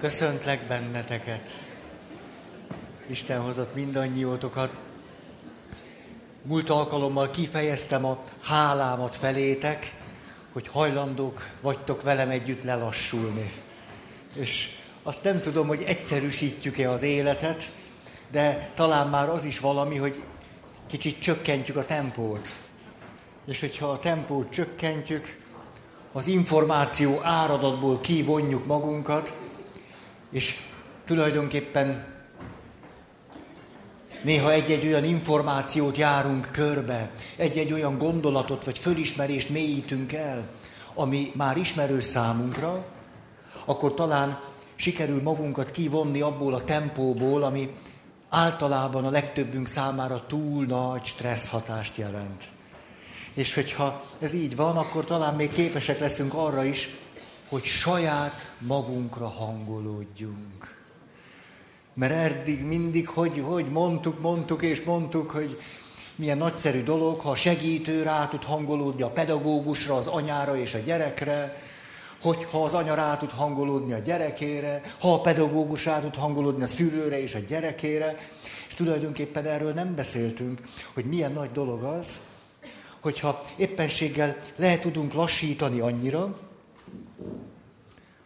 Köszöntlek 0.00 0.66
benneteket. 0.66 1.50
Isten 3.06 3.40
hozott 3.40 3.74
mindannyiótokat. 3.74 4.70
Múlt 6.42 6.70
alkalommal 6.70 7.30
kifejeztem 7.30 8.04
a 8.04 8.22
hálámat 8.42 9.16
felétek, 9.16 9.94
hogy 10.52 10.68
hajlandók 10.68 11.48
vagytok 11.60 12.02
velem 12.02 12.30
együtt 12.30 12.62
lelassulni. 12.62 13.52
És 14.34 14.70
azt 15.02 15.24
nem 15.24 15.40
tudom, 15.40 15.66
hogy 15.66 15.82
egyszerűsítjük-e 15.82 16.90
az 16.90 17.02
életet, 17.02 17.64
de 18.30 18.70
talán 18.74 19.08
már 19.08 19.28
az 19.28 19.44
is 19.44 19.60
valami, 19.60 19.96
hogy 19.96 20.22
kicsit 20.86 21.20
csökkentjük 21.20 21.76
a 21.76 21.84
tempót. 21.84 22.48
És 23.46 23.60
hogyha 23.60 23.90
a 23.90 23.98
tempót 23.98 24.50
csökkentjük, 24.50 25.40
az 26.12 26.26
információ 26.26 27.20
áradatból 27.22 28.00
kivonjuk 28.00 28.66
magunkat, 28.66 29.47
és 30.30 30.60
tulajdonképpen 31.04 32.06
néha 34.22 34.52
egy-egy 34.52 34.86
olyan 34.86 35.04
információt 35.04 35.96
járunk 35.96 36.48
körbe, 36.52 37.10
egy-egy 37.36 37.72
olyan 37.72 37.98
gondolatot 37.98 38.64
vagy 38.64 38.78
fölismerést 38.78 39.50
mélyítünk 39.50 40.12
el, 40.12 40.48
ami 40.94 41.32
már 41.34 41.56
ismerős 41.56 42.04
számunkra, 42.04 42.86
akkor 43.64 43.94
talán 43.94 44.40
sikerül 44.74 45.22
magunkat 45.22 45.70
kivonni 45.70 46.20
abból 46.20 46.54
a 46.54 46.64
tempóból, 46.64 47.42
ami 47.42 47.74
általában 48.28 49.04
a 49.04 49.10
legtöbbünk 49.10 49.66
számára 49.66 50.26
túl 50.26 50.64
nagy 50.64 51.04
stressz 51.04 51.48
hatást 51.48 51.96
jelent. 51.96 52.48
És 53.34 53.54
hogyha 53.54 54.04
ez 54.20 54.32
így 54.32 54.56
van, 54.56 54.76
akkor 54.76 55.04
talán 55.04 55.34
még 55.34 55.52
képesek 55.52 55.98
leszünk 55.98 56.34
arra 56.34 56.64
is, 56.64 56.88
hogy 57.48 57.64
saját 57.64 58.52
magunkra 58.58 59.28
hangolódjunk. 59.28 60.76
Mert 61.94 62.12
eddig 62.12 62.62
mindig, 62.62 63.08
hogy, 63.08 63.42
hogy 63.46 63.64
mondtuk, 63.64 64.20
mondtuk 64.20 64.62
és 64.62 64.82
mondtuk, 64.82 65.30
hogy 65.30 65.60
milyen 66.14 66.38
nagyszerű 66.38 66.82
dolog, 66.82 67.20
ha 67.20 67.30
a 67.30 67.34
segítő 67.34 68.02
rá 68.02 68.28
tud 68.28 68.44
hangolódni 68.44 69.02
a 69.02 69.10
pedagógusra, 69.10 69.96
az 69.96 70.06
anyára 70.06 70.56
és 70.56 70.74
a 70.74 70.78
gyerekre, 70.78 71.62
hogyha 72.22 72.64
az 72.64 72.74
anya 72.74 72.94
rá 72.94 73.16
tud 73.16 73.30
hangolódni 73.30 73.92
a 73.92 73.98
gyerekére, 73.98 74.82
ha 75.00 75.14
a 75.14 75.20
pedagógus 75.20 75.84
rá 75.84 76.00
tud 76.00 76.14
hangolódni 76.14 76.62
a 76.62 76.66
szülőre 76.66 77.22
és 77.22 77.34
a 77.34 77.38
gyerekére, 77.48 78.16
és 78.68 78.74
tulajdonképpen 78.74 79.44
erről 79.44 79.72
nem 79.72 79.94
beszéltünk, 79.94 80.60
hogy 80.94 81.04
milyen 81.04 81.32
nagy 81.32 81.52
dolog 81.52 81.82
az, 81.82 82.20
hogyha 83.00 83.42
éppenséggel 83.56 84.36
lehet 84.56 84.80
tudunk 84.80 85.12
lassítani 85.12 85.80
annyira, 85.80 86.47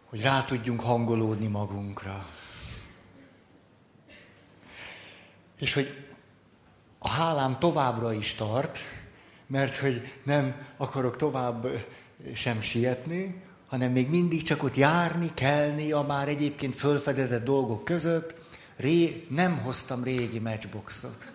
hogy 0.05 0.21
rá 0.21 0.43
tudjunk 0.43 0.81
hangolódni 0.81 1.47
magunkra. 1.47 2.25
És 5.59 5.73
hogy 5.73 6.05
a 6.99 7.09
hálám 7.09 7.59
továbbra 7.59 8.13
is 8.13 8.33
tart, 8.33 8.79
mert 9.47 9.75
hogy 9.75 10.13
nem 10.23 10.67
akarok 10.77 11.17
tovább 11.17 11.67
sem 12.33 12.61
sietni, 12.61 13.41
hanem 13.67 13.91
még 13.91 14.09
mindig 14.09 14.43
csak 14.43 14.63
ott 14.63 14.75
járni, 14.75 15.31
kelni 15.33 15.91
a 15.91 16.01
már 16.01 16.27
egyébként 16.27 16.75
fölfedezett 16.75 17.43
dolgok 17.43 17.83
között. 17.83 18.35
Ré, 18.75 19.25
nem 19.29 19.57
hoztam 19.57 20.03
régi 20.03 20.39
matchboxot. 20.39 21.31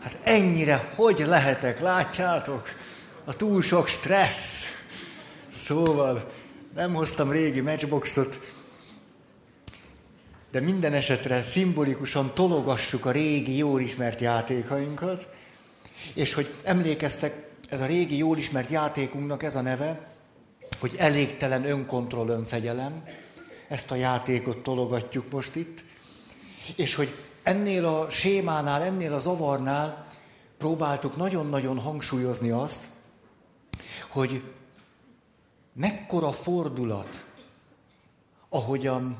Hát 0.00 0.18
ennyire 0.22 0.92
hogy 0.94 1.18
lehetek, 1.26 1.80
látjátok? 1.80 2.68
A 3.24 3.36
túl 3.36 3.62
sok 3.62 3.86
stressz. 3.86 4.64
Szóval 5.48 6.32
nem 6.76 6.94
hoztam 6.94 7.30
régi 7.30 7.60
matchboxot, 7.60 8.38
de 10.50 10.60
minden 10.60 10.92
esetre 10.92 11.42
szimbolikusan 11.42 12.34
tologassuk 12.34 13.06
a 13.06 13.10
régi, 13.10 13.56
jól 13.56 13.80
ismert 13.80 14.20
játékainkat, 14.20 15.28
és 16.14 16.34
hogy 16.34 16.54
emlékeztek, 16.62 17.48
ez 17.68 17.80
a 17.80 17.86
régi, 17.86 18.16
jól 18.16 18.38
ismert 18.38 18.70
játékunknak 18.70 19.42
ez 19.42 19.56
a 19.56 19.60
neve, 19.60 20.06
hogy 20.80 20.94
elégtelen 20.98 21.64
önkontroll, 21.64 22.28
önfegyelem, 22.28 23.02
ezt 23.68 23.90
a 23.90 23.94
játékot 23.94 24.58
tologatjuk 24.58 25.30
most 25.30 25.54
itt, 25.54 25.84
és 26.76 26.94
hogy 26.94 27.14
ennél 27.42 27.86
a 27.86 28.10
sémánál, 28.10 28.82
ennél 28.82 29.12
a 29.12 29.18
zavarnál 29.18 30.06
próbáltuk 30.58 31.16
nagyon-nagyon 31.16 31.78
hangsúlyozni 31.78 32.50
azt, 32.50 32.84
hogy 34.08 34.42
mekkora 35.76 36.32
fordulat, 36.32 37.24
ahogyan 38.48 39.16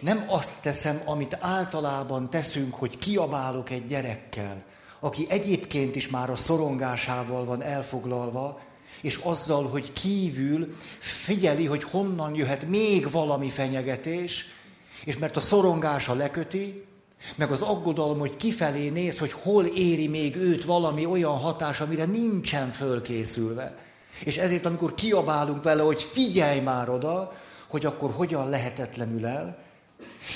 nem 0.00 0.24
azt 0.28 0.52
teszem, 0.60 1.00
amit 1.04 1.36
általában 1.40 2.30
teszünk, 2.30 2.74
hogy 2.74 2.98
kiabálok 2.98 3.70
egy 3.70 3.86
gyerekkel, 3.86 4.64
aki 5.00 5.26
egyébként 5.28 5.96
is 5.96 6.08
már 6.08 6.30
a 6.30 6.36
szorongásával 6.36 7.44
van 7.44 7.62
elfoglalva, 7.62 8.60
és 9.00 9.16
azzal, 9.16 9.68
hogy 9.68 9.92
kívül 9.92 10.76
figyeli, 10.98 11.66
hogy 11.66 11.82
honnan 11.82 12.34
jöhet 12.34 12.68
még 12.68 13.10
valami 13.10 13.48
fenyegetés, 13.48 14.44
és 15.04 15.18
mert 15.18 15.36
a 15.36 15.40
szorongása 15.40 16.14
leköti, 16.14 16.84
meg 17.34 17.50
az 17.50 17.62
aggodalom, 17.62 18.18
hogy 18.18 18.36
kifelé 18.36 18.88
néz, 18.88 19.18
hogy 19.18 19.32
hol 19.32 19.64
éri 19.64 20.08
még 20.08 20.36
őt 20.36 20.64
valami 20.64 21.06
olyan 21.06 21.38
hatás, 21.38 21.80
amire 21.80 22.04
nincsen 22.04 22.70
fölkészülve. 22.70 23.91
És 24.24 24.36
ezért, 24.36 24.66
amikor 24.66 24.94
kiabálunk 24.94 25.62
vele, 25.62 25.82
hogy 25.82 26.02
figyelj 26.02 26.60
már 26.60 26.88
oda, 26.88 27.32
hogy 27.68 27.86
akkor 27.86 28.10
hogyan 28.10 28.48
lehetetlenül 28.48 29.26
el, 29.26 29.58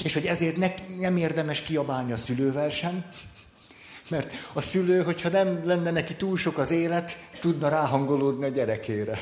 és 0.03 0.15
hogy 0.15 0.27
ezért 0.27 0.57
ne, 0.57 0.75
nem 0.99 1.17
érdemes 1.17 1.61
kiabálni 1.61 2.13
a 2.13 2.17
szülővel 2.17 2.69
sem, 2.69 3.05
mert 4.09 4.35
a 4.53 4.61
szülő, 4.61 5.03
hogyha 5.03 5.29
nem 5.29 5.67
lenne 5.67 5.91
neki 5.91 6.15
túl 6.15 6.37
sok 6.37 6.59
az 6.59 6.71
élet, 6.71 7.19
tudna 7.41 7.69
ráhangolódni 7.69 8.45
a 8.45 8.49
gyerekére. 8.49 9.19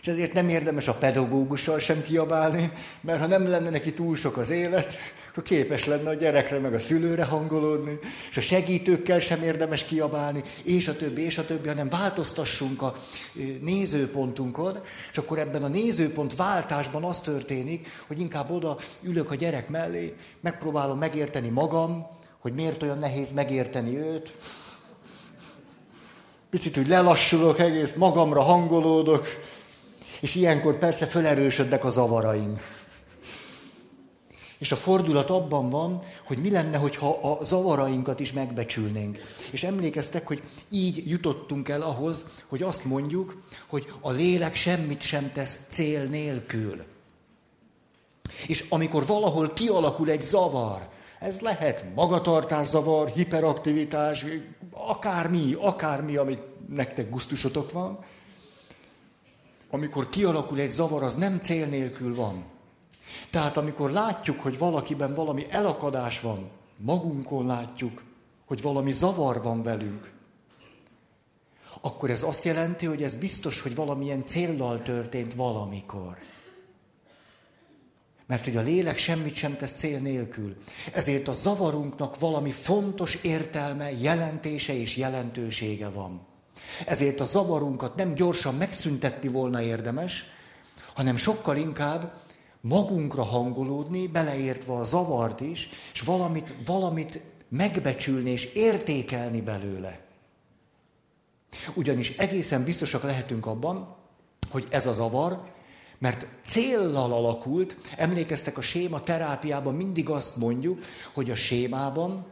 És 0.00 0.08
ezért 0.08 0.32
nem 0.32 0.48
érdemes 0.48 0.88
a 0.88 0.94
pedagógussal 0.94 1.78
sem 1.78 2.02
kiabálni, 2.02 2.72
mert 3.00 3.20
ha 3.20 3.26
nem 3.26 3.48
lenne 3.48 3.70
neki 3.70 3.92
túl 3.92 4.16
sok 4.16 4.36
az 4.36 4.50
élet, 4.50 4.96
akkor 5.32 5.44
képes 5.44 5.84
lenne 5.84 6.08
a 6.08 6.14
gyerekre 6.14 6.58
meg 6.58 6.74
a 6.74 6.78
szülőre 6.78 7.24
hangolódni, 7.24 7.98
és 8.30 8.36
a 8.36 8.40
segítőkkel 8.40 9.18
sem 9.18 9.42
érdemes 9.42 9.84
kiabálni, 9.84 10.42
és 10.64 10.88
a 10.88 10.96
többi, 10.96 11.22
és 11.22 11.38
a 11.38 11.44
többi, 11.44 11.68
hanem 11.68 11.88
változtassunk 11.88 12.82
a 12.82 12.94
nézőpontunkon, 13.60 14.80
és 15.10 15.18
akkor 15.18 15.38
ebben 15.38 15.62
a 15.62 15.68
nézőpont 15.68 16.36
váltásban 16.36 17.04
az 17.04 17.20
történik, 17.20 17.88
hogy 18.06 18.20
inkább 18.20 18.50
oda 18.50 18.76
ülök 19.02 19.30
a 19.30 19.34
gyerek 19.34 19.68
mellé, 19.68 20.14
megpróbálom 20.40 20.98
megérteni 20.98 21.48
magam, 21.48 22.06
hogy 22.38 22.54
miért 22.54 22.82
olyan 22.82 22.98
nehéz 22.98 23.32
megérteni 23.32 23.96
őt, 23.96 24.34
picit 26.50 26.76
úgy 26.76 26.88
lelassulok 26.88 27.58
egész, 27.58 27.92
magamra 27.92 28.42
hangolódok, 28.42 29.26
és 30.20 30.34
ilyenkor 30.34 30.78
persze 30.78 31.06
felerősödnek 31.06 31.84
a 31.84 31.90
zavaraim. 31.90 32.60
És 34.62 34.72
a 34.72 34.76
fordulat 34.76 35.30
abban 35.30 35.70
van, 35.70 36.02
hogy 36.24 36.38
mi 36.38 36.50
lenne, 36.50 36.76
hogyha 36.76 37.08
a 37.10 37.44
zavarainkat 37.44 38.20
is 38.20 38.32
megbecsülnénk. 38.32 39.18
És 39.50 39.62
emlékeztek, 39.62 40.26
hogy 40.26 40.42
így 40.68 41.10
jutottunk 41.10 41.68
el 41.68 41.82
ahhoz, 41.82 42.26
hogy 42.46 42.62
azt 42.62 42.84
mondjuk, 42.84 43.42
hogy 43.66 43.92
a 44.00 44.10
lélek 44.10 44.54
semmit 44.54 45.00
sem 45.00 45.32
tesz 45.32 45.66
cél 45.68 46.04
nélkül. 46.04 46.84
És 48.46 48.64
amikor 48.68 49.06
valahol 49.06 49.52
kialakul 49.52 50.10
egy 50.10 50.22
zavar, 50.22 50.88
ez 51.18 51.40
lehet 51.40 51.84
magatartás 51.94 52.66
zavar, 52.66 53.08
hiperaktivitás, 53.08 54.24
akármi, 54.70 55.56
akármi, 55.58 56.16
amit 56.16 56.42
nektek 56.68 57.10
gusztusotok 57.10 57.72
van, 57.72 57.98
amikor 59.70 60.08
kialakul 60.08 60.58
egy 60.58 60.70
zavar, 60.70 61.02
az 61.02 61.14
nem 61.14 61.38
cél 61.38 61.66
nélkül 61.66 62.14
van. 62.14 62.50
Tehát 63.30 63.56
amikor 63.56 63.90
látjuk, 63.90 64.40
hogy 64.40 64.58
valakiben 64.58 65.14
valami 65.14 65.46
elakadás 65.50 66.20
van, 66.20 66.50
magunkon 66.76 67.46
látjuk, 67.46 68.02
hogy 68.44 68.62
valami 68.62 68.90
zavar 68.90 69.42
van 69.42 69.62
velünk, 69.62 70.12
akkor 71.80 72.10
ez 72.10 72.22
azt 72.22 72.44
jelenti, 72.44 72.86
hogy 72.86 73.02
ez 73.02 73.14
biztos, 73.14 73.60
hogy 73.60 73.74
valamilyen 73.74 74.24
céllal 74.24 74.82
történt 74.82 75.34
valamikor. 75.34 76.16
Mert 78.26 78.44
hogy 78.44 78.56
a 78.56 78.60
lélek 78.60 78.98
semmit 78.98 79.34
sem 79.34 79.56
tesz 79.56 79.72
cél 79.72 79.98
nélkül. 79.98 80.56
Ezért 80.92 81.28
a 81.28 81.32
zavarunknak 81.32 82.18
valami 82.18 82.50
fontos 82.50 83.14
értelme, 83.14 83.92
jelentése 83.92 84.74
és 84.74 84.96
jelentősége 84.96 85.88
van. 85.88 86.20
Ezért 86.86 87.20
a 87.20 87.24
zavarunkat 87.24 87.96
nem 87.96 88.14
gyorsan 88.14 88.54
megszüntetni 88.54 89.28
volna 89.28 89.62
érdemes, 89.62 90.24
hanem 90.94 91.16
sokkal 91.16 91.56
inkább 91.56 92.12
magunkra 92.62 93.22
hangolódni, 93.22 94.06
beleértve 94.06 94.72
a 94.72 94.82
zavart 94.82 95.40
is, 95.40 95.68
és 95.92 96.00
valamit, 96.00 96.54
valamit 96.64 97.22
megbecsülni 97.48 98.30
és 98.30 98.54
értékelni 98.54 99.40
belőle. 99.40 100.00
Ugyanis 101.74 102.16
egészen 102.16 102.64
biztosak 102.64 103.02
lehetünk 103.02 103.46
abban, 103.46 103.96
hogy 104.50 104.66
ez 104.70 104.86
a 104.86 104.92
zavar 104.92 105.50
Mert 105.98 106.26
céllal 106.44 107.12
alakult, 107.12 107.76
emlékeztek 107.96 108.58
a 108.58 108.60
séma 108.60 109.02
terápiában 109.02 109.74
mindig 109.74 110.08
azt 110.10 110.36
mondjuk, 110.36 110.84
hogy 111.14 111.30
a 111.30 111.34
sémában 111.34 112.26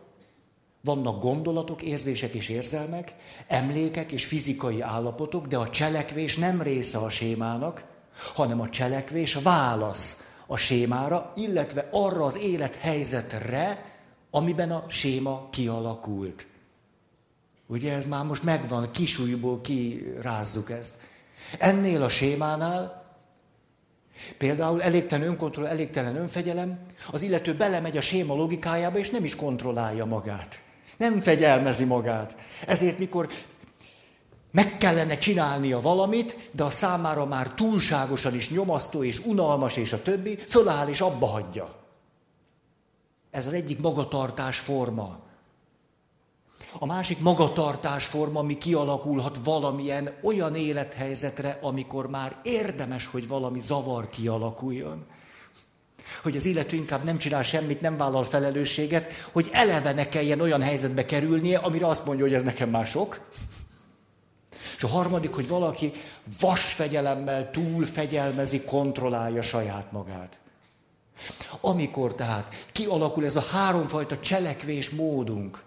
vannak 0.81 1.23
gondolatok, 1.23 1.83
érzések 1.83 2.35
és 2.35 2.49
érzelmek, 2.49 3.15
emlékek 3.47 4.13
és 4.13 4.25
fizikai 4.25 4.81
állapotok, 4.81 5.47
de 5.47 5.57
a 5.57 5.69
cselekvés 5.69 6.37
nem 6.37 6.63
része 6.63 6.99
a 6.99 7.11
sémának, 7.11 7.85
hanem 8.35 8.61
a 8.61 8.69
cselekvés 8.69 9.35
válasz 9.35 10.29
a 10.47 10.57
sémára, 10.57 11.33
illetve 11.37 11.89
arra 11.91 12.25
az 12.25 12.39
élethelyzetre, 12.39 13.85
amiben 14.31 14.71
a 14.71 14.85
séma 14.89 15.49
kialakult. 15.51 16.47
Ugye 17.67 17.93
ez 17.93 18.07
már 18.07 18.25
most 18.25 18.43
megvan, 18.43 18.91
kisújból 18.91 19.61
kirázzuk 19.61 20.71
ezt. 20.71 21.01
Ennél 21.59 22.03
a 22.03 22.09
sémánál 22.09 23.01
Például 24.39 24.83
elégtelen 24.83 25.27
önkontroll, 25.27 25.67
elégtelen 25.67 26.17
önfegyelem, 26.17 26.79
az 27.11 27.23
illető 27.23 27.55
belemegy 27.55 27.97
a 27.97 28.01
séma 28.01 28.35
logikájába, 28.35 28.99
és 28.99 29.11
nem 29.11 29.25
is 29.25 29.37
kontrollálja 29.37 30.05
magát. 30.05 30.59
Nem 30.97 31.21
fegyelmezi 31.21 31.85
magát. 31.85 32.37
Ezért 32.67 32.99
mikor 32.99 33.29
meg 34.51 34.79
kellene 34.79 35.19
csinálnia 35.19 35.81
valamit, 35.81 36.51
de 36.53 36.65
a 36.65 36.71
számára 36.71 37.25
már 37.25 37.51
túlságosan 37.51 38.35
is 38.35 38.51
nyomasztó 38.51 39.05
és 39.05 39.19
unalmas 39.19 39.77
és 39.77 39.93
a 39.93 40.03
többi, 40.03 40.37
föláll 40.37 40.89
és 40.89 41.01
abba 41.01 41.27
hagyja. 41.27 41.75
Ez 43.31 43.47
az 43.47 43.53
egyik 43.53 43.81
magatartás 43.81 44.59
forma. 44.59 45.19
A 46.79 46.87
másik 46.87 47.21
magatartás 47.21 48.05
forma, 48.05 48.39
ami 48.39 48.59
kialakulhat 48.59 49.39
valamilyen 49.45 50.19
olyan 50.23 50.55
élethelyzetre, 50.55 51.59
amikor 51.63 52.09
már 52.09 52.37
érdemes, 52.43 53.07
hogy 53.07 53.29
valami 53.29 53.61
zavar 53.61 54.09
kialakuljon. 54.09 55.05
Hogy 56.23 56.37
az 56.37 56.45
illető 56.45 56.77
inkább 56.77 57.05
nem 57.05 57.19
csinál 57.19 57.43
semmit, 57.43 57.81
nem 57.81 57.97
vállal 57.97 58.25
felelősséget, 58.25 59.13
hogy 59.33 59.49
eleve 59.53 59.93
ne 59.93 60.09
kelljen 60.09 60.41
olyan 60.41 60.63
helyzetbe 60.63 61.05
kerülnie, 61.05 61.59
amire 61.59 61.87
azt 61.87 62.07
mondja, 62.07 62.25
hogy 62.25 62.35
ez 62.35 62.43
nekem 62.43 62.71
már 62.71 62.87
sok. 62.87 63.21
És 64.81 64.87
a 64.87 64.89
harmadik, 64.89 65.35
hogy 65.35 65.49
valaki 65.49 65.93
vasfegyelemmel 66.41 67.51
túlfegyelmezi, 67.51 68.63
kontrollálja 68.65 69.43
saját 69.43 69.93
magát. 69.93 70.39
Amikor 71.61 72.15
tehát 72.15 72.67
kialakul 72.73 73.25
ez 73.25 73.37
a 73.37 73.45
háromfajta 73.51 74.21
cselekvés 74.21 74.91
módunk, 74.91 75.63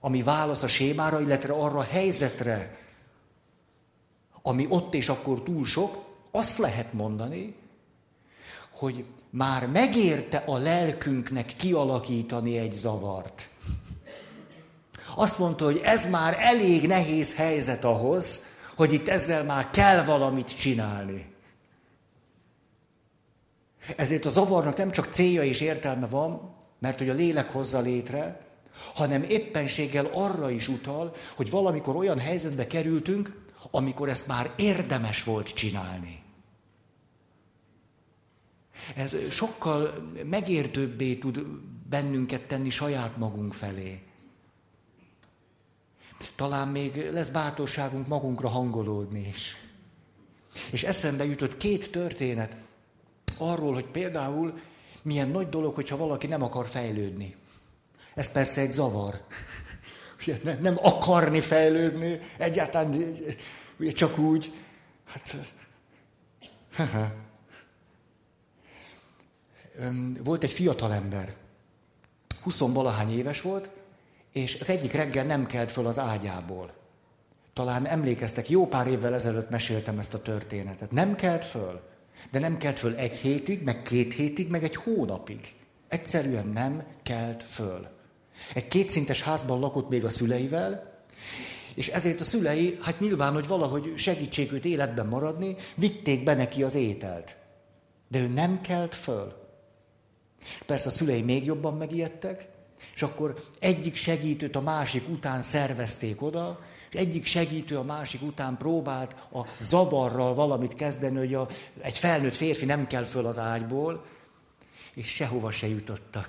ami 0.00 0.22
válasz 0.22 0.62
a 0.62 0.66
sémára, 0.66 1.20
illetve 1.20 1.52
arra 1.52 1.78
a 1.78 1.82
helyzetre, 1.82 2.78
ami 4.42 4.66
ott 4.68 4.94
és 4.94 5.08
akkor 5.08 5.42
túl 5.42 5.64
sok, 5.64 6.04
azt 6.30 6.58
lehet 6.58 6.92
mondani, 6.92 7.54
hogy 8.70 9.04
már 9.30 9.66
megérte 9.66 10.36
a 10.46 10.56
lelkünknek 10.56 11.54
kialakítani 11.56 12.58
egy 12.58 12.72
zavart. 12.72 13.48
Azt 15.18 15.38
mondta, 15.38 15.64
hogy 15.64 15.80
ez 15.84 16.10
már 16.10 16.36
elég 16.40 16.86
nehéz 16.86 17.34
helyzet 17.36 17.84
ahhoz, 17.84 18.46
hogy 18.76 18.92
itt 18.92 19.08
ezzel 19.08 19.44
már 19.44 19.70
kell 19.70 20.04
valamit 20.04 20.56
csinálni. 20.56 21.32
Ezért 23.96 24.24
a 24.24 24.30
zavarnak 24.30 24.76
nem 24.76 24.90
csak 24.90 25.06
célja 25.12 25.42
és 25.42 25.60
értelme 25.60 26.06
van, 26.06 26.54
mert 26.78 26.98
hogy 26.98 27.08
a 27.08 27.14
lélek 27.14 27.50
hozza 27.50 27.80
létre, 27.80 28.46
hanem 28.94 29.22
éppenséggel 29.22 30.10
arra 30.12 30.50
is 30.50 30.68
utal, 30.68 31.14
hogy 31.34 31.50
valamikor 31.50 31.96
olyan 31.96 32.18
helyzetbe 32.18 32.66
kerültünk, 32.66 33.46
amikor 33.70 34.08
ezt 34.08 34.26
már 34.26 34.50
érdemes 34.56 35.24
volt 35.24 35.54
csinálni. 35.54 36.22
Ez 38.96 39.16
sokkal 39.30 40.12
megértőbbé 40.24 41.14
tud 41.14 41.40
bennünket 41.88 42.46
tenni 42.46 42.70
saját 42.70 43.16
magunk 43.16 43.54
felé. 43.54 44.07
Talán 46.36 46.68
még 46.68 47.10
lesz 47.10 47.28
bátorságunk 47.28 48.06
magunkra 48.06 48.48
hangolódni 48.48 49.26
is. 49.28 49.56
És 50.70 50.82
eszembe 50.82 51.24
jutott 51.24 51.56
két 51.56 51.90
történet 51.90 52.56
arról, 53.38 53.74
hogy 53.74 53.86
például 53.86 54.58
milyen 55.02 55.28
nagy 55.28 55.48
dolog, 55.48 55.74
hogyha 55.74 55.96
valaki 55.96 56.26
nem 56.26 56.42
akar 56.42 56.66
fejlődni. 56.66 57.36
Ez 58.14 58.32
persze 58.32 58.60
egy 58.60 58.72
zavar. 58.72 59.20
Ugye, 60.20 60.38
nem 60.60 60.76
akarni 60.82 61.40
fejlődni, 61.40 62.20
egyáltalán 62.36 63.14
csak 63.94 64.18
úgy. 64.18 64.52
Hát, 65.06 65.36
volt 70.24 70.42
egy 70.42 70.52
fiatal 70.52 70.92
ember, 70.92 71.34
20 72.42 72.58
valahány 72.58 73.18
éves 73.18 73.40
volt, 73.40 73.70
és 74.32 74.60
az 74.60 74.68
egyik 74.68 74.92
reggel 74.92 75.24
nem 75.24 75.46
kelt 75.46 75.72
föl 75.72 75.86
az 75.86 75.98
ágyából. 75.98 76.72
Talán 77.52 77.86
emlékeztek, 77.86 78.48
jó 78.48 78.66
pár 78.66 78.86
évvel 78.86 79.14
ezelőtt 79.14 79.50
meséltem 79.50 79.98
ezt 79.98 80.14
a 80.14 80.22
történetet. 80.22 80.90
Nem 80.90 81.14
kelt 81.14 81.44
föl, 81.44 81.80
de 82.30 82.38
nem 82.38 82.58
kelt 82.58 82.78
föl 82.78 82.94
egy 82.94 83.16
hétig, 83.16 83.62
meg 83.62 83.82
két 83.82 84.14
hétig, 84.14 84.48
meg 84.48 84.64
egy 84.64 84.76
hónapig. 84.76 85.54
Egyszerűen 85.88 86.46
nem 86.46 86.84
kelt 87.02 87.42
föl. 87.42 87.88
Egy 88.54 88.68
kétszintes 88.68 89.22
házban 89.22 89.60
lakott 89.60 89.88
még 89.88 90.04
a 90.04 90.08
szüleivel, 90.08 91.02
és 91.74 91.88
ezért 91.88 92.20
a 92.20 92.24
szülei, 92.24 92.78
hát 92.80 93.00
nyilván, 93.00 93.32
hogy 93.32 93.46
valahogy 93.46 93.92
segítség 93.96 94.52
őt 94.52 94.64
életben 94.64 95.06
maradni, 95.06 95.56
vitték 95.74 96.24
be 96.24 96.34
neki 96.34 96.62
az 96.62 96.74
ételt. 96.74 97.36
De 98.08 98.18
ő 98.18 98.26
nem 98.26 98.60
kelt 98.60 98.94
föl. 98.94 99.32
Persze 100.66 100.88
a 100.88 100.90
szülei 100.90 101.22
még 101.22 101.44
jobban 101.44 101.76
megijedtek, 101.76 102.48
és 102.94 103.02
akkor 103.02 103.44
egyik 103.58 103.96
segítőt 103.96 104.56
a 104.56 104.60
másik 104.60 105.08
után 105.08 105.40
szervezték 105.40 106.22
oda, 106.22 106.60
és 106.90 106.94
egyik 106.98 107.26
segítő 107.26 107.76
a 107.76 107.82
másik 107.82 108.22
után 108.22 108.56
próbált 108.56 109.16
a 109.32 109.46
zavarral 109.58 110.34
valamit 110.34 110.74
kezdeni, 110.74 111.16
hogy 111.16 111.34
a, 111.34 111.48
egy 111.80 111.98
felnőtt 111.98 112.36
férfi 112.36 112.64
nem 112.64 112.86
kell 112.86 113.04
föl 113.04 113.26
az 113.26 113.38
ágyból, 113.38 114.04
és 114.94 115.08
sehova 115.08 115.50
se 115.50 115.68
jutottak. 115.68 116.28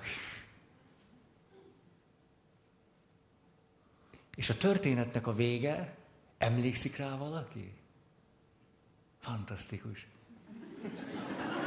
És 4.36 4.50
a 4.50 4.58
történetnek 4.58 5.28
a 5.28 5.34
vége, 5.34 5.96
emlékszik 6.38 6.98
rá 6.98 7.18
valaki? 7.18 7.74
Fantasztikus. 9.20 10.08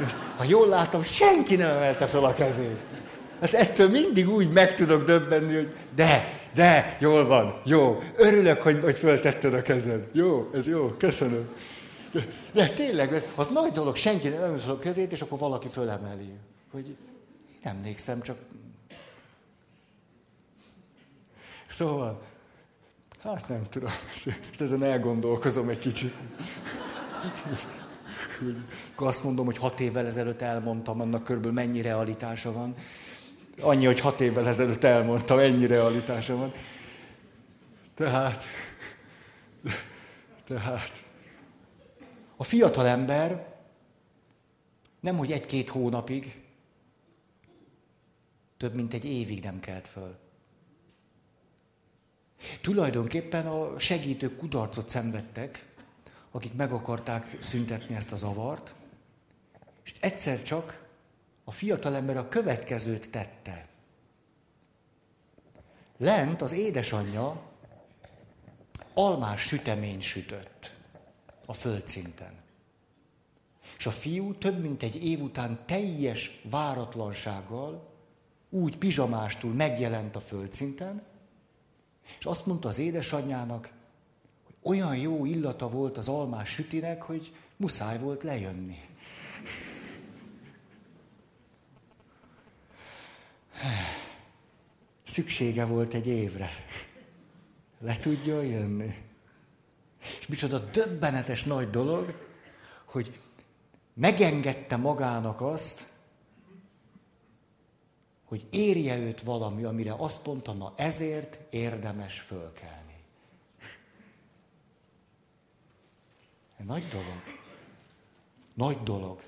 Most, 0.01 0.17
ha 0.37 0.45
jól 0.45 0.69
látom, 0.69 1.03
senki 1.03 1.57
nem 1.57 1.69
emelte 1.69 2.07
fel 2.07 2.25
a 2.25 2.35
kezét. 2.35 2.81
Hát 3.43 3.55
ettől 3.55 3.89
mindig 3.89 4.29
úgy 4.29 4.53
meg 4.53 4.75
tudok 4.75 5.05
döbbenni, 5.05 5.55
hogy 5.55 5.75
de, 5.95 6.41
de, 6.55 6.97
jól 7.01 7.27
van, 7.27 7.61
jó. 7.65 8.03
Örülök, 8.17 8.63
hogy, 8.63 8.81
hogy 8.83 8.99
föltetted 8.99 9.55
a 9.55 9.63
kezed. 9.63 10.09
Jó, 10.13 10.51
ez 10.55 10.67
jó, 10.67 10.89
köszönöm. 10.89 11.49
De, 12.53 12.69
tényleg, 12.69 13.25
az 13.35 13.49
nagy 13.49 13.73
dolog, 13.73 13.97
senki 13.97 14.29
nem 14.29 14.59
fel 14.59 14.71
a 14.71 14.79
kezét, 14.79 15.13
és 15.13 15.21
akkor 15.21 15.39
valaki 15.39 15.69
fölemeli. 15.69 16.33
Hogy 16.71 16.97
nem 17.63 17.77
emlékszem, 17.77 18.21
csak... 18.21 18.37
Szóval, 21.69 22.23
Hát 23.23 23.49
nem 23.49 23.63
tudom, 23.71 23.91
és 24.53 24.59
ezen 24.59 24.83
elgondolkozom 24.83 25.69
egy 25.69 25.79
kicsit. 25.79 26.15
Akkor 28.93 29.07
azt 29.07 29.25
mondom, 29.25 29.45
hogy 29.45 29.57
hat 29.57 29.81
évvel 29.81 30.07
ezelőtt 30.07 30.41
elmondtam, 30.41 31.01
annak 31.01 31.25
körülbelül 31.25 31.55
mennyi 31.55 31.81
realitása 31.81 32.53
van. 32.53 32.75
Annyi, 33.61 33.85
hogy 33.85 34.01
hat 34.01 34.21
évvel 34.21 34.49
ezelőtt 34.49 34.85
elmondtam, 34.85 35.39
ennyi 35.39 35.67
realitása 35.67 36.37
van. 36.37 36.53
Tehát, 37.95 38.45
tehát, 40.45 41.03
a 42.37 42.45
fiatal 42.45 42.87
ember 42.87 43.55
nem, 45.01 45.17
hogy 45.17 45.33
egy-két 45.33 45.69
hónapig, 45.69 46.43
több 48.57 48.75
mint 48.75 48.95
egy 48.95 49.05
évig 49.05 49.43
nem 49.43 49.61
kelt 49.61 49.89
föl. 49.89 50.17
Tulajdonképpen 52.61 53.47
a 53.47 53.79
segítők 53.79 54.37
kudarcot 54.37 54.89
szenvedtek, 54.89 55.67
akik 56.31 56.55
meg 56.55 56.73
akarták 56.73 57.37
szüntetni 57.39 57.95
ezt 57.95 58.13
a 58.13 58.17
zavart, 58.17 58.75
és 59.85 59.93
egyszer 60.01 60.43
csak 60.43 60.82
a 61.45 61.51
fiatalember 61.51 62.17
a 62.17 62.29
következőt 62.29 63.11
tette. 63.11 63.67
Lent 65.97 66.43
az 66.43 66.53
édesanyja 66.53 67.43
almás 68.95 69.41
sütemény 69.41 70.01
sütött 70.01 70.73
a 71.47 71.53
földszinten. 71.53 72.41
És 73.79 73.87
a 73.87 73.91
fiú 73.91 74.35
több 74.35 74.63
mint 74.63 74.83
egy 74.83 75.05
év 75.05 75.23
után 75.23 75.59
teljes 75.67 76.41
váratlansággal, 76.51 77.91
úgy 78.51 78.79
pizsamástól 78.79 79.53
megjelent 79.53 80.17
a 80.17 80.21
földszinten, 80.21 81.03
és 82.19 82.25
azt 82.25 82.47
mondta 82.47 82.69
az 82.69 82.79
édesanyjának, 82.79 83.73
hogy 84.45 84.79
olyan 84.79 84.97
jó 84.97 85.25
illata 85.25 85.69
volt 85.69 85.99
az 85.99 86.09
almás 86.09 86.49
sütinek, 86.49 87.03
hogy 87.03 87.35
muszáj 87.57 87.99
volt 87.99 88.23
lejönni. 88.23 88.79
Szüksége 95.05 95.65
volt 95.65 95.95
egy 95.95 96.07
évre. 96.07 96.51
Le 97.79 97.97
tudja 97.97 98.43
jönni. 98.43 98.95
És 100.19 100.27
micsoda 100.27 100.59
döbbenetes 100.59 101.45
nagy 101.45 101.71
dolog, 101.71 102.15
hogy 102.85 103.21
megengedte 103.95 104.77
magának 104.77 105.41
azt, 105.41 105.91
hogy 108.25 108.47
érje 108.51 108.97
őt 108.97 109.23
valami, 109.23 109.65
amire 109.65 109.95
azt 109.95 110.27
mondta, 110.27 110.53
na 110.53 110.73
ezért 110.77 111.39
érdemes 111.51 112.21
fölkelni. 112.21 112.97
Nagy 116.57 116.89
dolog. 116.89 117.23
Nagy 118.55 118.83
dolog. 118.83 119.23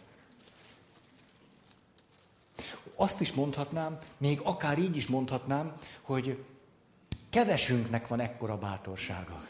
Azt 2.95 3.21
is 3.21 3.33
mondhatnám, 3.33 3.99
még 4.17 4.41
akár 4.43 4.79
így 4.79 4.97
is 4.97 5.07
mondhatnám, 5.07 5.77
hogy 6.03 6.45
kevesünknek 7.31 8.09
van 8.09 8.21
ekkora 8.21 8.59
bátorsága. 8.59 9.47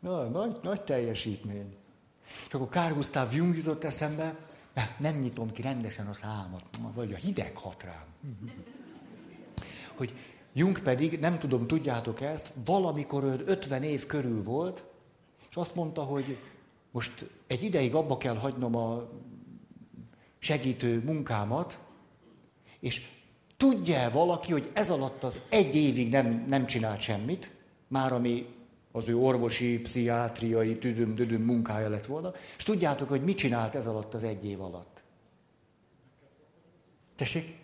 Na, 0.00 0.24
nagy, 0.24 0.58
nagy 0.62 0.80
teljesítmény. 0.80 1.76
És 2.46 2.54
akkor 2.54 2.68
Kár 2.68 2.94
Gustav 2.94 3.34
Jung 3.34 3.56
jutott 3.56 3.84
eszembe, 3.84 4.36
nem 4.98 5.14
nyitom 5.14 5.52
ki 5.52 5.62
rendesen 5.62 6.06
a 6.06 6.14
számat, 6.14 6.64
vagy 6.94 7.12
a 7.12 7.16
hideg 7.16 7.56
hat 7.56 7.82
rám. 7.82 8.04
Hogy 9.96 10.14
Jung 10.52 10.78
pedig, 10.78 11.20
nem 11.20 11.38
tudom, 11.38 11.66
tudjátok 11.66 12.20
ezt, 12.20 12.50
valamikor 12.64 13.42
50 13.44 13.82
év 13.82 14.06
körül 14.06 14.42
volt, 14.42 14.84
és 15.50 15.56
azt 15.56 15.74
mondta, 15.74 16.02
hogy 16.02 16.38
most 16.90 17.30
egy 17.46 17.62
ideig 17.62 17.94
abba 17.94 18.16
kell 18.16 18.36
hagynom 18.36 18.76
a 18.76 19.08
segítő 20.38 21.02
munkámat, 21.04 21.78
és 22.80 23.06
tudja 23.56 24.10
valaki, 24.10 24.52
hogy 24.52 24.70
ez 24.72 24.90
alatt 24.90 25.24
az 25.24 25.40
egy 25.48 25.74
évig 25.74 26.10
nem, 26.10 26.44
nem 26.48 26.66
csinált 26.66 27.00
semmit, 27.00 27.50
már 27.88 28.12
ami 28.12 28.46
az 28.92 29.08
ő 29.08 29.16
orvosi, 29.16 29.80
pszichiátriai, 29.80 30.78
tüdüm-düdüm 30.78 31.42
munkája 31.42 31.88
lett 31.88 32.06
volna, 32.06 32.32
és 32.56 32.62
tudjátok, 32.62 33.08
hogy 33.08 33.24
mit 33.24 33.36
csinált 33.36 33.74
ez 33.74 33.86
alatt 33.86 34.14
az 34.14 34.22
egy 34.22 34.44
év 34.44 34.60
alatt? 34.60 35.02
Tessék? 37.16 37.58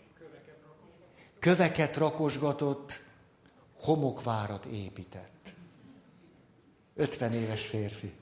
Köveket 1.38 1.96
rakosgatott, 1.96 3.00
homokvárat 3.80 4.64
épített. 4.64 5.54
50 6.94 7.32
éves 7.32 7.66
férfi. 7.66 8.12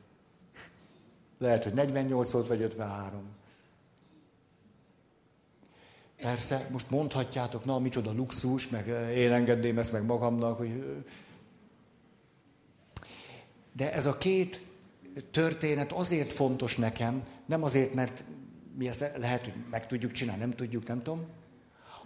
Lehet, 1.38 1.64
hogy 1.64 1.74
48 1.74 2.30
volt, 2.30 2.46
vagy 2.46 2.60
53. 2.60 3.22
Persze, 6.22 6.68
most 6.70 6.90
mondhatjátok, 6.90 7.64
na, 7.64 7.78
micsoda 7.78 8.12
luxus, 8.12 8.68
meg 8.68 8.86
én 9.16 9.32
engedném 9.32 9.78
ezt 9.78 9.92
meg 9.92 10.04
magamnak, 10.04 10.58
hogy 10.58 11.02
de 13.72 13.92
ez 13.92 14.06
a 14.06 14.18
két 14.18 14.62
történet 15.30 15.92
azért 15.92 16.32
fontos 16.32 16.76
nekem, 16.76 17.26
nem 17.46 17.62
azért, 17.62 17.94
mert 17.94 18.24
mi 18.76 18.88
ezt 18.88 19.12
lehet, 19.16 19.44
hogy 19.44 19.54
meg 19.70 19.86
tudjuk 19.86 20.12
csinálni, 20.12 20.40
nem 20.40 20.50
tudjuk, 20.50 20.86
nem 20.86 21.02
tudom, 21.02 21.26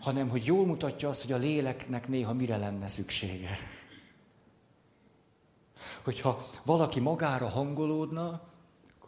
hanem 0.00 0.28
hogy 0.28 0.44
jól 0.44 0.66
mutatja 0.66 1.08
azt, 1.08 1.22
hogy 1.22 1.32
a 1.32 1.36
léleknek 1.36 2.08
néha 2.08 2.32
mire 2.32 2.56
lenne 2.56 2.86
szüksége. 2.86 3.58
Hogyha 6.04 6.46
valaki 6.64 7.00
magára 7.00 7.48
hangolódna, 7.48 8.48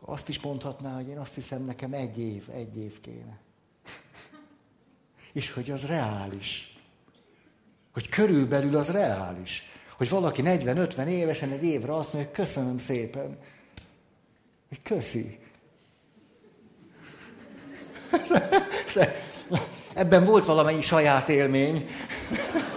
azt 0.00 0.29
is 0.29 0.41
mondhatná, 0.41 0.95
hogy 0.95 1.09
én 1.09 1.19
azt 1.19 1.35
hiszem, 1.35 1.65
nekem 1.65 1.93
egy 1.93 2.19
év, 2.19 2.49
egy 2.53 2.77
év 2.77 3.00
kéne. 3.00 3.38
És 5.38 5.52
hogy 5.52 5.71
az 5.71 5.87
reális. 5.87 6.76
Hogy 7.92 8.09
körülbelül 8.09 8.76
az 8.76 8.90
reális. 8.90 9.71
Hogy 9.97 10.09
valaki 10.09 10.42
40-50 10.45 11.07
évesen 11.07 11.50
egy 11.50 11.64
évre 11.64 11.95
azt 11.95 12.12
mondja, 12.12 12.30
hogy 12.30 12.45
köszönöm 12.45 12.78
szépen. 12.78 13.38
Hogy 14.68 14.83
köszi. 14.83 15.38
Ebben 19.95 20.25
volt 20.25 20.45
valamennyi 20.45 20.83
saját 20.83 21.28
élmény. 21.28 21.88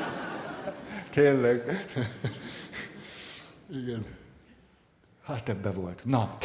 Tényleg. 1.09 1.85
Igen. 3.83 4.05
Hát 5.23 5.49
ebbe 5.49 5.71
volt. 5.71 6.05
Na. 6.05 6.37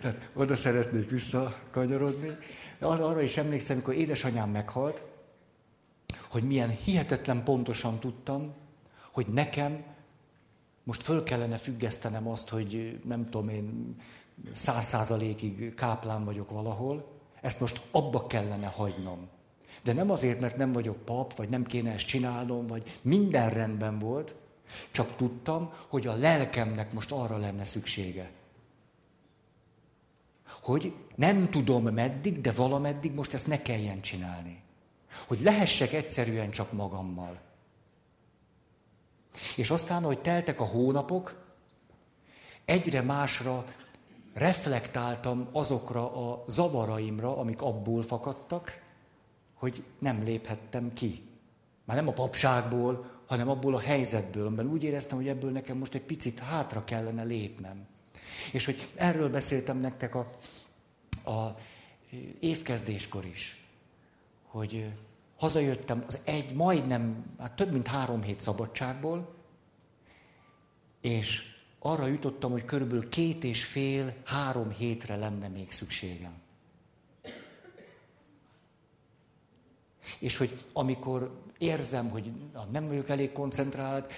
Tehát 0.00 0.28
oda 0.34 0.56
szeretnék 0.56 1.10
visszakanyarodni. 1.10 2.36
Arra 2.80 3.22
is 3.22 3.36
emlékszem, 3.36 3.76
amikor 3.76 3.94
édesanyám 3.94 4.50
meghalt, 4.50 5.02
hogy 6.30 6.42
milyen 6.42 6.68
hihetetlen 6.70 7.44
pontosan 7.44 7.98
tudtam, 7.98 8.54
hogy 9.12 9.26
nekem 9.26 9.84
most 10.84 11.02
föl 11.02 11.22
kellene 11.22 11.56
függesztenem 11.56 12.28
azt, 12.28 12.48
hogy 12.48 13.00
nem 13.04 13.30
tudom 13.30 13.48
én, 13.48 13.96
száz 14.52 14.84
százalékig 14.84 15.74
káplán 15.74 16.24
vagyok 16.24 16.50
valahol, 16.50 17.08
ezt 17.40 17.60
most 17.60 17.88
abba 17.90 18.26
kellene 18.26 18.66
hagynom. 18.66 19.28
De 19.82 19.92
nem 19.92 20.10
azért, 20.10 20.40
mert 20.40 20.56
nem 20.56 20.72
vagyok 20.72 20.96
pap, 21.04 21.34
vagy 21.36 21.48
nem 21.48 21.64
kéne 21.64 21.92
ezt 21.92 22.06
csinálnom, 22.06 22.66
vagy 22.66 22.98
minden 23.02 23.50
rendben 23.50 23.98
volt, 23.98 24.34
csak 24.90 25.16
tudtam, 25.16 25.72
hogy 25.88 26.06
a 26.06 26.14
lelkemnek 26.14 26.92
most 26.92 27.12
arra 27.12 27.36
lenne 27.36 27.64
szüksége. 27.64 28.30
Hogy 30.62 30.94
nem 31.20 31.50
tudom 31.50 31.84
meddig, 31.84 32.40
de 32.40 32.50
valameddig 32.50 33.14
most 33.14 33.34
ezt 33.34 33.46
ne 33.46 33.62
kelljen 33.62 34.00
csinálni. 34.00 34.62
Hogy 35.26 35.40
lehessek 35.40 35.92
egyszerűen 35.92 36.50
csak 36.50 36.72
magammal. 36.72 37.38
És 39.56 39.70
aztán, 39.70 40.02
hogy 40.02 40.18
teltek 40.18 40.60
a 40.60 40.64
hónapok, 40.64 41.44
egyre 42.64 43.02
másra 43.02 43.64
reflektáltam 44.34 45.48
azokra 45.52 46.30
a 46.30 46.44
zavaraimra, 46.48 47.36
amik 47.36 47.62
abból 47.62 48.02
fakadtak, 48.02 48.82
hogy 49.54 49.84
nem 49.98 50.24
léphettem 50.24 50.92
ki. 50.92 51.22
Már 51.84 51.96
nem 51.96 52.08
a 52.08 52.12
papságból, 52.12 53.10
hanem 53.26 53.48
abból 53.48 53.74
a 53.74 53.80
helyzetből, 53.80 54.46
amiben 54.46 54.66
úgy 54.66 54.82
éreztem, 54.82 55.16
hogy 55.16 55.28
ebből 55.28 55.50
nekem 55.50 55.76
most 55.76 55.94
egy 55.94 56.04
picit 56.04 56.38
hátra 56.38 56.84
kellene 56.84 57.22
lépnem. 57.22 57.86
És 58.52 58.64
hogy 58.64 58.88
erről 58.94 59.30
beszéltem 59.30 59.78
nektek 59.78 60.14
a, 60.14 60.30
a 61.24 61.58
évkezdéskor 62.40 63.24
is, 63.24 63.64
hogy 64.46 64.92
hazajöttem 65.36 66.04
az 66.06 66.20
egy, 66.24 66.54
majdnem, 66.54 67.24
hát 67.38 67.56
több 67.56 67.72
mint 67.72 67.86
három 67.86 68.22
hét 68.22 68.40
szabadságból, 68.40 69.34
és 71.00 71.54
arra 71.78 72.06
jutottam, 72.06 72.50
hogy 72.50 72.64
körülbelül 72.64 73.08
két 73.08 73.44
és 73.44 73.64
fél, 73.64 74.14
három 74.24 74.70
hétre 74.70 75.16
lenne 75.16 75.48
még 75.48 75.72
szükségem. 75.72 76.32
És 80.18 80.36
hogy 80.36 80.64
amikor 80.72 81.40
érzem, 81.58 82.10
hogy 82.10 82.32
nem 82.70 82.86
vagyok 82.86 83.08
elég 83.08 83.32
koncentrált, 83.32 84.12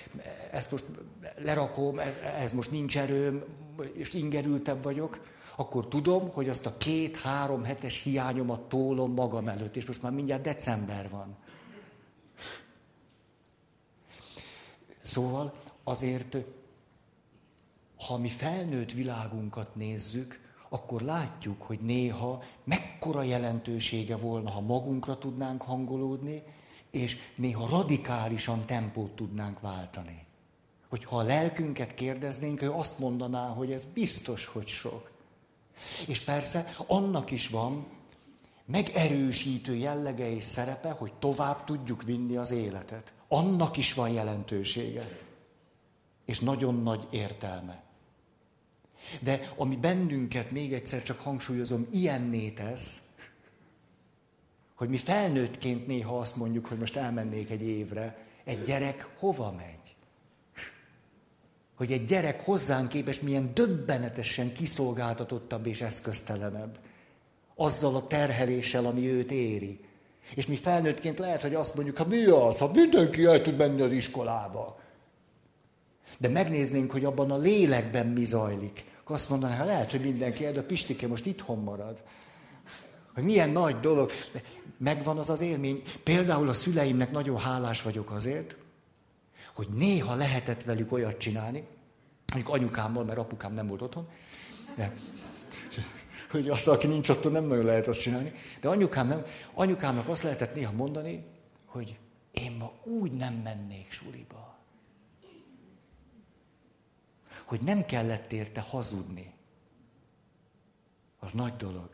ezt 0.50 0.70
most 0.70 0.84
lerakom, 1.36 1.98
ez, 1.98 2.16
ez 2.16 2.52
most 2.52 2.70
nincs 2.70 2.98
erőm, 2.98 3.44
és 3.92 4.14
ingerültebb 4.14 4.82
vagyok, 4.82 5.20
akkor 5.56 5.88
tudom, 5.88 6.30
hogy 6.30 6.48
azt 6.48 6.66
a 6.66 6.76
két-három 6.76 7.64
hetes 7.64 8.02
hiányomat 8.02 8.60
tólom 8.60 9.12
magam 9.12 9.48
előtt, 9.48 9.76
és 9.76 9.86
most 9.86 10.02
már 10.02 10.12
mindjárt 10.12 10.42
december 10.42 11.10
van. 11.10 11.36
Szóval 15.00 15.52
azért 15.84 16.36
ha 18.06 18.18
mi 18.18 18.28
felnőtt 18.28 18.92
világunkat 18.92 19.74
nézzük, 19.74 20.40
akkor 20.68 21.00
látjuk, 21.00 21.62
hogy 21.62 21.80
néha 21.80 22.42
mekkora 22.64 23.22
jelentősége 23.22 24.16
volna, 24.16 24.50
ha 24.50 24.60
magunkra 24.60 25.18
tudnánk 25.18 25.62
hangolódni, 25.62 26.42
és 26.90 27.16
néha 27.34 27.68
radikálisan 27.68 28.64
tempót 28.64 29.10
tudnánk 29.10 29.60
váltani. 29.60 30.26
Hogyha 30.88 31.18
a 31.18 31.22
lelkünket 31.22 31.94
kérdeznénk, 31.94 32.62
ő 32.62 32.70
azt 32.72 32.98
mondaná, 32.98 33.48
hogy 33.48 33.72
ez 33.72 33.84
biztos, 33.84 34.46
hogy 34.46 34.66
sok. 34.66 35.11
És 36.06 36.20
persze 36.20 36.74
annak 36.86 37.30
is 37.30 37.48
van 37.48 37.86
megerősítő 38.64 39.74
jellege 39.74 40.34
és 40.34 40.44
szerepe, 40.44 40.90
hogy 40.90 41.12
tovább 41.12 41.64
tudjuk 41.64 42.02
vinni 42.02 42.36
az 42.36 42.50
életet. 42.50 43.12
Annak 43.28 43.76
is 43.76 43.94
van 43.94 44.10
jelentősége. 44.10 45.18
És 46.24 46.40
nagyon 46.40 46.82
nagy 46.82 47.06
értelme. 47.10 47.82
De 49.20 49.52
ami 49.56 49.76
bennünket, 49.76 50.50
még 50.50 50.72
egyszer 50.72 51.02
csak 51.02 51.20
hangsúlyozom, 51.20 51.86
ilyenné 51.92 52.50
tesz, 52.50 53.06
hogy 54.74 54.88
mi 54.88 54.96
felnőttként 54.96 55.86
néha 55.86 56.18
azt 56.18 56.36
mondjuk, 56.36 56.66
hogy 56.66 56.78
most 56.78 56.96
elmennék 56.96 57.50
egy 57.50 57.62
évre, 57.62 58.26
egy 58.44 58.62
gyerek 58.62 59.08
hova 59.18 59.52
megy? 59.52 59.94
Hogy 61.82 61.92
egy 61.92 62.04
gyerek 62.04 62.44
hozzánk 62.44 62.88
képes 62.88 63.20
milyen 63.20 63.50
döbbenetesen 63.54 64.52
kiszolgáltatottabb 64.52 65.66
és 65.66 65.80
eszköztelenebb. 65.80 66.78
azzal 67.54 67.96
a 67.96 68.06
terheléssel, 68.06 68.86
ami 68.86 69.10
őt 69.10 69.30
éri. 69.30 69.80
És 70.34 70.46
mi 70.46 70.56
felnőttként 70.56 71.18
lehet, 71.18 71.42
hogy 71.42 71.54
azt 71.54 71.74
mondjuk, 71.74 71.96
ha 71.96 72.04
mi 72.04 72.24
az, 72.24 72.58
ha 72.58 72.70
mindenki 72.72 73.24
el 73.24 73.42
tud 73.42 73.56
menni 73.56 73.80
az 73.80 73.92
iskolába. 73.92 74.80
De 76.18 76.28
megnéznénk, 76.28 76.90
hogy 76.90 77.04
abban 77.04 77.30
a 77.30 77.36
lélekben 77.36 78.06
mi 78.06 78.24
zajlik. 78.24 78.84
Akkor 79.00 79.16
azt 79.16 79.28
mondaná, 79.28 79.56
ha 79.56 79.64
lehet, 79.64 79.90
hogy 79.90 80.00
mindenki 80.00 80.46
el, 80.46 80.52
de 80.52 80.60
a 80.60 80.64
Pistike 80.64 81.06
most 81.06 81.26
itthon 81.26 81.58
marad. 81.58 82.02
Hogy 83.14 83.24
milyen 83.24 83.50
nagy 83.50 83.80
dolog. 83.80 84.10
Megvan 84.78 85.18
az 85.18 85.30
az 85.30 85.40
élmény. 85.40 85.82
Például 86.02 86.48
a 86.48 86.52
szüleimnek 86.52 87.10
nagyon 87.10 87.38
hálás 87.38 87.82
vagyok 87.82 88.10
azért, 88.10 88.56
hogy 89.54 89.68
néha 89.68 90.14
lehetett 90.14 90.62
velük 90.62 90.92
olyat 90.92 91.18
csinálni, 91.18 91.66
mondjuk 92.32 92.54
anyukámmal, 92.54 93.04
mert 93.04 93.18
apukám 93.18 93.52
nem 93.52 93.66
volt 93.66 93.82
otthon, 93.82 94.08
de, 94.76 94.94
hogy 96.30 96.48
azt, 96.48 96.68
aki 96.68 96.86
nincs 96.86 97.08
otthon, 97.08 97.32
nem 97.32 97.44
nagyon 97.44 97.64
lehet 97.64 97.88
azt 97.88 98.00
csinálni. 98.00 98.32
De 98.60 98.68
anyukám 98.68 99.08
nem, 99.08 99.24
anyukámnak 99.52 100.08
azt 100.08 100.22
lehetett 100.22 100.54
néha 100.54 100.72
mondani, 100.72 101.24
hogy 101.66 101.98
én 102.30 102.52
ma 102.58 102.72
úgy 102.84 103.12
nem 103.12 103.34
mennék 103.34 103.92
suliba. 103.92 104.58
Hogy 107.44 107.60
nem 107.60 107.84
kellett 107.84 108.32
érte 108.32 108.60
hazudni. 108.60 109.32
Az 111.18 111.32
nagy 111.32 111.56
dolog. 111.56 111.90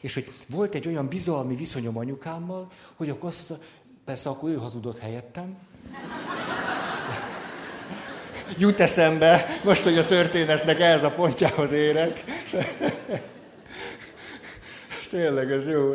És 0.00 0.14
hogy 0.14 0.32
volt 0.48 0.74
egy 0.74 0.86
olyan 0.86 1.08
bizalmi 1.08 1.54
viszonyom 1.54 1.96
anyukámmal, 1.96 2.72
hogy 2.94 3.08
akkor 3.08 3.28
azt 3.28 3.48
mondta, 3.48 3.66
persze 4.04 4.28
akkor 4.28 4.50
ő 4.50 4.56
hazudott 4.56 4.98
helyettem. 4.98 5.58
Jut 8.58 8.80
eszembe, 8.80 9.46
most, 9.64 9.82
hogy 9.82 9.98
a 9.98 10.06
történetnek 10.06 10.80
ez 10.80 11.02
a 11.02 11.10
pontjához 11.10 11.72
érek. 11.72 12.24
Tényleg, 15.10 15.50
ez 15.50 15.68
jó. 15.68 15.94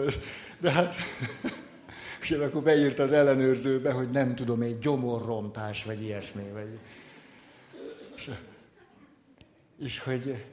De 0.60 0.72
hát, 0.72 0.96
és 2.22 2.32
akkor 2.32 2.62
beírta 2.62 3.04
az 3.04 3.12
ellenőrzőbe, 3.12 3.92
hogy 3.92 4.10
nem 4.10 4.36
tudom, 4.36 4.62
egy 4.62 4.80
gyomorrontás, 4.80 5.84
vagy 5.84 6.02
ilyesmi. 6.02 6.44
Vagy... 6.54 6.80
És, 8.16 8.30
és 9.80 10.00
hogy 10.00 10.46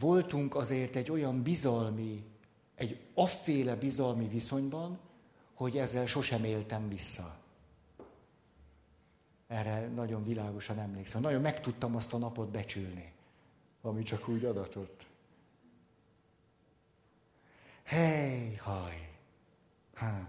voltunk 0.00 0.54
azért 0.54 0.96
egy 0.96 1.10
olyan 1.10 1.42
bizalmi, 1.42 2.24
egy 2.74 2.98
afféle 3.14 3.74
bizalmi 3.74 4.28
viszonyban, 4.28 4.98
hogy 5.60 5.78
ezzel 5.78 6.06
sosem 6.06 6.44
éltem 6.44 6.88
vissza. 6.88 7.36
Erre 9.46 9.88
nagyon 9.88 10.24
világosan 10.24 10.78
emlékszem. 10.78 11.20
Nagyon 11.20 11.40
meg 11.40 11.60
tudtam 11.60 11.96
azt 11.96 12.12
a 12.14 12.18
napot 12.18 12.50
becsülni, 12.50 13.12
ami 13.82 14.02
csak 14.02 14.28
úgy 14.28 14.44
adatott. 14.44 15.06
Hely, 17.82 18.54
haj. 18.54 19.10
Ha. 19.94 20.28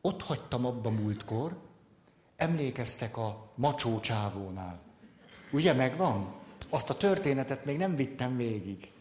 Ott 0.00 0.22
hagytam 0.22 0.66
abba 0.66 0.90
múltkor, 0.90 1.58
emlékeztek 2.36 3.16
a 3.16 3.50
macsó 3.54 4.00
csávónál. 4.00 4.80
Ugye 5.52 5.72
megvan? 5.72 6.34
Azt 6.68 6.90
a 6.90 6.96
történetet 6.96 7.64
még 7.64 7.76
nem 7.76 7.96
vittem 7.96 8.36
végig. 8.36 8.92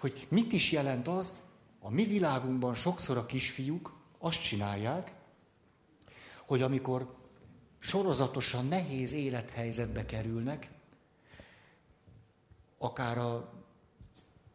Hogy 0.00 0.26
mit 0.30 0.52
is 0.52 0.72
jelent 0.72 1.08
az, 1.08 1.44
a 1.86 1.90
mi 1.90 2.04
világunkban 2.04 2.74
sokszor 2.74 3.16
a 3.16 3.26
kisfiúk 3.26 3.94
azt 4.18 4.42
csinálják, 4.42 5.12
hogy 6.44 6.62
amikor 6.62 7.16
sorozatosan 7.78 8.66
nehéz 8.66 9.12
élethelyzetbe 9.12 10.04
kerülnek, 10.04 10.70
akár 12.78 13.18
a 13.18 13.52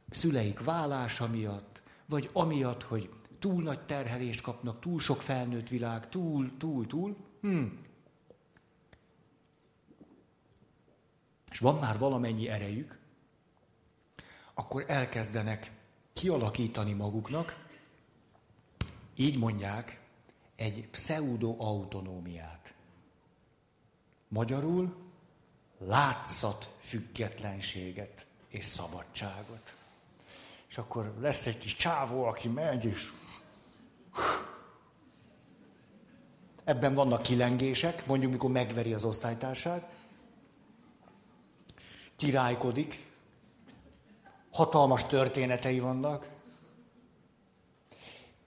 szüleik 0.10 0.64
vállása 0.64 1.28
miatt, 1.28 1.82
vagy 2.06 2.30
amiatt, 2.34 2.84
hogy 2.84 3.10
túl 3.40 3.64
nagy 3.64 3.86
terhelést 3.86 4.42
kapnak, 4.42 4.80
túl 4.80 5.00
sok 5.00 5.22
felnőtt 5.22 5.70
világ, 5.70 6.10
túl, 6.10 6.58
túl, 6.58 6.88
túl, 6.88 7.16
hmm, 7.42 7.86
és 11.52 11.60
van 11.60 11.76
már 11.76 11.98
valamennyi 11.98 12.50
erejük, 12.50 13.00
akkor 14.54 14.86
elkezdenek 14.88 15.80
kialakítani 16.22 16.94
maguknak, 16.94 17.66
így 19.16 19.38
mondják, 19.38 20.00
egy 20.56 20.88
pseudo-autonómiát. 20.92 22.74
Magyarul 24.28 24.96
látszat 25.78 26.76
függetlenséget 26.80 28.26
és 28.48 28.66
szabadságot. 28.66 29.76
És 30.70 30.78
akkor 30.78 31.14
lesz 31.20 31.46
egy 31.46 31.58
kis 31.58 31.76
csávó, 31.76 32.24
aki 32.24 32.48
megy, 32.48 32.86
és 32.86 33.12
ebben 36.64 36.94
vannak 36.94 37.22
kilengések, 37.22 38.06
mondjuk 38.06 38.32
mikor 38.32 38.52
megveri 38.52 38.94
az 38.94 39.04
osztálytársát, 39.04 39.94
királykodik, 42.16 43.11
hatalmas 44.52 45.04
történetei 45.04 45.80
vannak, 45.80 46.30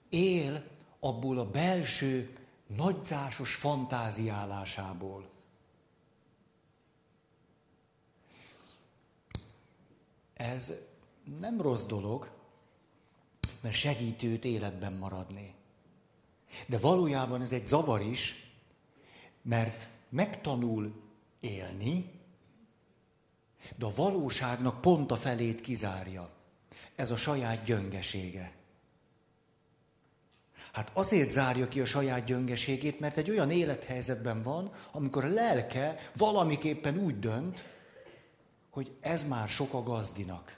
él 0.09 0.63
abból 0.99 1.39
a 1.39 1.49
belső, 1.49 2.37
nagyzásos 2.67 3.55
fantáziálásából. 3.55 5.29
Ez 10.33 10.73
nem 11.39 11.61
rossz 11.61 11.85
dolog, 11.85 12.29
mert 13.61 13.75
segíti 13.75 14.27
őt 14.27 14.45
életben 14.45 14.93
maradni. 14.93 15.53
De 16.67 16.77
valójában 16.77 17.41
ez 17.41 17.51
egy 17.51 17.67
zavar 17.67 18.01
is, 18.01 18.51
mert 19.41 19.87
megtanul 20.09 20.93
élni, 21.39 22.14
de 23.75 23.85
a 23.85 23.91
valóságnak 23.95 24.81
pont 24.81 25.11
a 25.11 25.15
felét 25.15 25.61
kizárja. 25.61 26.29
Ez 26.95 27.11
a 27.11 27.15
saját 27.15 27.63
gyöngesége. 27.63 28.51
Hát 30.71 30.91
azért 30.93 31.29
zárja 31.29 31.67
ki 31.67 31.79
a 31.79 31.85
saját 31.85 32.25
gyöngeségét, 32.25 32.99
mert 32.99 33.17
egy 33.17 33.29
olyan 33.29 33.51
élethelyzetben 33.51 34.41
van, 34.41 34.71
amikor 34.91 35.25
a 35.25 35.27
lelke 35.29 36.09
valamiképpen 36.15 36.97
úgy 36.97 37.19
dönt, 37.19 37.63
hogy 38.69 38.91
ez 39.01 39.27
már 39.27 39.47
sok 39.47 39.73
a 39.73 39.83
gazdinak. 39.83 40.57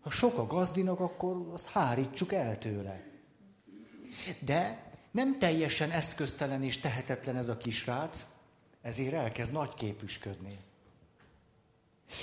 Ha 0.00 0.10
sok 0.10 0.38
a 0.38 0.46
gazdinak, 0.46 1.00
akkor 1.00 1.50
azt 1.52 1.66
hárítsuk 1.66 2.32
el 2.32 2.58
tőle. 2.58 3.04
De 4.38 4.90
nem 5.10 5.38
teljesen 5.38 5.90
eszköztelen 5.90 6.62
és 6.62 6.78
tehetetlen 6.78 7.36
ez 7.36 7.48
a 7.48 7.56
kisrác, 7.56 8.26
ezért 8.82 9.12
elkezd 9.12 9.52
nagyképüsködni. 9.52 10.56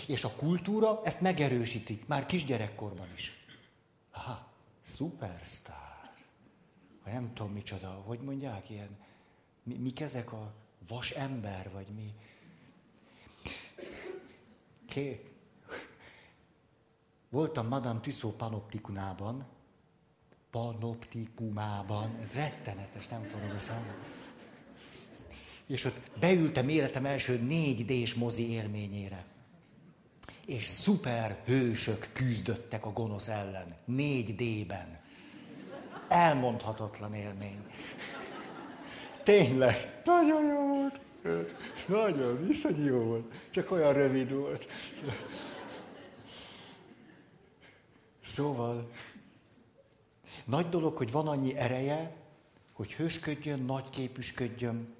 És 0.07 0.23
a 0.23 0.31
kultúra 0.35 1.01
ezt 1.03 1.21
megerősíti, 1.21 2.03
már 2.05 2.25
kisgyerekkorban 2.25 3.07
is. 3.15 3.45
Aha, 4.11 4.47
szupersztár. 4.81 6.13
Nem 7.05 7.33
tudom 7.33 7.51
micsoda, 7.51 7.87
hogy 8.05 8.19
mondják 8.19 8.69
ilyen, 8.69 8.97
mi, 9.63 9.75
mik 9.75 9.99
ezek 9.99 10.31
a 10.31 10.53
vas 10.87 11.11
ember, 11.11 11.71
vagy 11.71 11.87
mi? 11.87 12.13
Ké. 14.85 15.23
Voltam 17.29 17.67
Madame 17.67 17.99
Tüsszó 17.99 18.31
panoptikunában, 18.31 19.45
panoptikumában, 20.51 22.19
ez 22.21 22.33
rettenetes, 22.33 23.07
nem 23.07 23.23
fogom 23.23 23.49
a 23.49 23.61
És 25.65 25.85
ott 25.85 25.99
beültem 26.19 26.69
életem 26.69 27.05
első 27.05 27.39
4D-s 27.49 28.13
mozi 28.13 28.49
élményére 28.49 29.25
és 30.47 30.63
szuper 30.63 31.41
hősök 31.45 32.09
küzdöttek 32.13 32.85
a 32.85 32.91
gonosz 32.91 33.27
ellen. 33.27 33.75
4D-ben. 33.89 34.99
Elmondhatatlan 36.07 37.13
élmény. 37.13 37.65
Tényleg, 39.23 40.01
nagyon 40.05 40.45
jó 40.45 40.67
volt. 40.67 40.99
Nagyon, 41.87 42.45
viszont 42.45 42.77
jó 42.77 43.03
volt. 43.03 43.33
Csak 43.49 43.71
olyan 43.71 43.93
rövid 43.93 44.31
volt. 44.31 44.67
Szóval, 48.25 48.91
nagy 50.45 50.69
dolog, 50.69 50.97
hogy 50.97 51.11
van 51.11 51.27
annyi 51.27 51.55
ereje, 51.55 52.15
hogy 52.73 52.93
hősködjön, 52.93 53.59
nagyképűsködjön, 53.59 54.95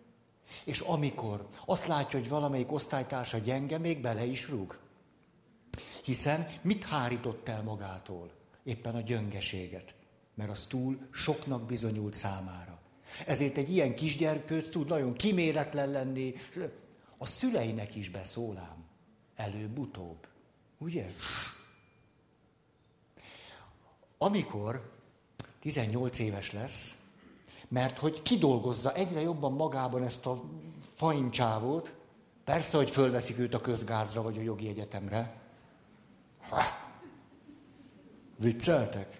és 0.63 0.79
amikor 0.79 1.47
azt 1.65 1.88
látja, 1.88 2.19
hogy 2.19 2.29
valamelyik 2.29 2.71
osztálytársa 2.71 3.38
gyenge, 3.38 3.77
még 3.77 4.01
bele 4.01 4.23
is 4.23 4.49
rúg. 4.49 4.77
Hiszen 6.08 6.48
mit 6.62 6.84
hárított 6.84 7.50
el 7.50 7.63
magától? 7.63 8.32
Éppen 8.63 8.96
a 8.96 9.02
gyöngeséget. 9.02 9.96
Mert 10.36 10.50
az 10.50 10.65
túl 10.65 11.08
soknak 11.12 11.65
bizonyult 11.65 12.13
számára. 12.13 12.80
Ezért 13.26 13.58
egy 13.58 13.70
ilyen 13.70 13.96
kisgyerkőt 13.96 14.72
tud 14.72 14.88
nagyon 14.88 15.13
kiméletlen 15.13 15.89
lenni. 15.89 16.34
A 17.17 17.26
szüleinek 17.26 17.96
is 17.96 18.10
beszólám. 18.10 18.86
Előbb-utóbb. 19.36 20.28
Ugye? 20.78 21.12
Amikor 24.17 24.91
18 25.60 26.20
éves 26.20 26.52
lesz, 26.52 27.04
mert 27.67 27.98
hogy 27.98 28.22
kidolgozza 28.22 28.93
egyre 28.93 29.22
jobban 29.22 29.54
magában 29.54 30.04
ezt 30.04 30.26
a 30.26 30.43
faincsávót, 30.96 31.93
persze, 32.43 32.78
hogy 32.78 32.89
fölveszik 32.89 33.38
őt 33.39 33.54
a 33.54 33.62
közgázra 33.62 34.22
vagy 34.22 34.38
a 34.38 34.41
jogi 34.41 34.67
egyetemre. 34.67 35.46
Ha. 36.49 36.62
Vicceltek? 38.36 39.19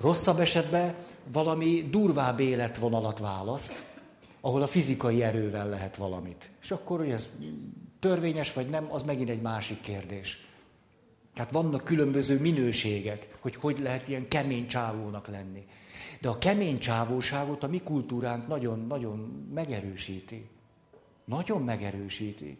Rosszabb 0.00 0.40
esetben 0.40 0.94
valami 1.32 1.88
durvább 1.90 2.40
életvonalat 2.40 3.18
választ, 3.18 3.84
ahol 4.40 4.62
a 4.62 4.66
fizikai 4.66 5.22
erővel 5.22 5.68
lehet 5.68 5.96
valamit. 5.96 6.50
És 6.62 6.70
akkor, 6.70 6.98
hogy 6.98 7.10
ez 7.10 7.36
törvényes 8.00 8.52
vagy 8.52 8.68
nem, 8.68 8.92
az 8.92 9.02
megint 9.02 9.28
egy 9.28 9.42
másik 9.42 9.80
kérdés. 9.80 10.46
Tehát 11.34 11.52
vannak 11.52 11.84
különböző 11.84 12.40
minőségek, 12.40 13.28
hogy 13.40 13.56
hogy 13.56 13.78
lehet 13.78 14.08
ilyen 14.08 14.28
kemény 14.28 14.66
csávónak 14.66 15.28
lenni. 15.28 15.66
De 16.20 16.28
a 16.28 16.38
kemény 16.38 16.78
csávóságot 16.78 17.62
a 17.62 17.68
mi 17.68 17.80
kultúránk 17.80 18.48
nagyon-nagyon 18.48 19.48
megerősíti. 19.54 20.48
Nagyon 21.24 21.62
megerősíti. 21.62 22.58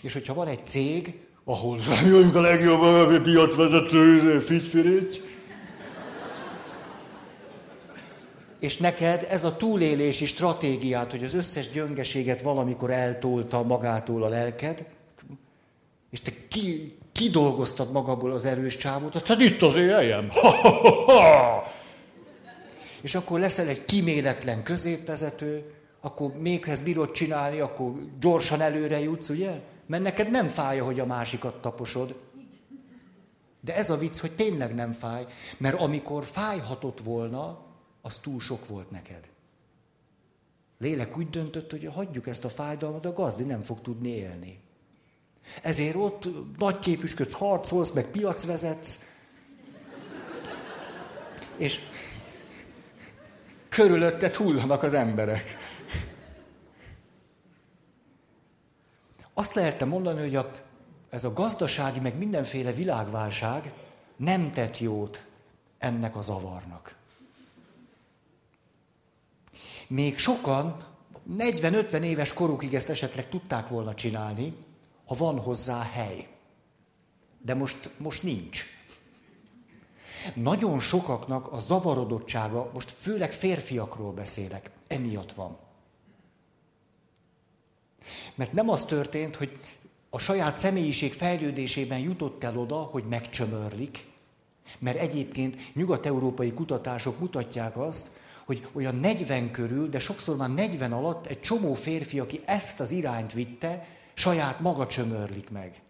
És 0.00 0.12
hogyha 0.12 0.34
van 0.34 0.48
egy 0.48 0.64
cég, 0.64 1.14
ahol 1.44 1.78
vagyunk 2.02 2.34
a 2.34 2.40
legjobb 2.40 2.80
a 2.80 3.20
piacvezető, 3.22 4.38
figyfirics, 4.38 5.20
és 8.60 8.76
neked 8.76 9.26
ez 9.30 9.44
a 9.44 9.56
túlélési 9.56 10.26
stratégiát, 10.26 11.10
hogy 11.10 11.24
az 11.24 11.34
összes 11.34 11.70
gyöngeséget 11.70 12.42
valamikor 12.42 12.90
eltolta 12.90 13.62
magától 13.62 14.22
a 14.22 14.28
lelked, 14.28 14.84
és 16.10 16.20
te 16.20 16.30
ki, 16.48 16.96
kidolgoztad 17.12 17.92
magadból 17.92 18.32
az 18.32 18.44
erős 18.44 18.76
csávót, 18.76 19.14
aztán 19.14 19.40
itt 19.40 19.62
az 19.62 19.76
éljem. 19.76 20.28
Ha, 20.30 20.50
ha, 20.50 20.70
ha, 20.70 21.12
ha. 21.12 21.72
És 23.00 23.14
akkor 23.14 23.40
leszel 23.40 23.68
egy 23.68 23.84
kiméletlen 23.84 24.62
középvezető, 24.62 25.62
akkor 26.00 26.32
méghez 26.38 26.80
bírod 26.80 27.10
csinálni, 27.10 27.60
akkor 27.60 27.92
gyorsan 28.20 28.60
előre 28.60 29.00
jutsz, 29.00 29.28
ugye? 29.28 29.60
Mert 29.90 30.02
neked 30.02 30.30
nem 30.30 30.46
fáj, 30.46 30.78
hogy 30.78 31.00
a 31.00 31.06
másikat 31.06 31.60
taposod. 31.60 32.20
De 33.60 33.74
ez 33.74 33.90
a 33.90 33.96
vicc, 33.96 34.18
hogy 34.18 34.32
tényleg 34.32 34.74
nem 34.74 34.92
fáj, 34.92 35.26
mert 35.58 35.80
amikor 35.80 36.24
fájhatott 36.24 37.00
volna, 37.00 37.58
az 38.02 38.18
túl 38.18 38.40
sok 38.40 38.68
volt 38.68 38.90
neked. 38.90 39.28
Lélek 40.78 41.16
úgy 41.16 41.30
döntött, 41.30 41.70
hogy 41.70 41.84
hagyjuk 41.92 42.26
ezt 42.26 42.44
a 42.44 42.48
fájdalmat, 42.48 43.04
a 43.04 43.12
gazdi 43.12 43.42
nem 43.42 43.62
fog 43.62 43.80
tudni 43.80 44.08
élni. 44.08 44.60
Ezért 45.62 45.94
ott 45.94 46.28
nagy 46.58 46.78
képüsködsz, 46.78 47.32
harcolsz, 47.32 47.90
meg 47.90 48.06
piacvezetsz, 48.06 49.08
és 51.56 51.80
körülötted 53.68 54.34
hullanak 54.34 54.82
az 54.82 54.94
emberek. 54.94 55.59
Azt 59.40 59.54
lehetne 59.54 59.86
mondani, 59.86 60.20
hogy 60.20 60.36
a, 60.36 60.50
ez 61.10 61.24
a 61.24 61.32
gazdasági, 61.32 62.00
meg 62.00 62.16
mindenféle 62.18 62.72
világválság 62.72 63.72
nem 64.16 64.52
tett 64.52 64.78
jót 64.78 65.26
ennek 65.78 66.16
a 66.16 66.20
zavarnak. 66.20 66.94
Még 69.86 70.18
sokan 70.18 70.76
40-50 71.38 72.00
éves 72.02 72.32
korukig 72.32 72.74
ezt 72.74 72.88
esetleg 72.90 73.28
tudták 73.28 73.68
volna 73.68 73.94
csinálni, 73.94 74.56
ha 75.06 75.14
van 75.14 75.38
hozzá 75.38 75.82
hely. 75.82 76.28
De 77.42 77.54
most, 77.54 77.90
most 77.98 78.22
nincs. 78.22 78.64
Nagyon 80.34 80.80
sokaknak 80.80 81.52
a 81.52 81.58
zavarodottsága, 81.58 82.70
most 82.72 82.90
főleg 82.90 83.32
férfiakról 83.32 84.12
beszélek, 84.12 84.70
emiatt 84.86 85.32
van. 85.32 85.58
Mert 88.34 88.52
nem 88.52 88.68
az 88.68 88.84
történt, 88.84 89.36
hogy 89.36 89.58
a 90.10 90.18
saját 90.18 90.56
személyiség 90.56 91.12
fejlődésében 91.12 91.98
jutott 91.98 92.44
el 92.44 92.58
oda, 92.58 92.76
hogy 92.76 93.04
megcsömörlik, 93.08 94.06
mert 94.78 94.98
egyébként 94.98 95.74
nyugat-európai 95.74 96.52
kutatások 96.52 97.20
mutatják 97.20 97.76
azt, 97.76 98.08
hogy 98.44 98.66
olyan 98.72 98.94
40 98.94 99.50
körül, 99.50 99.88
de 99.88 99.98
sokszor 99.98 100.36
már 100.36 100.54
40 100.54 100.92
alatt 100.92 101.26
egy 101.26 101.40
csomó 101.40 101.74
férfi, 101.74 102.18
aki 102.18 102.40
ezt 102.44 102.80
az 102.80 102.90
irányt 102.90 103.32
vitte, 103.32 103.86
saját 104.14 104.60
maga 104.60 104.86
csömörlik 104.86 105.50
meg. 105.50 105.80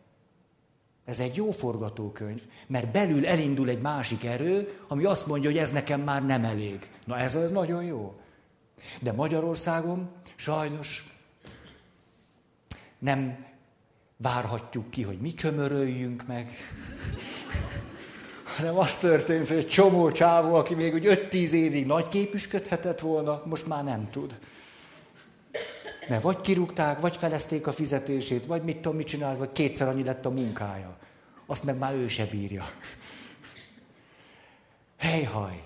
Ez 1.04 1.18
egy 1.18 1.34
jó 1.34 1.50
forgatókönyv, 1.50 2.42
mert 2.66 2.92
belül 2.92 3.26
elindul 3.26 3.68
egy 3.68 3.80
másik 3.80 4.24
erő, 4.24 4.78
ami 4.88 5.04
azt 5.04 5.26
mondja, 5.26 5.50
hogy 5.50 5.58
ez 5.58 5.72
nekem 5.72 6.00
már 6.00 6.26
nem 6.26 6.44
elég. 6.44 6.90
Na 7.04 7.18
ez 7.18 7.34
az 7.34 7.50
nagyon 7.50 7.84
jó. 7.84 8.14
De 9.00 9.12
Magyarországon 9.12 10.08
sajnos 10.36 11.09
nem 13.00 13.46
várhatjuk 14.16 14.90
ki, 14.90 15.02
hogy 15.02 15.18
mi 15.20 15.34
csömöröljünk 15.34 16.26
meg, 16.26 16.56
hanem 18.56 18.78
az 18.78 18.98
történt, 18.98 19.48
hogy 19.48 19.56
egy 19.56 19.68
csomó 19.68 20.10
csávó, 20.10 20.54
aki 20.54 20.74
még 20.74 20.94
úgy 20.94 21.06
5-10 21.06 21.50
évig 21.50 21.86
nagy 21.86 22.08
képüsködhetett 22.08 23.00
volna, 23.00 23.42
most 23.44 23.66
már 23.66 23.84
nem 23.84 24.10
tud. 24.10 24.38
Mert 26.08 26.22
vagy 26.22 26.40
kirúgták, 26.40 27.00
vagy 27.00 27.16
felezték 27.16 27.66
a 27.66 27.72
fizetését, 27.72 28.46
vagy 28.46 28.62
mit 28.62 28.76
tudom, 28.76 28.96
mit 28.96 29.06
csinált, 29.06 29.38
vagy 29.38 29.52
kétszer 29.52 29.88
annyi 29.88 30.04
lett 30.04 30.26
a 30.26 30.30
munkája. 30.30 30.96
Azt 31.46 31.64
meg 31.64 31.78
már 31.78 31.94
ő 31.94 32.08
se 32.08 32.24
bírja. 32.24 32.64
Helyhaj! 34.96 35.62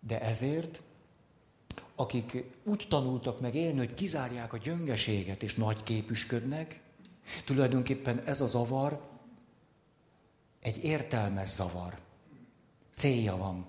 De 0.00 0.20
ezért, 0.20 0.80
akik 1.96 2.44
úgy 2.64 2.86
tanultak 2.88 3.40
meg 3.40 3.54
élni, 3.54 3.78
hogy 3.78 3.94
kizárják 3.94 4.52
a 4.52 4.58
gyöngeséget, 4.58 5.42
és 5.42 5.54
nagy 5.54 5.82
képüsködnek, 5.82 6.80
tulajdonképpen 7.44 8.22
ez 8.24 8.40
a 8.40 8.46
zavar 8.46 9.00
egy 10.60 10.84
értelmes 10.84 11.48
zavar. 11.48 11.98
Célja 12.94 13.36
van. 13.36 13.66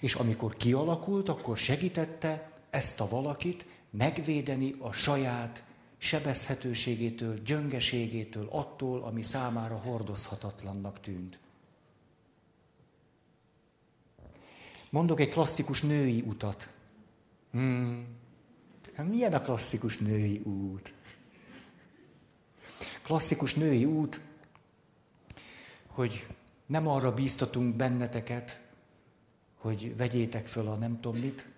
És 0.00 0.14
amikor 0.14 0.56
kialakult, 0.56 1.28
akkor 1.28 1.56
segítette 1.56 2.50
ezt 2.70 3.00
a 3.00 3.08
valakit 3.08 3.66
megvédeni 3.90 4.74
a 4.78 4.92
saját 4.92 5.64
sebezhetőségétől, 5.98 7.42
gyöngeségétől, 7.42 8.48
attól, 8.50 9.02
ami 9.02 9.22
számára 9.22 9.76
hordozhatatlannak 9.76 11.00
tűnt. 11.00 11.38
Mondok 14.90 15.20
egy 15.20 15.28
klasszikus 15.28 15.82
női 15.82 16.20
utat. 16.20 16.72
Hmm. 17.50 18.06
Hát 18.94 19.08
milyen 19.08 19.32
a 19.32 19.40
klasszikus 19.40 19.98
női 19.98 20.38
út? 20.38 20.92
Klasszikus 23.02 23.54
női 23.54 23.84
út, 23.84 24.20
hogy 25.86 26.26
nem 26.66 26.88
arra 26.88 27.14
bíztatunk 27.14 27.76
benneteket, 27.76 28.62
hogy 29.54 29.96
vegyétek 29.96 30.46
föl 30.46 30.68
a 30.68 30.76
nem 30.76 31.00
tudom 31.00 31.20
mit. 31.20 31.48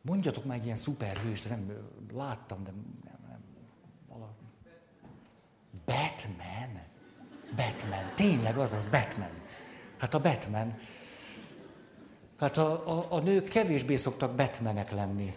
Mondjatok 0.00 0.44
már 0.44 0.56
egy 0.56 0.64
ilyen 0.64 0.76
szuperhős, 0.76 1.42
nem 1.42 1.72
láttam, 2.12 2.64
de 2.64 2.70
nem, 2.70 3.18
nem. 3.28 3.40
Valami. 4.08 4.32
Batman? 5.84 6.82
Batman. 7.56 8.14
Tényleg 8.14 8.58
az 8.58 8.72
az, 8.72 8.86
Batman. 8.86 9.30
Hát 9.98 10.14
a 10.14 10.20
Batman. 10.20 10.78
Hát 12.42 12.56
a, 12.56 12.70
a, 12.70 13.06
a 13.08 13.18
nők 13.18 13.48
kevésbé 13.48 13.96
szoktak 13.96 14.30
Batmanek 14.30 14.90
lenni. 14.90 15.36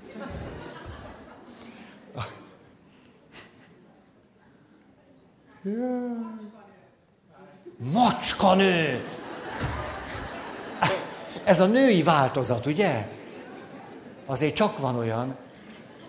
Macskanő! 7.78 9.04
Ez 11.44 11.60
a 11.60 11.66
női 11.66 12.04
változat, 12.04 12.66
ugye? 12.66 13.08
Azért 14.26 14.56
csak 14.56 14.78
van 14.78 14.96
olyan. 14.96 15.36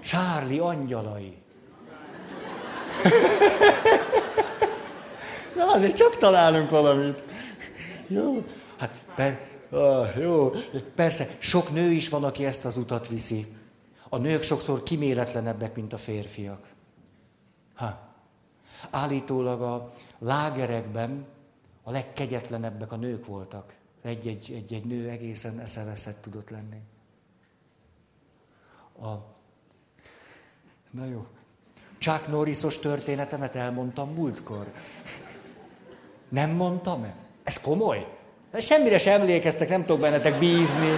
Charlie 0.01 0.61
angyalai. 0.61 1.37
Na, 5.57 5.73
azért 5.73 5.97
csak 5.97 6.17
találunk 6.17 6.71
valamit. 6.71 7.23
Jó, 8.07 8.45
hát 8.79 8.91
per, 9.15 9.56
ah, 9.71 10.17
jó, 10.19 10.51
persze, 10.95 11.37
sok 11.39 11.73
nő 11.73 11.91
is 11.91 12.09
van, 12.09 12.25
aki 12.25 12.45
ezt 12.45 12.65
az 12.65 12.77
utat 12.77 13.09
viszi. 13.09 13.47
A 14.09 14.19
nők 14.19 14.43
sokszor 14.43 14.83
kiméletlenebbek, 14.83 15.75
mint 15.75 15.93
a 15.93 15.99
férfiak. 15.99 16.69
Ha. 17.75 17.99
Állítólag 18.91 19.63
a 19.63 19.93
lágerekben 20.19 21.27
a 21.83 21.91
legkegyetlenebbek 21.91 22.93
a 22.93 22.97
nők 22.97 23.27
voltak. 23.27 23.75
Egy-egy, 24.03 24.53
egy-egy 24.53 24.85
nő 24.85 25.09
egészen 25.09 25.61
eszeveszett 25.61 26.23
tudott 26.23 26.51
lenni. 26.51 26.81
A, 29.01 29.35
Na 30.91 31.05
jó. 31.05 31.27
Chuck 31.99 32.29
Norrisos 32.29 32.79
történetemet 32.79 33.55
elmondtam 33.55 34.15
múltkor. 34.15 34.73
Nem 36.29 36.51
mondtam 36.51 37.05
-e? 37.05 37.15
Ez 37.43 37.61
komoly? 37.61 38.16
Semmire 38.61 38.99
sem 38.99 39.21
emlékeztek, 39.21 39.69
nem 39.69 39.81
tudok 39.81 40.01
bennetek 40.01 40.39
bízni. 40.39 40.91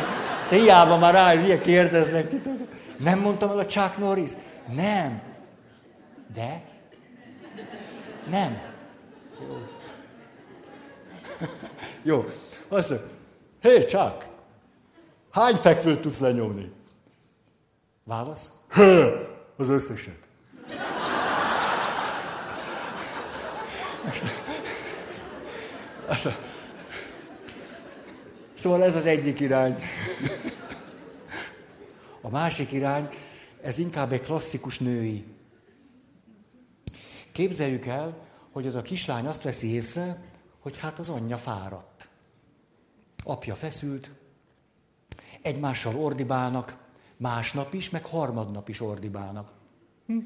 Te 0.48 0.56
hiába 0.56 0.98
már 0.98 1.14
rá, 1.14 1.34
hogy 1.34 1.44
ilyen 1.44 1.60
kérdeznek 1.60 2.28
titeket. 2.28 2.68
Nem 2.96 3.18
mondtam 3.18 3.50
el 3.50 3.58
a 3.58 3.66
Chuck 3.66 3.98
Norris? 3.98 4.30
Nem. 4.74 5.22
De? 6.34 6.62
Nem. 8.30 8.60
Jó. 9.40 9.58
Jó. 12.02 12.24
Azt 12.68 12.88
mondja, 12.90 13.06
hé, 13.62 13.84
Chuck, 13.84 14.26
hány 15.30 15.54
fekvőt 15.54 16.00
tudsz 16.00 16.18
lenyomni? 16.18 16.72
Válasz? 18.04 18.50
Hő, 18.68 19.26
az 19.56 19.68
összeset. 19.68 20.18
Azt, 26.06 26.28
Szóval 28.58 28.82
ez 28.82 28.96
az 28.96 29.06
egyik 29.06 29.40
irány. 29.40 29.82
A 32.20 32.30
másik 32.30 32.72
irány, 32.72 33.08
ez 33.62 33.78
inkább 33.78 34.12
egy 34.12 34.20
klasszikus 34.20 34.78
női. 34.78 35.24
Képzeljük 37.32 37.86
el, 37.86 38.26
hogy 38.52 38.66
az 38.66 38.74
a 38.74 38.82
kislány 38.82 39.26
azt 39.26 39.42
veszi 39.42 39.68
észre, 39.68 40.22
hogy 40.58 40.78
hát 40.78 40.98
az 40.98 41.08
anyja 41.08 41.36
fáradt. 41.36 42.08
Apja 43.24 43.54
feszült, 43.54 44.10
egymással 45.42 45.96
ordibálnak, 45.96 46.76
másnap 47.16 47.74
is, 47.74 47.90
meg 47.90 48.04
harmadnap 48.04 48.68
is 48.68 48.80
ordibálnak. 48.80 49.52
Hm? 50.06 50.18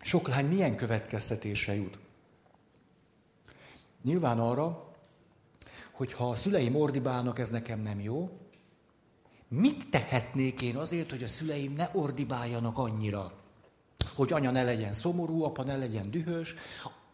Sok 0.00 0.28
lány 0.28 0.46
milyen 0.46 0.76
következtetésre 0.76 1.74
jut? 1.74 1.98
Nyilván 4.08 4.38
arra, 4.38 4.94
hogy 5.92 6.12
ha 6.12 6.28
a 6.28 6.34
szüleim 6.34 6.76
ordibálnak, 6.76 7.38
ez 7.38 7.50
nekem 7.50 7.80
nem 7.80 8.00
jó, 8.00 8.30
mit 9.48 9.90
tehetnék 9.90 10.62
én 10.62 10.76
azért, 10.76 11.10
hogy 11.10 11.22
a 11.22 11.28
szüleim 11.28 11.72
ne 11.72 11.88
ordibáljanak 11.92 12.78
annyira? 12.78 13.32
Hogy 14.14 14.32
anya 14.32 14.50
ne 14.50 14.62
legyen 14.62 14.92
szomorú, 14.92 15.42
apa 15.42 15.62
ne 15.62 15.76
legyen 15.76 16.10
dühös, 16.10 16.54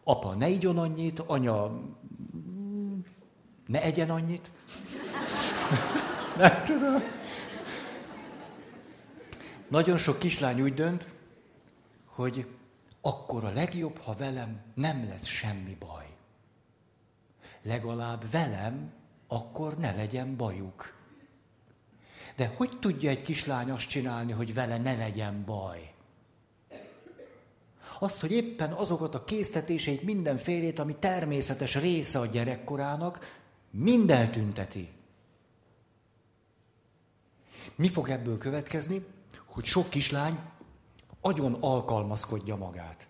apa 0.03 0.33
ne 0.33 0.47
igyon 0.47 0.77
annyit, 0.77 1.19
anya 1.19 1.81
ne 3.67 3.81
egyen 3.81 4.09
annyit. 4.09 4.51
Nem 6.37 6.63
tudom. 6.65 7.03
Nagyon 9.67 9.97
sok 9.97 10.19
kislány 10.19 10.61
úgy 10.61 10.73
dönt, 10.73 11.07
hogy 12.05 12.47
akkor 13.01 13.45
a 13.45 13.51
legjobb, 13.51 13.97
ha 13.97 14.15
velem 14.15 14.61
nem 14.73 15.07
lesz 15.09 15.25
semmi 15.25 15.77
baj. 15.79 16.04
Legalább 17.65 18.31
velem 18.31 18.93
akkor 19.27 19.77
ne 19.77 19.91
legyen 19.91 20.35
bajuk. 20.35 20.93
De 22.35 22.51
hogy 22.57 22.79
tudja 22.79 23.09
egy 23.09 23.21
kislány 23.21 23.71
azt 23.71 23.87
csinálni, 23.87 24.31
hogy 24.31 24.53
vele 24.53 24.77
ne 24.77 24.95
legyen 24.95 25.43
baj? 25.45 25.93
Azt, 27.99 28.19
hogy 28.19 28.31
éppen 28.31 28.71
azokat 28.71 29.15
a 29.15 29.23
késztetéseit, 29.23 30.01
mindenfélét, 30.01 30.79
ami 30.79 30.95
természetes 30.95 31.75
része 31.75 32.19
a 32.19 32.25
gyerekkorának, 32.25 33.41
mind 33.71 34.09
eltünteti. 34.09 34.89
Mi 37.75 37.87
fog 37.87 38.09
ebből 38.09 38.37
következni? 38.37 39.05
Hogy 39.45 39.65
sok 39.65 39.89
kislány 39.89 40.39
agyon 41.21 41.53
alkalmazkodja 41.53 42.55
magát. 42.55 43.07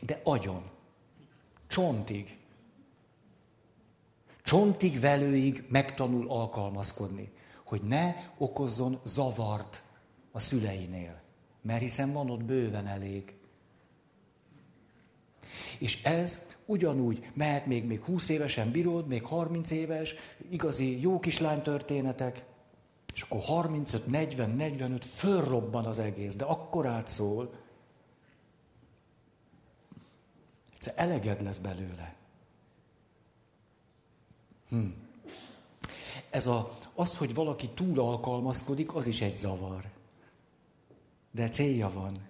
De 0.00 0.20
agyon. 0.24 0.70
Csontig. 1.66 2.37
Csontig 4.48 5.00
velőig 5.00 5.64
megtanul 5.68 6.28
alkalmazkodni, 6.28 7.32
hogy 7.64 7.82
ne 7.82 8.14
okozzon 8.38 9.00
zavart 9.04 9.82
a 10.32 10.40
szüleinél. 10.40 11.20
Mert 11.62 11.80
hiszen 11.80 12.12
van 12.12 12.30
ott 12.30 12.42
bőven 12.42 12.86
elég. 12.86 13.34
És 15.78 16.02
ez 16.02 16.46
ugyanúgy 16.66 17.30
mehet 17.34 17.66
még, 17.66 17.84
még 17.84 18.02
20 18.04 18.28
évesen 18.28 18.70
bírod, 18.70 19.06
még 19.06 19.24
30 19.24 19.70
éves, 19.70 20.14
igazi 20.50 21.00
jó 21.00 21.18
kislány 21.18 21.62
történetek, 21.62 22.44
és 23.14 23.22
akkor 23.22 23.40
35, 23.40 24.06
40, 24.06 24.50
45 24.50 25.04
fölrobban 25.04 25.84
az 25.84 25.98
egész, 25.98 26.34
de 26.34 26.44
akkor 26.44 26.86
átszól, 26.86 27.50
egyszer 30.74 30.92
eleged 30.96 31.42
lesz 31.42 31.58
belőle. 31.58 32.17
Hm. 34.68 34.86
Ez 36.30 36.46
a, 36.46 36.78
az, 36.94 37.16
hogy 37.16 37.34
valaki 37.34 37.68
túl 37.68 38.00
alkalmazkodik, 38.00 38.94
az 38.94 39.06
is 39.06 39.20
egy 39.20 39.36
zavar. 39.36 39.84
De 41.30 41.48
célja 41.48 41.90
van. 41.90 42.26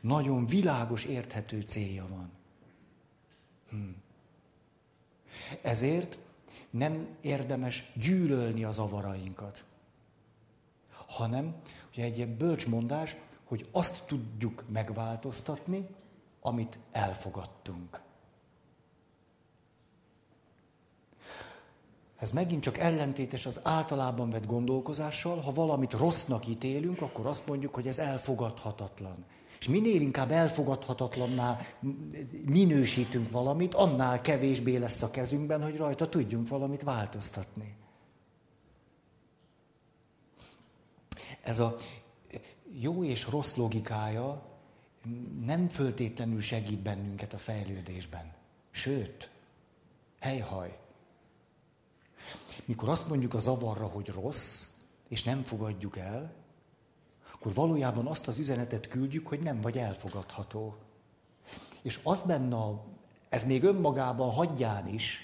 Nagyon 0.00 0.46
világos, 0.46 1.04
érthető 1.04 1.60
célja 1.60 2.06
van. 2.08 2.30
Hm. 3.70 3.76
Ezért 5.62 6.18
nem 6.70 7.08
érdemes 7.20 7.92
gyűlölni 7.94 8.64
a 8.64 8.70
zavarainkat 8.70 9.64
hanem 11.06 11.54
ugye 11.92 12.04
egy 12.04 12.16
ilyen 12.16 12.36
bölcsmondás, 12.36 13.16
hogy 13.44 13.68
azt 13.72 14.06
tudjuk 14.06 14.64
megváltoztatni, 14.68 15.86
amit 16.40 16.78
elfogadtunk. 16.92 18.00
Ez 22.18 22.30
megint 22.30 22.62
csak 22.62 22.78
ellentétes 22.78 23.46
az 23.46 23.60
általában 23.62 24.30
vett 24.30 24.46
gondolkozással, 24.46 25.40
ha 25.40 25.52
valamit 25.52 25.92
rossznak 25.92 26.46
ítélünk, 26.46 27.02
akkor 27.02 27.26
azt 27.26 27.46
mondjuk, 27.46 27.74
hogy 27.74 27.86
ez 27.86 27.98
elfogadhatatlan. 27.98 29.24
És 29.60 29.68
minél 29.68 30.00
inkább 30.00 30.30
elfogadhatatlanná 30.30 31.60
minősítünk 32.44 33.30
valamit, 33.30 33.74
annál 33.74 34.20
kevésbé 34.20 34.76
lesz 34.76 35.02
a 35.02 35.10
kezünkben, 35.10 35.62
hogy 35.62 35.76
rajta 35.76 36.08
tudjunk 36.08 36.48
valamit 36.48 36.82
változtatni. 36.82 37.76
ez 41.46 41.58
a 41.58 41.76
jó 42.72 43.04
és 43.04 43.28
rossz 43.28 43.54
logikája 43.54 44.42
nem 45.44 45.68
föltétlenül 45.68 46.40
segít 46.40 46.80
bennünket 46.80 47.32
a 47.32 47.38
fejlődésben. 47.38 48.34
Sőt, 48.70 49.30
helyhaj. 50.18 50.78
Mikor 52.66 52.88
azt 52.88 53.08
mondjuk 53.08 53.34
a 53.34 53.38
zavarra, 53.38 53.86
hogy 53.86 54.08
rossz, 54.08 54.68
és 55.08 55.22
nem 55.22 55.42
fogadjuk 55.42 55.96
el, 55.96 56.32
akkor 57.32 57.54
valójában 57.54 58.06
azt 58.06 58.28
az 58.28 58.38
üzenetet 58.38 58.88
küldjük, 58.88 59.26
hogy 59.26 59.40
nem 59.40 59.60
vagy 59.60 59.78
elfogadható. 59.78 60.76
És 61.82 62.00
az 62.02 62.20
benne, 62.20 62.80
ez 63.28 63.44
még 63.44 63.62
önmagában 63.62 64.30
hagyján 64.30 64.88
is, 64.88 65.20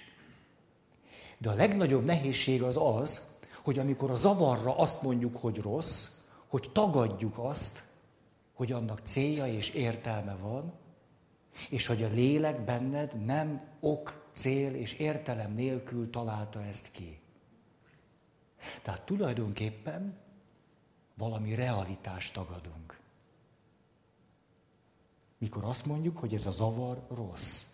de 1.39 1.51
a 1.51 1.55
legnagyobb 1.55 2.05
nehézség 2.05 2.63
az 2.63 2.77
az, 2.77 3.37
hogy 3.63 3.79
amikor 3.79 4.11
a 4.11 4.15
zavarra 4.15 4.77
azt 4.77 5.03
mondjuk, 5.03 5.37
hogy 5.37 5.61
rossz, 5.61 6.09
hogy 6.47 6.71
tagadjuk 6.73 7.39
azt, 7.39 7.83
hogy 8.53 8.73
annak 8.73 9.01
célja 9.03 9.47
és 9.47 9.71
értelme 9.71 10.35
van, 10.35 10.73
és 11.71 11.87
hogy 11.87 12.03
a 12.03 12.09
lélek 12.09 12.65
benned 12.65 13.25
nem 13.25 13.61
ok, 13.81 14.29
cél 14.33 14.75
és 14.75 14.93
értelem 14.93 15.55
nélkül 15.55 16.11
találta 16.11 16.63
ezt 16.65 16.91
ki. 16.91 17.22
Tehát 18.83 19.03
tulajdonképpen 19.03 20.17
valami 21.15 21.55
realitást 21.55 22.33
tagadunk. 22.33 23.01
Mikor 25.39 25.65
azt 25.65 25.87
mondjuk, 25.87 26.19
hogy 26.19 26.35
ez 26.35 26.47
a 26.47 26.51
zavar 26.51 27.07
rossz. 27.15 27.67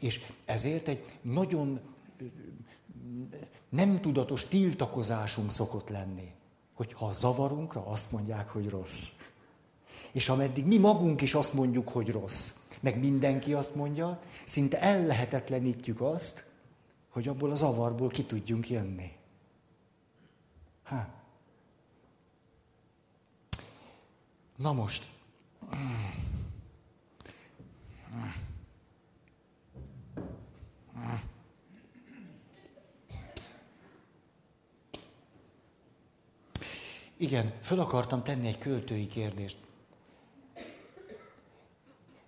És 0.00 0.26
ezért 0.44 0.88
egy 0.88 1.04
nagyon 1.22 1.80
nem 3.68 4.00
tudatos 4.00 4.48
tiltakozásunk 4.48 5.50
szokott 5.50 5.88
lenni, 5.88 6.32
hogy 6.74 6.92
ha 6.92 7.12
zavarunkra 7.12 7.86
azt 7.86 8.12
mondják, 8.12 8.48
hogy 8.48 8.68
rossz. 8.68 9.10
És 10.12 10.28
ameddig 10.28 10.64
mi 10.64 10.78
magunk 10.78 11.20
is 11.20 11.34
azt 11.34 11.52
mondjuk, 11.52 11.88
hogy 11.88 12.10
rossz, 12.10 12.56
meg 12.80 12.98
mindenki 12.98 13.52
azt 13.52 13.74
mondja, 13.74 14.22
szinte 14.44 14.80
ellehetetlenítjük 14.80 16.00
azt, 16.00 16.46
hogy 17.14 17.28
abból 17.28 17.50
a 17.50 17.54
zavarból 17.54 18.08
ki 18.08 18.24
tudjunk 18.24 18.70
jönni. 18.70 19.16
Hát. 20.82 21.22
Na 24.56 24.72
most. 24.72 25.08
Igen, 37.16 37.52
föl 37.62 37.80
akartam 37.80 38.22
tenni 38.22 38.48
egy 38.48 38.58
költői 38.58 39.06
kérdést. 39.06 39.58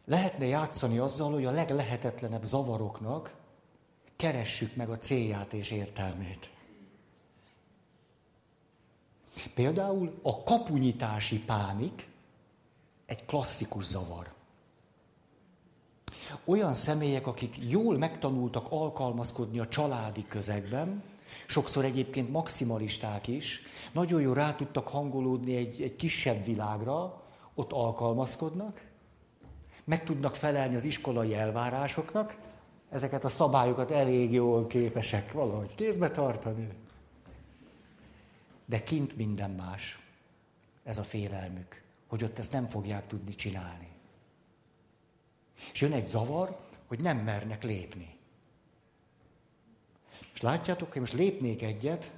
Lehetne 0.05 0.45
játszani 0.45 0.99
azzal, 0.99 1.33
hogy 1.33 1.45
a 1.45 1.51
leglehetetlenebb 1.51 2.45
zavaroknak 2.45 3.36
keressük 4.17 4.77
meg 4.77 4.91
a 4.91 4.99
célját 4.99 5.53
és 5.53 5.71
értelmét. 5.71 6.51
Például 9.55 10.19
a 10.23 10.43
kapunyítási 10.43 11.39
pánik 11.41 12.09
egy 13.07 13.25
klasszikus 13.25 13.85
zavar. 13.85 14.35
Olyan 16.45 16.75
személyek, 16.75 17.27
akik 17.27 17.57
jól 17.69 17.99
megtanultak 17.99 18.67
alkalmazkodni 18.71 19.59
a 19.59 19.69
családi 19.69 20.27
közegben, 20.29 21.03
sokszor 21.47 21.85
egyébként 21.85 22.31
maximalisták 22.31 23.27
is, 23.27 23.63
nagyon 23.93 24.21
jól 24.21 24.35
rá 24.35 24.55
tudtak 24.55 24.89
hangolódni 24.89 25.57
egy, 25.57 25.83
egy 25.83 25.97
kisebb 25.97 26.45
világra, 26.45 27.23
ott 27.55 27.73
alkalmazkodnak, 27.73 28.85
meg 29.85 30.05
tudnak 30.05 30.37
felelni 30.37 30.75
az 30.75 30.85
iskolai 30.85 31.35
elvárásoknak, 31.35 32.37
ezeket 32.97 33.25
a 33.25 33.29
szabályokat 33.29 33.91
elég 33.91 34.33
jól 34.33 34.67
képesek 34.67 35.33
valahogy 35.33 35.75
kézbe 35.75 36.11
tartani. 36.11 36.69
De 38.65 38.83
kint 38.83 39.17
minden 39.17 39.51
más. 39.51 39.99
Ez 40.85 40.99
a 40.99 41.03
félelmük, 41.03 41.83
hogy 42.07 42.25
ott 42.25 42.39
ezt 42.39 42.53
nem 42.53 42.67
fogják 42.67 43.07
tudni 43.07 43.35
csinálni. 43.35 43.89
És 45.73 45.81
jön 45.81 45.93
egy 45.93 46.07
zavar, 46.07 46.59
hogy 46.87 47.01
nem 47.01 47.19
mernek 47.19 47.63
lépni. 47.63 48.17
És 50.35 50.41
látjátok, 50.41 50.93
hogy 50.93 51.01
most 51.01 51.13
lépnék 51.13 51.63
egyet, 51.63 52.11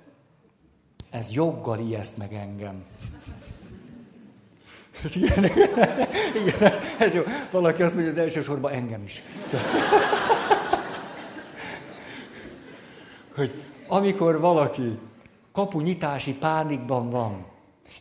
ez 1.11 1.31
joggal 1.31 1.79
ijeszt 1.79 2.17
meg 2.17 2.33
engem. 2.35 2.85
Hát 5.03 5.15
igen, 5.15 5.45
igen, 6.47 6.73
ez 6.99 7.15
jó. 7.15 7.23
Valaki 7.51 7.83
azt 7.83 7.95
mondja, 7.95 8.13
az 8.13 8.19
elsősorban 8.19 8.73
engem 8.73 9.03
is. 9.03 9.23
Hogy 13.39 13.63
amikor 13.89 14.41
valaki 14.41 14.99
kapunyitási 15.53 16.35
pánikban 16.35 17.11
van, 17.11 17.47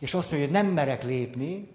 és 0.00 0.14
azt 0.14 0.30
mondja, 0.30 0.48
hogy 0.48 0.62
nem 0.62 0.72
merek 0.72 1.04
lépni, 1.04 1.68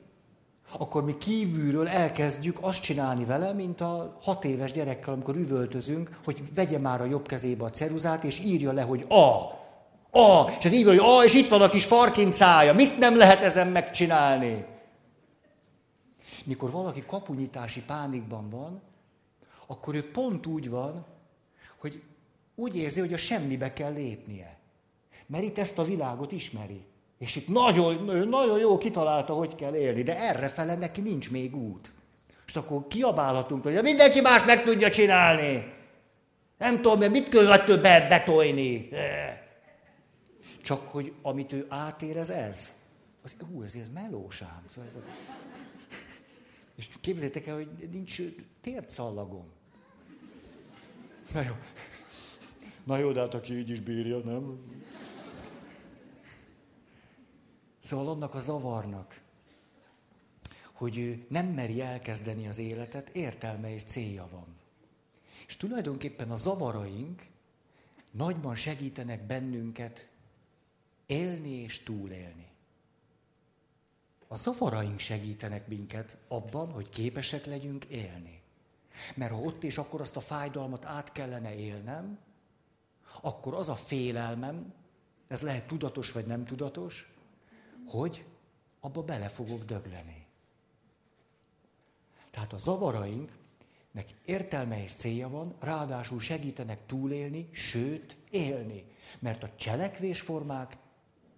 akkor 0.77 1.03
mi 1.03 1.17
kívülről 1.17 1.87
elkezdjük 1.87 2.57
azt 2.61 2.81
csinálni 2.81 3.25
vele, 3.25 3.53
mint 3.53 3.81
a 3.81 4.17
hat 4.21 4.45
éves 4.45 4.71
gyerekkel, 4.71 5.13
amikor 5.13 5.35
üvöltözünk, 5.35 6.19
hogy 6.23 6.53
vegye 6.53 6.79
már 6.79 7.01
a 7.01 7.05
jobb 7.05 7.27
kezébe 7.27 7.63
a 7.63 7.69
ceruzát, 7.69 8.23
és 8.23 8.39
írja 8.39 8.71
le, 8.71 8.81
hogy 8.81 9.05
A. 9.09 9.23
A. 10.19 10.51
És 10.59 10.65
ez 10.65 10.73
így 10.73 10.85
van, 10.85 10.97
hogy 10.97 11.05
A, 11.05 11.23
és 11.23 11.33
itt 11.33 11.49
van 11.49 11.61
a 11.61 11.69
kis 11.69 11.85
farkincája. 11.85 12.73
Mit 12.73 12.97
nem 12.97 13.17
lehet 13.17 13.41
ezen 13.41 13.67
megcsinálni? 13.67 14.65
Mikor 16.43 16.71
valaki 16.71 17.03
kapunyítási 17.07 17.81
pánikban 17.81 18.49
van, 18.49 18.81
akkor 19.67 19.95
ő 19.95 20.11
pont 20.11 20.45
úgy 20.45 20.69
van, 20.69 21.05
hogy 21.77 22.03
úgy 22.55 22.75
érzi, 22.77 22.99
hogy 22.99 23.13
a 23.13 23.17
semmibe 23.17 23.73
kell 23.73 23.93
lépnie. 23.93 24.57
Mert 25.25 25.43
itt 25.43 25.57
ezt 25.57 25.77
a 25.77 25.83
világot 25.83 26.31
ismeri. 26.31 26.81
És 27.17 27.35
itt 27.35 27.47
nagyon, 27.47 28.27
nagyon 28.27 28.59
jó 28.59 28.77
kitalálta, 28.77 29.33
hogy 29.33 29.55
kell 29.55 29.75
élni, 29.75 30.03
de 30.03 30.17
erre 30.17 30.47
fele 30.47 30.75
neki 30.75 31.01
nincs 31.01 31.31
még 31.31 31.55
út. 31.55 31.91
És 32.47 32.55
akkor 32.55 32.87
kiabálhatunk, 32.87 33.63
hogy 33.63 33.79
mindenki 33.81 34.21
más 34.21 34.45
meg 34.45 34.63
tudja 34.63 34.89
csinálni. 34.89 35.73
Nem 36.57 36.75
tudom, 36.75 36.99
mert 36.99 37.11
mit 37.11 37.29
kell 37.29 37.77
be, 37.77 38.07
betolni. 38.09 38.89
Csak 40.61 40.87
hogy 40.87 41.13
amit 41.21 41.53
ő 41.53 41.65
átérez, 41.69 42.29
ez. 42.29 42.71
Az, 43.23 43.35
ú, 43.53 43.63
ez, 43.63 43.75
ez 43.75 43.89
melósám. 43.89 44.63
Szóval 44.69 44.89
ez 44.89 44.95
a... 44.95 44.99
És 46.75 46.89
képzeljétek 47.01 47.47
el, 47.47 47.55
hogy 47.55 47.67
nincs 47.91 48.21
tércallagom. 48.61 49.45
Na 51.33 51.41
jó. 51.41 51.51
Na 52.83 52.97
jó, 52.97 53.11
de 53.11 53.19
hát 53.19 53.33
aki 53.33 53.57
így 53.57 53.69
is 53.69 53.79
bírja, 53.79 54.17
nem? 54.17 54.59
Szóval 57.79 58.09
annak 58.09 58.35
a 58.35 58.39
zavarnak, 58.39 59.21
hogy 60.71 60.97
ő 60.97 61.25
nem 61.29 61.47
meri 61.47 61.81
elkezdeni 61.81 62.47
az 62.47 62.57
életet, 62.57 63.09
értelme 63.09 63.73
és 63.73 63.83
célja 63.83 64.27
van. 64.31 64.45
És 65.47 65.57
tulajdonképpen 65.57 66.31
a 66.31 66.35
zavaraink 66.35 67.25
nagyban 68.11 68.55
segítenek 68.55 69.25
bennünket 69.25 70.07
élni 71.05 71.49
és 71.49 71.83
túlélni. 71.83 72.47
A 74.27 74.35
zavaraink 74.35 74.99
segítenek 74.99 75.67
minket 75.67 76.17
abban, 76.27 76.71
hogy 76.71 76.89
képesek 76.89 77.45
legyünk 77.45 77.85
élni. 77.85 78.41
Mert 79.15 79.31
ha 79.31 79.39
ott 79.39 79.63
és 79.63 79.77
akkor 79.77 80.01
azt 80.01 80.17
a 80.17 80.21
fájdalmat 80.21 80.85
át 80.85 81.11
kellene 81.11 81.55
élnem, 81.55 82.17
akkor 83.21 83.53
az 83.53 83.69
a 83.69 83.75
félelmem, 83.75 84.73
ez 85.27 85.41
lehet 85.41 85.67
tudatos 85.67 86.11
vagy 86.11 86.25
nem 86.25 86.45
tudatos, 86.45 87.13
hogy 87.87 88.25
abba 88.79 89.03
bele 89.03 89.29
fogok 89.29 89.63
dögleni. 89.63 90.25
Tehát 92.31 92.53
a 92.53 92.57
zavarainknek 92.57 94.13
értelme 94.25 94.83
és 94.83 94.93
célja 94.93 95.29
van, 95.29 95.55
ráadásul 95.59 96.19
segítenek 96.19 96.85
túlélni, 96.85 97.49
sőt, 97.51 98.17
élni. 98.29 98.85
Mert 99.19 99.43
a 99.43 99.55
cselekvésformák 99.55 100.77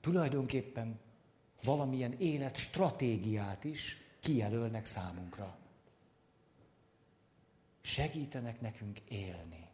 tulajdonképpen 0.02 1.00
valamilyen 1.64 2.16
élet 2.18 2.56
stratégiát 2.56 3.64
is 3.64 3.98
kijelölnek 4.20 4.86
számunkra. 4.86 5.58
Segítenek 7.82 8.62
nekünk 8.62 9.00
élni. 9.00 9.65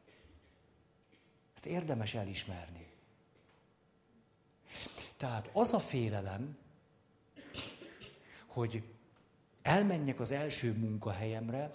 Ezt 1.62 1.74
érdemes 1.74 2.14
elismerni. 2.14 2.88
Tehát 5.18 5.50
az 5.54 5.74
a 5.74 5.80
félelem, 5.80 6.58
hogy 8.48 8.84
elmenjek 9.62 10.20
az 10.20 10.32
első 10.32 10.74
munkahelyemre, 10.74 11.74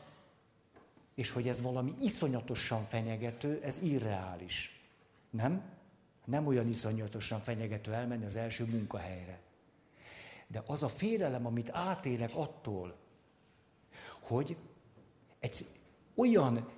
és 1.14 1.30
hogy 1.30 1.48
ez 1.48 1.60
valami 1.60 1.94
iszonyatosan 2.00 2.84
fenyegető, 2.84 3.60
ez 3.62 3.82
irreális. 3.82 4.80
Nem? 5.30 5.62
Nem 6.24 6.46
olyan 6.46 6.68
iszonyatosan 6.68 7.40
fenyegető 7.40 7.92
elmenni 7.92 8.24
az 8.24 8.36
első 8.36 8.64
munkahelyre. 8.64 9.40
De 10.46 10.62
az 10.66 10.82
a 10.82 10.88
félelem, 10.88 11.46
amit 11.46 11.70
átélek 11.70 12.34
attól, 12.34 12.96
hogy 14.20 14.56
egy 15.38 15.66
olyan 16.14 16.70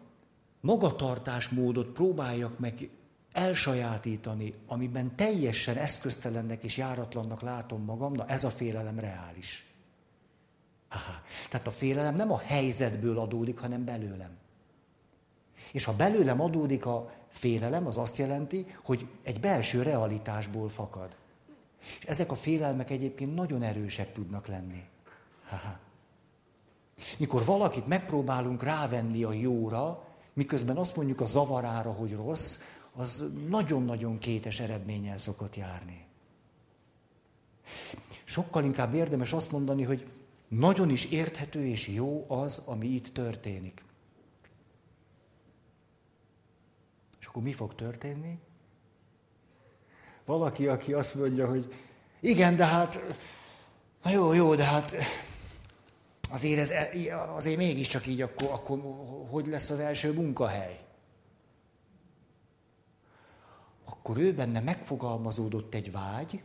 magatartásmódot 0.60 1.88
próbáljak 1.88 2.58
meg 2.58 2.90
elsajátítani, 3.38 4.52
amiben 4.66 5.16
teljesen 5.16 5.76
eszköztelennek 5.76 6.62
és 6.62 6.76
járatlannak 6.76 7.40
látom 7.40 7.84
magam, 7.84 8.12
na 8.12 8.26
ez 8.26 8.44
a 8.44 8.50
félelem 8.50 8.98
reális. 8.98 9.66
Aha. 10.88 11.22
Tehát 11.50 11.66
a 11.66 11.70
félelem 11.70 12.14
nem 12.14 12.32
a 12.32 12.38
helyzetből 12.38 13.18
adódik, 13.18 13.58
hanem 13.58 13.84
belőlem. 13.84 14.30
És 15.72 15.84
ha 15.84 15.96
belőlem 15.96 16.40
adódik 16.40 16.86
a 16.86 17.10
félelem, 17.28 17.86
az 17.86 17.96
azt 17.96 18.16
jelenti, 18.16 18.66
hogy 18.84 19.06
egy 19.22 19.40
belső 19.40 19.82
realitásból 19.82 20.68
fakad. 20.68 21.16
És 21.98 22.04
ezek 22.04 22.30
a 22.30 22.34
félelmek 22.34 22.90
egyébként 22.90 23.34
nagyon 23.34 23.62
erősek 23.62 24.12
tudnak 24.12 24.46
lenni. 24.46 24.84
Aha. 25.50 25.78
Mikor 27.16 27.44
valakit 27.44 27.86
megpróbálunk 27.86 28.62
rávenni 28.62 29.22
a 29.22 29.32
jóra, 29.32 30.04
miközben 30.32 30.76
azt 30.76 30.96
mondjuk 30.96 31.20
a 31.20 31.24
zavarára, 31.24 31.92
hogy 31.92 32.14
rossz, 32.14 32.60
az 32.98 33.32
nagyon-nagyon 33.48 34.18
kétes 34.18 34.60
eredménnyel 34.60 35.18
szokott 35.18 35.56
járni. 35.56 36.06
Sokkal 38.24 38.64
inkább 38.64 38.94
érdemes 38.94 39.32
azt 39.32 39.50
mondani, 39.50 39.82
hogy 39.82 40.06
nagyon 40.48 40.90
is 40.90 41.04
érthető 41.04 41.66
és 41.66 41.88
jó 41.88 42.24
az, 42.28 42.62
ami 42.64 42.86
itt 42.86 43.08
történik. 43.08 43.82
És 47.20 47.26
akkor 47.26 47.42
mi 47.42 47.52
fog 47.52 47.74
történni? 47.74 48.38
Valaki, 50.24 50.66
aki 50.66 50.92
azt 50.92 51.14
mondja, 51.14 51.48
hogy 51.48 51.74
igen, 52.20 52.56
de 52.56 52.64
hát, 52.64 53.16
na 54.02 54.10
jó, 54.10 54.32
jó, 54.32 54.54
de 54.54 54.64
hát 54.64 54.94
azért, 56.30 56.58
ez, 56.58 56.72
azért 57.34 57.56
mégiscsak 57.56 58.06
így, 58.06 58.20
akkor, 58.22 58.48
akkor 58.50 58.80
hogy 59.30 59.46
lesz 59.46 59.70
az 59.70 59.78
első 59.78 60.12
munkahely? 60.12 60.87
Akkor 63.90 64.18
ő 64.18 64.34
benne 64.34 64.60
megfogalmazódott 64.60 65.74
egy 65.74 65.92
vágy, 65.92 66.42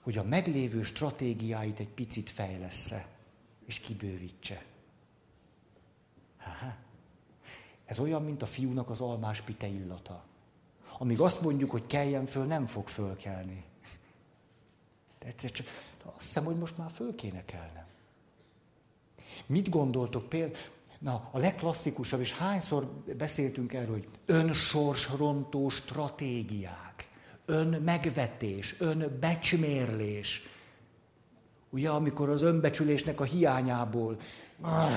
hogy 0.00 0.18
a 0.18 0.22
meglévő 0.22 0.82
stratégiáit 0.82 1.78
egy 1.78 1.88
picit 1.88 2.30
fejlesz 2.30 2.92
és 3.66 3.78
kibővítse. 3.78 4.64
Ha-ha. 6.38 6.74
Ez 7.84 7.98
olyan, 7.98 8.22
mint 8.24 8.42
a 8.42 8.46
fiúnak 8.46 8.90
az 8.90 9.00
almás 9.00 9.40
pite 9.40 9.66
illata. 9.66 10.24
Amíg 10.98 11.20
azt 11.20 11.42
mondjuk, 11.42 11.70
hogy 11.70 11.86
keljen 11.86 12.26
föl, 12.26 12.44
nem 12.44 12.66
fog 12.66 12.88
fölkelni. 12.88 13.64
De 15.18 15.26
egyszer 15.26 15.50
csak 15.50 15.66
azt 16.02 16.26
hiszem, 16.26 16.44
hogy 16.44 16.58
most 16.58 16.78
már 16.78 16.90
föl 16.90 17.14
kéne 17.14 17.44
kelnem. 17.44 17.86
Mit 19.46 19.68
gondoltok 19.68 20.28
például? 20.28 20.56
Na, 21.02 21.28
a 21.32 21.38
legklasszikusabb, 21.38 22.20
és 22.20 22.36
hányszor 22.36 22.90
beszéltünk 23.16 23.72
erről, 23.72 23.94
hogy 23.94 24.08
önsorsrontó 24.26 25.68
stratégiák, 25.68 27.08
önmegvetés, 27.44 28.76
önbecsmérlés. 28.78 30.48
Ugye, 31.70 31.90
amikor 31.90 32.28
az 32.28 32.42
önbecsülésnek 32.42 33.20
a 33.20 33.24
hiányából 33.24 34.20
ah, 34.60 34.90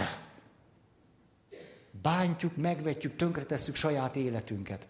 bántjuk, 2.02 2.56
megvetjük, 2.56 3.16
tönkretesszük 3.16 3.76
saját 3.76 4.16
életünket. 4.16 4.88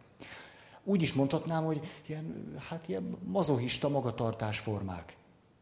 Úgy 0.83 1.01
is 1.01 1.13
mondhatnám, 1.13 1.63
hogy 1.63 2.01
ilyen, 2.05 2.55
hát 2.69 2.87
ilyen 2.87 3.17
mazohista 3.23 3.89
magatartásformák. 3.89 5.17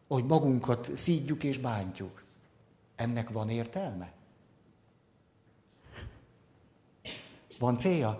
Hogy 0.07 0.25
magunkat 0.25 0.95
szídjuk 0.95 1.43
és 1.43 1.57
bántjuk. 1.57 2.23
Ennek 2.95 3.29
van 3.29 3.49
értelme? 3.49 4.13
Van 7.63 7.77
célja? 7.77 8.19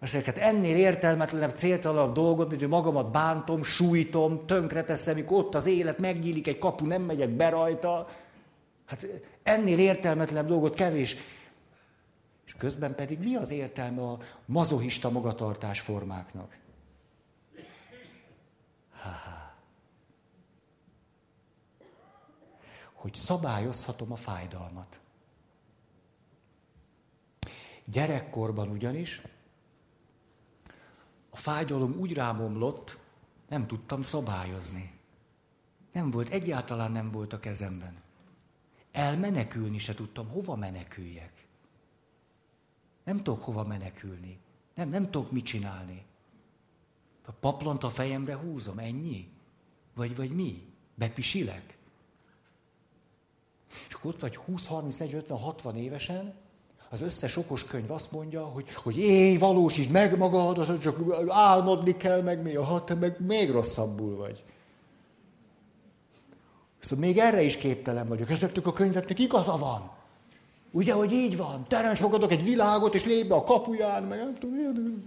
Azért 0.00 0.38
ennél 0.38 0.76
értelmetlenebb, 0.76 1.56
céltalanabb 1.56 2.14
dolgot, 2.14 2.48
mint 2.48 2.60
hogy 2.60 2.70
magamat 2.70 3.10
bántom, 3.10 3.62
sújtom, 3.62 4.46
tönkreteszem, 4.46 5.14
amikor 5.14 5.38
ott 5.38 5.54
az 5.54 5.66
élet 5.66 5.98
megnyílik, 5.98 6.46
egy 6.46 6.58
kapu, 6.58 6.86
nem 6.86 7.02
megyek 7.02 7.28
be 7.28 7.48
rajta. 7.48 8.08
Hát 8.86 9.06
ennél 9.42 9.78
értelmetlenebb 9.78 10.46
dolgot 10.46 10.74
kevés. 10.74 11.16
És 12.46 12.54
közben 12.54 12.94
pedig 12.94 13.18
mi 13.18 13.34
az 13.34 13.50
értelme 13.50 14.02
a 14.02 14.18
mazohista 14.44 15.10
magatartás 15.10 15.80
formáknak? 15.80 16.58
Ha-ha. 19.02 19.54
Hogy 22.92 23.14
szabályozhatom 23.14 24.12
a 24.12 24.16
fájdalmat. 24.16 25.00
Gyerekkorban 27.86 28.68
ugyanis 28.68 29.22
a 31.36 31.38
fájdalom 31.38 31.92
úgy 31.98 32.12
rámomlott, 32.12 32.98
nem 33.48 33.66
tudtam 33.66 34.02
szabályozni. 34.02 34.92
Nem 35.92 36.10
volt, 36.10 36.28
egyáltalán 36.28 36.92
nem 36.92 37.10
volt 37.10 37.32
a 37.32 37.40
kezemben. 37.40 37.94
Elmenekülni 38.92 39.78
se 39.78 39.94
tudtam, 39.94 40.28
hova 40.28 40.56
meneküljek. 40.56 41.46
Nem 43.04 43.22
tudok 43.22 43.44
hova 43.44 43.64
menekülni. 43.64 44.38
Nem, 44.74 44.88
nem 44.88 45.10
tudok 45.10 45.30
mit 45.30 45.44
csinálni. 45.44 46.04
A 47.26 47.32
paplant 47.32 47.84
a 47.84 47.90
fejemre 47.90 48.36
húzom, 48.36 48.78
ennyi? 48.78 49.28
Vagy, 49.94 50.16
vagy 50.16 50.30
mi? 50.30 50.72
Bepisilek? 50.94 51.76
És 53.88 53.94
akkor 53.94 54.10
ott 54.10 54.20
vagy 54.20 54.36
20, 54.36 54.66
30, 54.66 54.96
40, 54.96 55.20
50, 55.20 55.38
60 55.38 55.76
évesen, 55.76 56.34
az 56.90 57.00
összes 57.00 57.36
okos 57.36 57.64
könyv 57.64 57.90
azt 57.90 58.12
mondja, 58.12 58.44
hogy, 58.44 58.74
hogy 58.74 58.98
éj, 58.98 59.36
valósítsd 59.36 59.90
meg 59.90 60.18
magad, 60.18 60.58
az 60.58 60.78
csak 60.78 60.98
álmodni 61.28 61.96
kell, 61.96 62.22
meg 62.22 62.42
mi, 62.42 62.54
ha 62.54 62.84
te 62.84 62.94
meg 62.94 63.16
még 63.26 63.50
rosszabbul 63.50 64.16
vagy. 64.16 64.44
Szóval 66.78 67.04
még 67.04 67.18
erre 67.18 67.42
is 67.42 67.56
képtelen 67.56 68.08
vagyok. 68.08 68.30
Ezeknek 68.30 68.66
a 68.66 68.72
könyveknek 68.72 69.18
igaza 69.18 69.56
van. 69.56 69.90
Ugye, 70.70 70.92
hogy 70.92 71.12
így 71.12 71.36
van? 71.36 71.66
Teremts 71.68 72.00
magadok 72.00 72.30
egy 72.32 72.44
világot, 72.44 72.94
és 72.94 73.04
lép 73.04 73.28
be 73.28 73.34
a 73.34 73.42
kapuján, 73.42 74.02
meg 74.02 74.18
nem 74.18 74.34
tudom, 74.34 74.56
ilyen. 74.56 75.04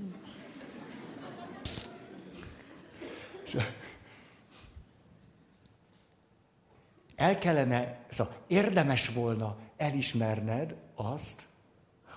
El 7.15 7.37
kellene, 7.37 7.99
szóval 8.09 8.35
érdemes 8.47 9.09
volna 9.09 9.55
elismerned 9.77 10.75
azt, 10.95 11.41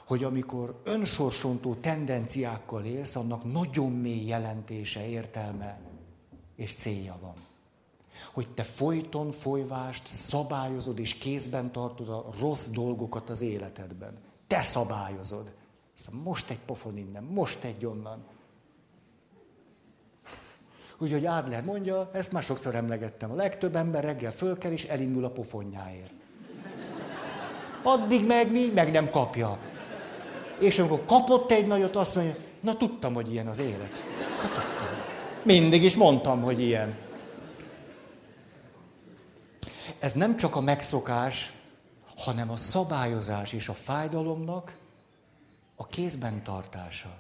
hogy 0.06 0.24
amikor 0.24 0.80
önsorsontó 0.84 1.74
tendenciákkal 1.74 2.84
élsz, 2.84 3.16
annak 3.16 3.52
nagyon 3.52 3.92
mély 3.92 4.26
jelentése, 4.26 5.08
értelme 5.08 5.80
és 6.56 6.74
célja 6.74 7.16
van. 7.20 7.32
Hogy 8.32 8.50
te 8.50 8.62
folyton 8.62 9.30
folyvást 9.30 10.06
szabályozod 10.06 10.98
és 10.98 11.14
kézben 11.14 11.72
tartod 11.72 12.08
a 12.08 12.26
rossz 12.40 12.66
dolgokat 12.66 13.30
az 13.30 13.40
életedben. 13.40 14.18
Te 14.46 14.62
szabályozod. 14.62 15.52
Most 16.10 16.50
egy 16.50 16.60
pofon 16.66 16.96
innen, 16.96 17.22
most 17.22 17.64
egy 17.64 17.86
onnan. 17.86 18.24
Úgyhogy 20.98 21.26
Adler 21.26 21.64
mondja, 21.64 22.10
ezt 22.12 22.32
már 22.32 22.42
sokszor 22.42 22.74
emlegettem, 22.74 23.30
a 23.30 23.34
legtöbb 23.34 23.76
ember 23.76 24.04
reggel 24.04 24.32
fölkel 24.32 24.72
és 24.72 24.84
elindul 24.84 25.24
a 25.24 25.30
pofonjáért. 25.30 26.12
Addig 27.82 28.26
meg 28.26 28.50
mi, 28.50 28.70
meg 28.74 28.90
nem 28.90 29.10
kapja 29.10 29.58
és 30.58 30.78
amikor 30.78 31.04
kapott 31.04 31.50
egy 31.50 31.66
nagyot, 31.66 31.96
azt 31.96 32.14
mondja, 32.14 32.36
na 32.60 32.76
tudtam, 32.76 33.14
hogy 33.14 33.32
ilyen 33.32 33.46
az 33.46 33.58
élet. 33.58 33.98
Hát 34.40 34.52
tudtam. 34.52 34.88
Mindig 35.42 35.82
is 35.82 35.96
mondtam, 35.96 36.42
hogy 36.42 36.60
ilyen. 36.60 36.96
Ez 39.98 40.12
nem 40.12 40.36
csak 40.36 40.56
a 40.56 40.60
megszokás, 40.60 41.52
hanem 42.16 42.50
a 42.50 42.56
szabályozás 42.56 43.52
és 43.52 43.68
a 43.68 43.72
fájdalomnak 43.72 44.76
a 45.76 45.86
kézben 45.86 46.42
tartása. 46.42 47.14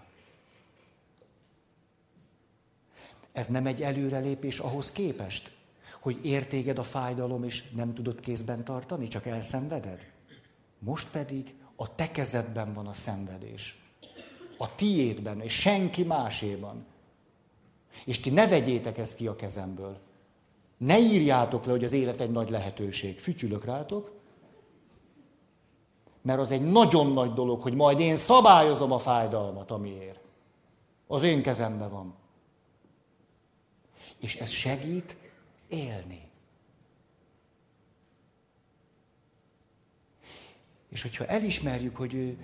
Ez 3.32 3.46
nem 3.46 3.66
egy 3.66 3.82
előrelépés 3.82 4.58
ahhoz 4.58 4.92
képest, 4.92 5.50
hogy 6.00 6.24
értéged 6.24 6.78
a 6.78 6.82
fájdalom, 6.82 7.44
és 7.44 7.70
nem 7.70 7.94
tudod 7.94 8.20
kézben 8.20 8.64
tartani, 8.64 9.08
csak 9.08 9.26
elszenveded. 9.26 10.06
Most 10.78 11.10
pedig 11.10 11.54
a 11.82 11.94
te 11.94 12.10
kezedben 12.10 12.72
van 12.72 12.86
a 12.86 12.92
szenvedés. 12.92 13.76
A 14.58 14.74
tiédben, 14.74 15.40
és 15.40 15.52
senki 15.52 16.02
máséban. 16.02 16.86
És 18.04 18.20
ti 18.20 18.30
ne 18.30 18.48
vegyétek 18.48 18.98
ezt 18.98 19.16
ki 19.16 19.26
a 19.26 19.36
kezemből. 19.36 19.98
Ne 20.76 20.98
írjátok 20.98 21.64
le, 21.64 21.70
hogy 21.70 21.84
az 21.84 21.92
élet 21.92 22.20
egy 22.20 22.30
nagy 22.30 22.50
lehetőség. 22.50 23.20
Fütyülök 23.20 23.64
rátok. 23.64 24.12
Mert 26.20 26.38
az 26.38 26.50
egy 26.50 26.70
nagyon 26.70 27.12
nagy 27.12 27.32
dolog, 27.32 27.60
hogy 27.60 27.74
majd 27.74 28.00
én 28.00 28.16
szabályozom 28.16 28.92
a 28.92 28.98
fájdalmat, 28.98 29.70
amiért. 29.70 30.20
Az 31.06 31.22
én 31.22 31.42
kezemben 31.42 31.90
van. 31.90 32.14
És 34.18 34.36
ez 34.36 34.50
segít 34.50 35.16
élni. 35.68 36.30
És 40.92 41.02
hogyha 41.02 41.26
elismerjük, 41.26 41.96
hogy 41.96 42.14
ő 42.14 42.36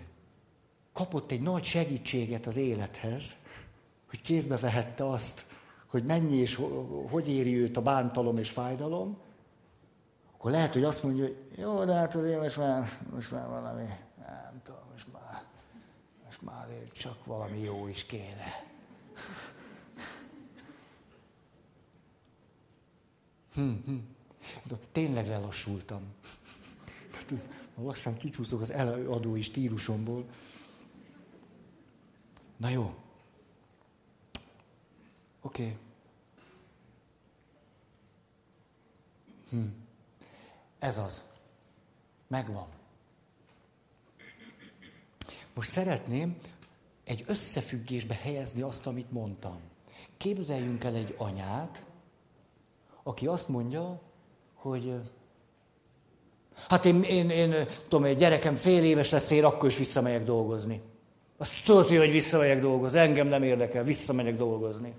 kapott 0.92 1.30
egy 1.30 1.42
nagy 1.42 1.64
segítséget 1.64 2.46
az 2.46 2.56
élethez, 2.56 3.34
hogy 4.08 4.22
kézbe 4.22 4.56
vehette 4.56 5.08
azt, 5.08 5.44
hogy 5.86 6.04
mennyi 6.04 6.36
és 6.36 6.60
hogy 7.10 7.28
éri 7.28 7.56
őt 7.56 7.76
a 7.76 7.82
bántalom 7.82 8.38
és 8.38 8.50
fájdalom, 8.50 9.18
akkor 10.32 10.50
lehet, 10.50 10.72
hogy 10.72 10.84
azt 10.84 11.02
mondja, 11.02 11.24
hogy 11.24 11.36
jó, 11.56 11.84
de 11.84 11.92
hát 11.92 12.14
azért 12.14 12.40
most 12.40 12.56
már, 12.56 12.98
most 13.12 13.30
már 13.30 13.48
valami, 13.48 13.86
nem 14.26 14.60
tudom, 14.64 14.80
most 14.92 15.06
már, 15.12 15.42
most 16.24 16.42
már 16.42 16.66
csak 16.92 17.24
valami 17.24 17.58
jó 17.58 17.88
is 17.88 18.06
kéne. 18.06 18.66
Hm, 23.54 23.72
hm. 23.86 23.96
Tényleg 24.92 25.26
lelassultam 25.26 26.02
lassan 27.82 28.16
kicsúszok 28.16 28.60
az 28.60 28.70
eladói 28.70 29.42
stílusomból. 29.42 30.24
Na 32.56 32.68
jó. 32.68 32.94
Oké. 35.40 35.62
Okay. 35.62 35.76
Hm. 39.50 39.66
Ez 40.78 40.98
az. 40.98 41.30
Megvan. 42.26 42.66
Most 45.54 45.70
szeretném 45.70 46.38
egy 47.04 47.24
összefüggésbe 47.26 48.14
helyezni 48.14 48.62
azt, 48.62 48.86
amit 48.86 49.12
mondtam. 49.12 49.60
Képzeljünk 50.16 50.84
el 50.84 50.94
egy 50.94 51.14
anyát, 51.18 51.86
aki 53.02 53.26
azt 53.26 53.48
mondja, 53.48 54.00
hogy 54.54 55.10
Hát 56.68 56.84
én, 56.84 57.02
én, 57.02 57.30
én 57.30 57.54
tudom, 57.88 58.04
egy 58.04 58.16
gyerekem 58.16 58.54
fél 58.54 58.84
éves 58.84 59.10
lesz, 59.10 59.30
én 59.30 59.44
akkor 59.44 59.68
is 59.68 59.76
visszamegyek 59.76 60.24
dolgozni. 60.24 60.80
Azt 61.36 61.64
tudod, 61.64 61.88
hogy 61.88 62.10
visszamegyek 62.10 62.60
dolgozni, 62.60 62.98
engem 62.98 63.26
nem 63.26 63.42
érdekel, 63.42 63.84
visszamegyek 63.84 64.36
dolgozni. 64.36 64.94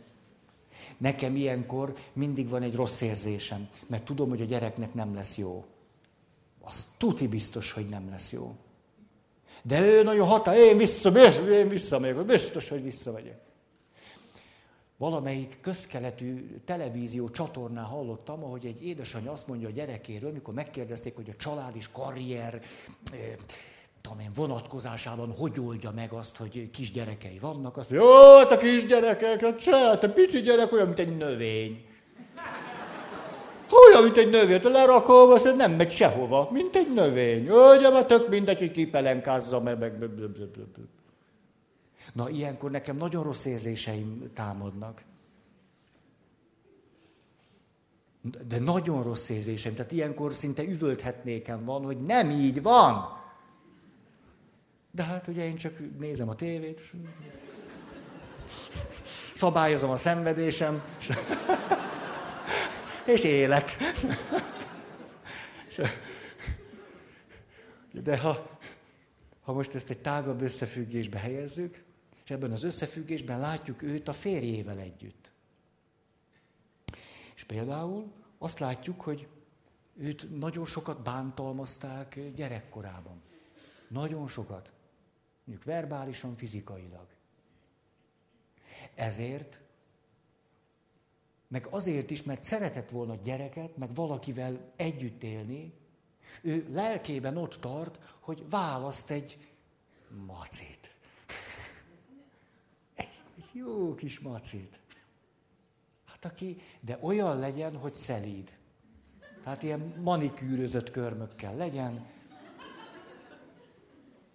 Nekem 0.97 1.35
ilyenkor 1.35 1.93
mindig 2.13 2.49
van 2.49 2.61
egy 2.61 2.75
rossz 2.75 3.01
érzésem, 3.01 3.67
mert 3.87 4.03
tudom, 4.03 4.29
hogy 4.29 4.41
a 4.41 4.45
gyereknek 4.45 4.93
nem 4.93 5.15
lesz 5.15 5.37
jó. 5.37 5.65
Az 6.61 6.85
tuti 6.97 7.27
biztos, 7.27 7.71
hogy 7.71 7.85
nem 7.85 8.09
lesz 8.09 8.31
jó. 8.31 8.55
De 9.63 9.81
ő 9.81 10.03
nagyon 10.03 10.27
hatá, 10.27 10.55
én, 10.55 10.77
vissza, 10.77 11.09
én 11.51 11.67
visszamegyek, 11.67 12.25
biztos, 12.25 12.69
hogy 12.69 12.83
visszamegyek. 12.83 13.48
Valamelyik 14.99 15.57
közkeletű 15.61 16.59
televízió 16.65 17.29
csatornán 17.29 17.85
hallottam, 17.85 18.43
ahogy 18.43 18.65
egy 18.65 18.85
édesanyja 18.85 19.31
azt 19.31 19.47
mondja 19.47 19.67
a 19.67 19.71
gyerekéről, 19.71 20.31
mikor 20.31 20.53
megkérdezték, 20.53 21.15
hogy 21.15 21.29
a 21.29 21.35
család 21.35 21.75
és 21.75 21.91
karrier 21.91 22.61
tudom 24.01 24.19
én, 24.19 24.31
vonatkozásában 24.35 25.31
hogy 25.31 25.59
oldja 25.59 25.91
meg 25.91 26.11
azt, 26.11 26.37
hogy 26.37 26.71
kisgyerekei 26.71 27.37
vannak, 27.39 27.77
azt 27.77 27.89
mondja, 27.89 28.09
jó, 28.09 28.37
hát 28.37 28.51
a 28.51 28.57
kisgyerekek, 28.57 29.41
hát 29.41 29.59
se, 29.59 29.77
hát 29.77 30.03
a 30.03 30.09
pici 30.09 30.41
gyerek 30.41 30.71
olyan, 30.71 30.85
mint 30.85 30.99
egy 30.99 31.17
növény. 31.17 31.85
Olyan, 33.87 34.03
mint 34.03 34.17
egy 34.17 34.29
növény, 34.29 34.61
hát 34.61 34.71
lerakom, 34.71 35.29
azt 35.29 35.55
nem 35.55 35.71
megy 35.71 35.91
sehova, 35.91 36.49
mint 36.51 36.75
egy 36.75 36.93
növény. 36.93 37.49
Ugye, 37.49 37.89
mert 37.89 38.07
tök 38.07 38.29
mindegy, 38.29 38.59
hogy 38.59 38.71
kipelenkázza, 38.71 39.59
meg, 39.59 39.79
meg, 39.79 39.99
meg, 39.99 40.09
meg, 40.09 40.29
meg, 40.37 40.49
meg. 40.77 40.98
Na, 42.13 42.29
ilyenkor 42.29 42.71
nekem 42.71 42.97
nagyon 42.97 43.23
rossz 43.23 43.45
érzéseim 43.45 44.31
támadnak. 44.33 45.03
De 48.47 48.59
nagyon 48.59 49.03
rossz 49.03 49.29
érzéseim. 49.29 49.75
Tehát 49.75 49.91
ilyenkor 49.91 50.33
szinte 50.33 50.63
üvölthetnékem 50.63 51.65
van, 51.65 51.83
hogy 51.83 52.01
nem 52.01 52.29
így 52.29 52.61
van. 52.61 53.17
De 54.91 55.03
hát 55.03 55.27
ugye 55.27 55.45
én 55.45 55.55
csak 55.55 55.97
nézem 55.99 56.29
a 56.29 56.35
tévét, 56.35 56.81
szabályozom 59.33 59.89
a 59.89 59.97
szenvedésem, 59.97 60.83
és 63.05 63.23
élek. 63.23 63.77
De 67.91 68.17
ha, 68.19 68.59
ha 69.41 69.53
most 69.53 69.75
ezt 69.75 69.89
egy 69.89 69.99
tágabb 69.99 70.41
összefüggésbe 70.41 71.17
helyezzük, 71.17 71.83
és 72.29 72.35
ebben 72.35 72.51
az 72.51 72.63
összefüggésben 72.63 73.39
látjuk 73.39 73.81
őt 73.81 74.07
a 74.07 74.13
férjével 74.13 74.79
együtt. 74.79 75.31
És 77.35 77.43
például 77.43 78.11
azt 78.37 78.59
látjuk, 78.59 79.01
hogy 79.01 79.27
őt 79.97 80.39
nagyon 80.39 80.65
sokat 80.65 81.03
bántalmazták 81.03 82.19
gyerekkorában. 82.35 83.21
Nagyon 83.87 84.27
sokat. 84.27 84.71
Mondjuk 85.43 85.67
verbálisan, 85.67 86.35
fizikailag. 86.35 87.07
Ezért, 88.95 89.59
meg 91.47 91.67
azért 91.69 92.09
is, 92.09 92.23
mert 92.23 92.43
szeretett 92.43 92.89
volna 92.89 93.15
gyereket, 93.15 93.77
meg 93.77 93.95
valakivel 93.95 94.71
együtt 94.75 95.23
élni, 95.23 95.73
ő 96.41 96.67
lelkében 96.71 97.37
ott 97.37 97.55
tart, 97.55 97.99
hogy 98.19 98.49
választ 98.49 99.11
egy 99.11 99.47
macit. 100.25 100.78
Jó 103.59 103.95
kis 103.95 104.19
macit. 104.19 104.79
Hát 106.05 106.25
aki, 106.25 106.61
de 106.79 106.97
olyan 107.01 107.39
legyen, 107.39 107.77
hogy 107.77 107.95
szelíd. 107.95 108.57
Tehát 109.43 109.63
ilyen 109.63 109.79
manikűrözött 109.79 110.91
körmökkel 110.91 111.55
legyen, 111.55 112.07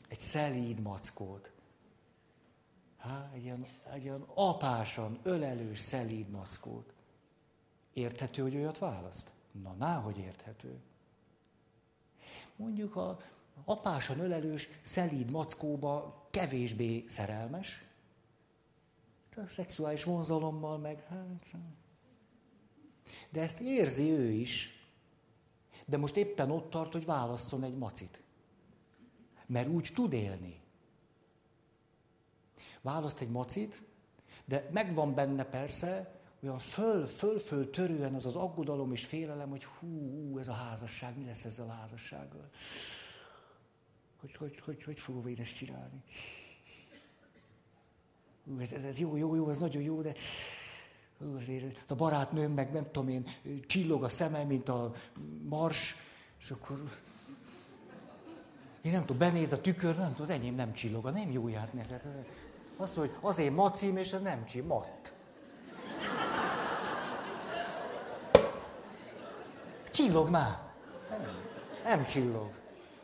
egy 0.09 0.21
szelíd 0.21 0.81
mackót. 0.81 1.53
Há, 2.97 3.31
egy, 3.35 3.45
ilyen, 3.45 3.67
egy 3.93 4.03
ilyen 4.03 4.25
apásan, 4.35 5.19
ölelős, 5.23 5.79
szelíd 5.79 6.29
mackót. 6.29 6.93
Érthető, 7.93 8.43
hogy 8.43 8.57
olyat 8.57 8.79
választ? 8.79 9.31
Na, 9.63 9.73
náhogy 9.73 10.19
érthető. 10.19 10.81
Mondjuk 12.57 12.97
a 12.97 13.21
apásan 13.65 14.19
ölelős, 14.19 14.69
szelíd 14.83 15.31
mackóba 15.31 16.27
kevésbé 16.31 17.05
szerelmes, 17.07 17.85
a 19.37 19.47
szexuális 19.47 20.05
vonzalommal 20.05 20.79
meg, 20.79 21.07
hát... 21.09 21.51
De 23.31 23.43
ezt 23.43 23.61
érzi 23.61 24.11
ő 24.11 24.31
is, 24.31 24.83
de 25.85 25.97
most 25.97 26.17
éppen 26.17 26.51
ott 26.51 26.71
tart, 26.71 26.93
hogy 26.93 27.05
válasszon 27.05 27.63
egy 27.63 27.77
macit 27.77 28.25
mert 29.47 29.69
úgy 29.69 29.91
tud 29.95 30.13
élni. 30.13 30.63
Választ 32.81 33.21
egy 33.21 33.31
macit, 33.31 33.83
de 34.45 34.69
megvan 34.73 35.15
benne 35.15 35.45
persze, 35.45 36.19
olyan 36.43 36.59
föl, 36.59 37.07
föl, 37.07 37.39
föl 37.39 37.71
törően 37.71 38.15
az 38.15 38.27
az 38.27 38.37
aggodalom 38.37 38.93
és 38.93 39.05
félelem, 39.05 39.51
hogy 39.51 39.65
hú, 39.65 39.87
hú, 39.87 40.39
ez 40.39 40.49
a 40.49 40.53
házasság, 40.53 41.19
mi 41.19 41.25
lesz 41.25 41.45
ezzel 41.45 41.69
a 41.69 41.73
házassággal? 41.73 42.51
Hogy, 44.21 44.37
hogy, 44.37 44.61
hogy, 44.61 44.83
hogy 44.83 45.01
fogom 45.01 45.27
én 45.27 45.39
ezt 45.39 45.55
csinálni? 45.55 46.03
Hú, 48.47 48.59
ez, 48.61 48.73
ez, 48.73 48.85
ez 48.85 48.99
jó, 48.99 49.17
jó, 49.17 49.35
jó, 49.35 49.49
ez 49.49 49.59
nagyon 49.59 49.83
jó, 49.83 50.01
de 50.01 50.15
hú, 51.19 51.37
azért 51.37 51.91
a 51.91 51.95
barátnőm 51.95 52.53
meg 52.53 52.73
nem 52.73 52.87
tudom 52.91 53.09
én, 53.09 53.27
csillog 53.67 54.05
a 54.05 54.09
szeme, 54.09 54.43
mint 54.43 54.69
a 54.69 54.93
mars, 55.49 55.97
és 56.41 56.51
akkor 56.51 56.91
én 58.83 58.93
nem 58.93 59.01
tudom, 59.01 59.19
benéz 59.19 59.53
a 59.53 59.61
tükör, 59.61 59.97
nem 59.97 60.09
tudom, 60.09 60.23
az 60.23 60.31
enyém 60.31 60.55
nem 60.55 60.73
csillog, 60.73 61.05
nem 61.05 61.31
jó 61.31 61.49
ját 61.49 61.73
neked. 61.73 62.27
Azt 62.77 62.97
mondja, 62.97 63.15
hogy 63.21 63.31
azért 63.31 63.55
macim, 63.55 63.97
és 63.97 64.13
ez 64.13 64.21
nem 64.21 64.45
csi, 64.45 64.61
matt. 64.61 65.13
Csillog 69.91 70.31
már. 70.31 70.59
Nem, 71.11 71.21
nem 71.85 72.05
csillog. 72.05 72.51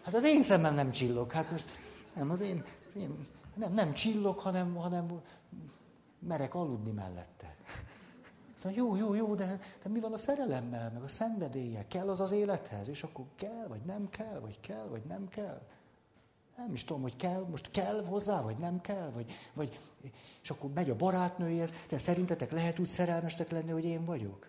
Hát 0.03 0.15
az 0.15 0.25
én 0.25 0.43
szemem 0.43 0.75
nem 0.75 0.91
csillog. 0.91 1.33
Hát 1.33 1.51
most 1.51 1.79
nem, 2.15 2.31
az 2.31 2.41
én, 2.41 2.65
az 2.89 2.97
én 2.97 3.27
nem, 3.61 3.73
nem 3.73 3.93
csillog, 3.93 4.39
hanem, 4.39 4.75
hanem 4.75 5.21
merek 6.19 6.55
aludni 6.55 6.91
mellette. 6.91 7.57
Szóval 8.63 8.79
jó, 8.79 8.97
jó, 8.97 9.15
jó, 9.15 9.35
de, 9.35 9.61
de 9.83 9.89
mi 9.89 10.01
van 10.01 10.13
a 10.13 10.17
szerelemmel, 10.17 10.91
meg 10.91 11.03
a 11.03 11.09
szenvedélye? 11.09 11.85
Kell 11.89 12.09
az 12.09 12.21
az 12.21 12.31
élethez? 12.31 12.89
És 12.89 13.03
akkor 13.03 13.25
kell, 13.37 13.67
vagy 13.69 13.81
nem 13.87 14.11
kell, 14.11 14.39
vagy 14.41 14.61
kell, 14.61 14.87
vagy 14.91 15.03
nem 15.09 15.29
kell? 15.29 15.61
Nem 16.57 16.73
is 16.73 16.85
tudom, 16.85 17.03
hogy 17.03 17.17
kell, 17.17 17.47
most 17.51 17.71
kell 17.71 18.05
hozzá, 18.05 18.43
vagy 18.43 18.57
nem 18.57 18.81
kell, 18.81 19.11
vagy, 19.15 19.39
vagy 19.55 19.79
és 20.43 20.51
akkor 20.51 20.71
megy 20.75 20.91
a 20.91 20.97
barátnőjéhez, 20.97 21.71
de 21.89 21.99
szerintetek 21.99 22.53
lehet 22.53 22.79
úgy 22.79 22.89
szerelmestek 22.89 23.51
lenni, 23.51 23.71
hogy 23.71 23.85
én 23.85 24.05
vagyok? 24.05 24.49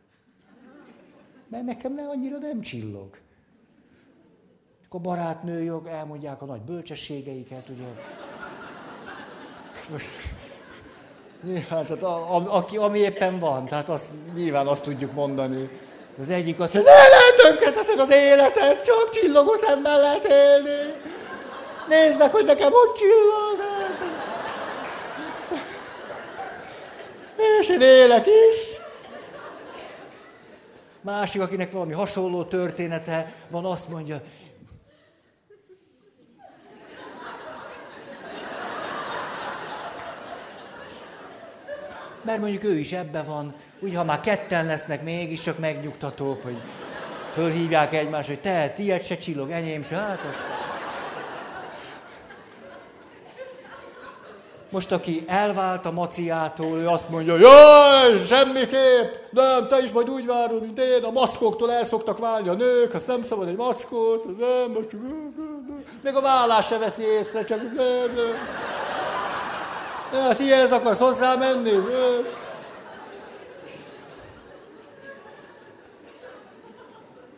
Mert 1.48 1.66
nekem 1.66 1.94
ne 1.94 2.10
annyira 2.10 2.38
nem 2.38 2.62
csillog. 2.62 3.18
Akkor 4.86 5.00
a 5.00 5.04
barátnőjog 5.04 5.88
elmondják 5.88 6.42
a 6.42 6.46
nagy 6.46 6.62
bölcsességeiket, 6.62 7.70
ugye. 7.70 7.94
Most, 9.92 10.10
Nyilván, 11.44 11.86
tehát 11.86 12.04
a, 12.04 12.36
a, 12.36 12.44
aki, 12.56 12.78
ami 12.78 13.00
éppen 13.00 13.40
van, 13.40 13.66
tehát 13.66 13.90
azt, 13.90 14.06
nyilván 14.36 14.68
azt 14.68 14.84
tudjuk 14.84 15.14
mondani. 15.14 15.70
Az 16.22 16.30
egyik 16.30 16.60
azt 16.60 16.74
mondja, 16.74 16.92
ne, 16.92 16.98
ne, 16.98 17.44
tönkre 17.44 17.72
teszed 17.72 18.00
az 18.00 18.12
életet, 18.12 18.84
csak 18.84 19.10
csillogó 19.10 19.56
szemmel 19.56 20.00
lehet 20.00 20.26
élni. 20.26 20.94
Nézd 21.90 22.18
meg, 22.18 22.32
hogy 22.32 22.46
nekem 22.46 22.72
hogy 22.72 22.92
csillog. 22.94 23.70
És 27.60 27.70
én 27.70 27.82
élek 27.82 28.26
is. 28.26 28.58
Másik, 31.02 31.42
akinek 31.42 31.72
valami 31.72 31.94
hasonló 31.94 32.44
története 32.44 33.34
van, 33.50 33.66
azt 33.66 33.90
mondja, 33.90 34.22
mert 42.22 42.40
mondjuk 42.40 42.64
ő 42.64 42.78
is 42.78 42.92
ebbe 42.92 43.24
van, 43.24 43.54
úgy, 43.80 43.96
ha 43.96 44.04
már 44.04 44.20
ketten 44.20 44.66
lesznek, 44.66 45.04
mégiscsak 45.04 45.60
megnyugtatók, 45.60 46.44
hogy 46.44 46.58
fölhívják 47.32 47.94
egymást, 47.94 48.28
hogy 48.28 48.40
te, 48.40 48.70
tiéd 48.70 49.04
se 49.04 49.18
csillog, 49.18 49.52
enyém 49.52 49.84
se, 49.84 49.96
hát 49.96 50.20
Most, 54.72 54.92
aki 54.92 55.24
elvált 55.28 55.86
a 55.86 55.92
maciától, 55.92 56.78
ő 56.78 56.88
azt 56.88 57.10
mondja, 57.10 57.38
jaj, 57.38 58.26
semmiképp, 58.26 59.14
nem, 59.32 59.68
te 59.68 59.80
is 59.84 59.92
majd 59.92 60.10
úgy 60.10 60.26
várod, 60.26 60.62
mint 60.62 60.80
én, 60.80 61.04
a 61.04 61.12
mackóktól 61.12 61.72
el 61.72 61.84
szoktak 61.84 62.18
válni 62.18 62.50
a 62.50 62.54
nők, 62.54 62.94
azt 62.94 63.08
nem 63.08 63.22
szabad 63.22 63.48
egy 63.48 63.56
mackót, 63.56 64.26
nem, 64.26 64.72
most 64.74 64.90
csak... 64.90 65.00
Még 66.04 66.16
a 66.16 66.22
vállás 66.22 66.66
se 66.66 66.78
veszi 66.78 67.04
észre, 67.04 67.44
csak 67.44 67.58
nem, 67.58 68.12
nem. 68.16 68.81
Hát 70.12 70.40
ilyenhez 70.40 70.72
akarsz 70.72 71.00
hozzá 71.00 71.36
menni? 71.36 71.72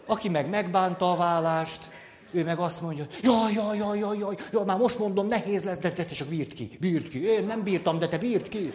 Aki 0.06 0.30
meg 0.30 0.50
megbánta 0.50 1.12
a 1.12 1.16
vállást, 1.16 1.90
ő 2.32 2.44
meg 2.44 2.60
azt 2.60 2.82
mondja, 2.82 3.06
jaj, 3.22 3.54
jaj, 3.54 3.78
jaj, 3.78 4.00
jaj, 4.00 4.18
jaj, 4.18 4.36
jaj, 4.52 4.64
már 4.66 4.78
most 4.78 5.00
mondom, 5.00 5.28
nehéz 5.28 5.64
lesz, 5.64 5.78
de 5.78 5.92
te 5.92 6.06
csak 6.06 6.28
bírt 6.28 6.54
ki, 6.54 6.78
bírt 6.80 7.08
ki. 7.08 7.26
Én 7.26 7.46
nem 7.46 7.64
bírtam, 7.64 8.00
de 8.00 8.08
te 8.08 8.18
bírt 8.18 8.48
ki. 8.48 8.74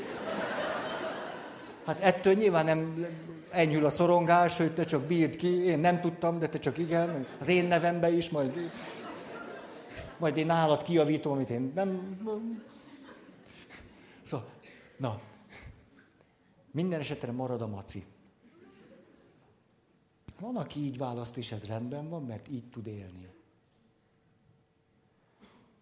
Hát 1.86 2.00
ettől 2.00 2.34
nyilván 2.34 2.64
nem 2.64 3.06
enyhül 3.50 3.84
a 3.84 3.88
szorongás, 3.88 4.56
hogy 4.56 4.70
te 4.74 4.84
csak 4.84 5.02
bírt 5.02 5.36
ki, 5.36 5.64
én 5.64 5.78
nem 5.78 6.00
tudtam, 6.00 6.38
de 6.38 6.48
te 6.48 6.58
csak 6.58 6.78
igen, 6.78 7.26
az 7.40 7.48
én 7.48 7.64
nevembe 7.64 8.10
is, 8.10 8.30
majd, 8.30 8.70
majd 10.18 10.36
én 10.36 10.46
nálad 10.46 10.82
kiavítom, 10.82 11.32
amit 11.32 11.50
én 11.50 11.72
nem... 11.74 12.18
Szóval, 14.28 14.50
na, 14.96 15.20
Minden 16.70 17.00
esetre 17.00 17.32
marad 17.32 17.62
a 17.62 17.66
maci. 17.66 18.04
Van, 20.40 20.56
aki 20.56 20.80
így 20.80 20.98
választ, 20.98 21.36
és 21.36 21.52
ez 21.52 21.64
rendben 21.64 22.08
van, 22.08 22.24
mert 22.24 22.48
így 22.48 22.70
tud 22.70 22.86
élni. 22.86 23.30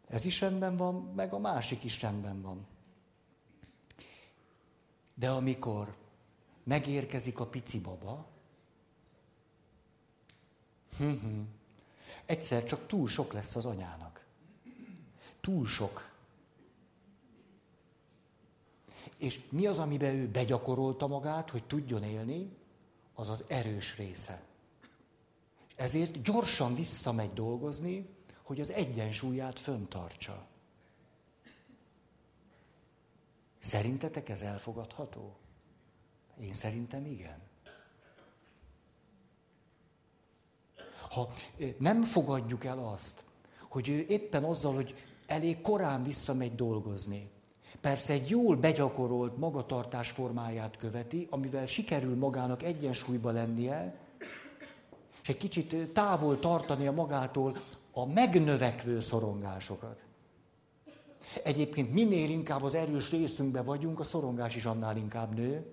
Ez 0.09 0.25
is 0.25 0.41
rendben 0.41 0.77
van, 0.77 0.95
meg 0.95 1.33
a 1.33 1.39
másik 1.39 1.85
is 1.85 2.03
rendben 2.03 2.43
van. 2.43 2.67
De 5.15 5.31
amikor 5.31 5.97
megérkezik 6.63 7.41
a 7.41 7.47
pici 7.47 7.81
baba, 7.81 8.27
egyszer 12.27 12.65
csak 12.65 12.87
túl 12.87 13.09
sok 13.09 13.33
lesz 13.33 13.57
az 13.57 13.67
anyának. 13.67 14.25
Túl 15.41 15.67
sok. 15.67 16.16
És 19.19 19.41
mi 19.49 19.67
az, 19.67 19.79
amiben 19.79 20.15
ő 20.15 20.29
begyakorolta 20.29 21.07
magát, 21.07 21.51
hogy 21.51 21.65
tudjon 21.65 22.03
élni? 22.03 22.57
Az 23.15 23.29
az 23.29 23.45
erős 23.49 23.97
része. 23.97 24.43
És 25.69 25.75
ezért 25.77 26.23
gyorsan 26.23 26.75
visszamegy 26.75 27.33
dolgozni, 27.33 28.09
hogy 28.43 28.61
az 28.61 28.71
egyensúlyát 28.71 29.59
föntartsa. 29.59 30.47
Szerintetek 33.59 34.29
ez 34.29 34.43
elfogadható? 34.43 35.37
Én 36.41 36.53
szerintem 36.53 37.07
igen. 37.07 37.39
Ha 41.11 41.33
nem 41.79 42.03
fogadjuk 42.03 42.65
el 42.65 42.79
azt, 42.79 43.25
hogy 43.69 43.89
ő 43.89 44.05
éppen 44.09 44.45
azzal, 44.45 44.75
hogy 44.75 44.95
elég 45.27 45.61
korán 45.61 46.03
visszamegy 46.03 46.55
dolgozni, 46.55 47.31
persze 47.87 48.13
egy 48.13 48.31
jól 48.31 48.57
begyakorolt 48.57 49.37
magatartás 49.37 50.11
formáját 50.11 50.77
követi, 50.77 51.27
amivel 51.31 51.67
sikerül 51.67 52.17
magának 52.17 52.63
egyensúlyba 52.63 53.31
lennie, 53.31 53.95
és 55.23 55.29
egy 55.29 55.37
kicsit 55.37 55.93
távol 55.93 56.39
tartani 56.39 56.87
a 56.87 56.93
magától 56.93 57.57
a 57.93 58.07
megnövekvő 58.07 59.01
szorongásokat. 59.01 60.05
Egyébként 61.45 61.93
minél 61.93 62.31
inkább 62.31 62.63
az 62.63 62.75
erős 62.75 63.11
részünkbe 63.11 63.63
vagyunk, 63.63 64.01
a 64.01 64.05
szorongás 64.05 64.57
is 64.57 64.65
annál 64.65 64.97
inkább 64.97 65.35
nő, 65.35 65.67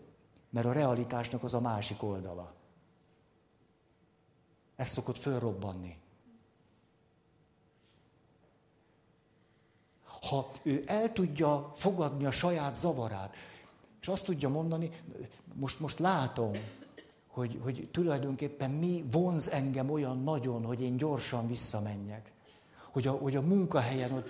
mert 0.49 0.65
a 0.65 0.71
realitásnak 0.71 1.43
az 1.43 1.53
a 1.53 1.61
másik 1.61 2.03
oldala. 2.03 2.53
Ez 4.75 4.89
szokott 4.89 5.17
fölrobbanni. 5.17 5.97
Ha 10.29 10.51
ő 10.63 10.83
el 10.85 11.13
tudja 11.13 11.71
fogadni 11.75 12.25
a 12.25 12.31
saját 12.31 12.75
zavarát, 12.75 13.35
és 14.01 14.07
azt 14.07 14.25
tudja 14.25 14.49
mondani, 14.49 14.91
most, 15.53 15.79
most 15.79 15.99
látom, 15.99 16.51
hogy, 17.27 17.59
hogy 17.63 17.87
tulajdonképpen 17.91 18.69
mi 18.69 19.05
vonz 19.11 19.49
engem 19.49 19.89
olyan 19.89 20.23
nagyon, 20.23 20.65
hogy 20.65 20.81
én 20.81 20.97
gyorsan 20.97 21.47
visszamenjek. 21.47 22.31
Hogy 22.91 23.07
a, 23.07 23.11
hogy 23.11 23.35
a 23.35 23.41
munkahelyen 23.41 24.11
ott, 24.11 24.29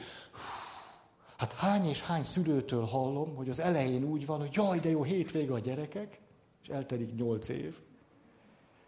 hát 1.38 1.54
hány 1.54 1.86
és 1.86 2.02
hány 2.02 2.24
szülőtől 2.24 2.86
hallom, 2.86 3.36
hogy 3.36 3.50
az 3.50 3.60
elején 3.60 4.04
úgy 4.04 4.26
van, 4.26 4.40
hogy 4.40 4.54
jaj, 4.54 4.80
de 4.80 4.90
jó, 4.90 5.04
hétvége 5.04 5.54
a 5.54 5.60
gyerekek, 5.60 6.20
és 6.62 6.68
eltelik 6.70 7.16
nyolc 7.16 7.48
év. 7.48 7.78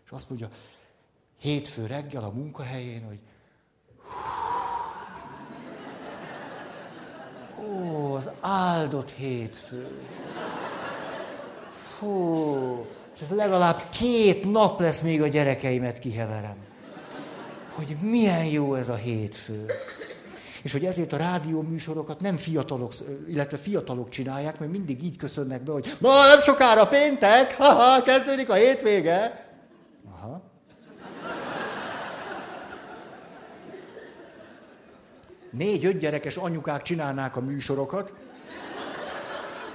És 0.05 0.11
azt 0.11 0.29
mondja, 0.29 0.49
hétfő 1.37 1.85
reggel 1.85 2.23
a 2.23 2.29
munkahelyén, 2.29 3.05
hogy 3.05 3.19
ó, 7.59 8.13
az 8.13 8.29
áldott 8.41 9.11
hétfő. 9.11 9.87
Fú, 11.97 12.85
és 13.15 13.21
ez 13.21 13.29
legalább 13.29 13.89
két 13.89 14.51
nap 14.51 14.79
lesz 14.79 15.01
még 15.01 15.21
a 15.21 15.27
gyerekeimet 15.27 15.99
kiheverem. 15.99 16.55
Hogy 17.73 17.95
milyen 18.01 18.45
jó 18.45 18.75
ez 18.75 18.89
a 18.89 18.95
hétfő. 18.95 19.65
És 20.61 20.71
hogy 20.71 20.85
ezért 20.85 21.13
a 21.13 21.17
rádió 21.17 21.61
műsorokat 21.61 22.19
nem 22.19 22.37
fiatalok, 22.37 22.93
illetve 23.27 23.57
fiatalok 23.57 24.09
csinálják, 24.09 24.59
mert 24.59 24.71
mindig 24.71 25.03
így 25.03 25.17
köszönnek 25.17 25.61
be, 25.61 25.71
hogy 25.71 25.95
ma 25.99 26.27
nem 26.27 26.39
sokára 26.39 26.87
péntek, 26.87 27.55
haha, 27.57 28.01
kezdődik 28.01 28.49
a 28.49 28.53
hétvége. 28.53 29.45
Aha. 30.11 30.41
Négy-öt 35.57 35.97
gyerekes 35.97 36.35
anyukák 36.35 36.81
csinálnák 36.81 37.35
a 37.35 37.41
műsorokat. 37.41 38.13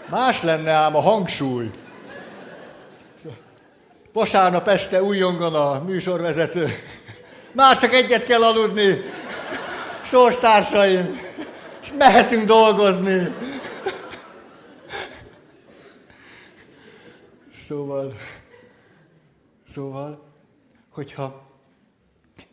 Más 0.09 0.43
lenne 0.43 0.71
ám 0.71 0.97
a 0.97 1.01
hangsúly. 1.01 1.71
Vasárnap 4.13 4.69
este 4.69 5.03
újongan 5.03 5.55
a 5.55 5.83
műsorvezető. 5.85 6.69
Már 7.53 7.77
csak 7.77 7.93
egyet 7.93 8.25
kell 8.25 8.43
aludni. 8.43 9.01
Sorstársaim. 10.05 11.21
És 11.83 11.93
mehetünk 11.99 12.45
dolgozni. 12.45 13.35
Szóval, 17.55 18.15
szóval, 19.67 20.25
hogyha 20.91 21.43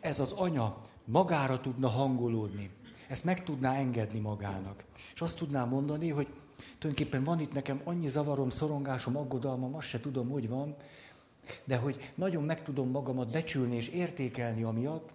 ez 0.00 0.20
az 0.20 0.32
anya 0.32 0.76
magára 1.04 1.60
tudna 1.60 1.88
hangolódni, 1.88 2.70
ezt 3.08 3.24
meg 3.24 3.44
tudná 3.44 3.74
engedni 3.74 4.18
magának, 4.18 4.84
és 5.14 5.20
azt 5.20 5.38
tudná 5.38 5.64
mondani, 5.64 6.08
hogy 6.08 6.28
tulajdonképpen 6.78 7.24
van 7.24 7.40
itt 7.40 7.52
nekem 7.52 7.80
annyi 7.84 8.08
zavarom, 8.08 8.50
szorongásom, 8.50 9.16
aggodalmam, 9.16 9.74
azt 9.74 9.88
se 9.88 10.00
tudom, 10.00 10.28
hogy 10.28 10.48
van, 10.48 10.76
de 11.64 11.76
hogy 11.76 12.12
nagyon 12.14 12.42
meg 12.42 12.62
tudom 12.62 12.90
magamat 12.90 13.30
becsülni 13.30 13.76
és 13.76 13.88
értékelni 13.88 14.62
amiatt, 14.62 15.10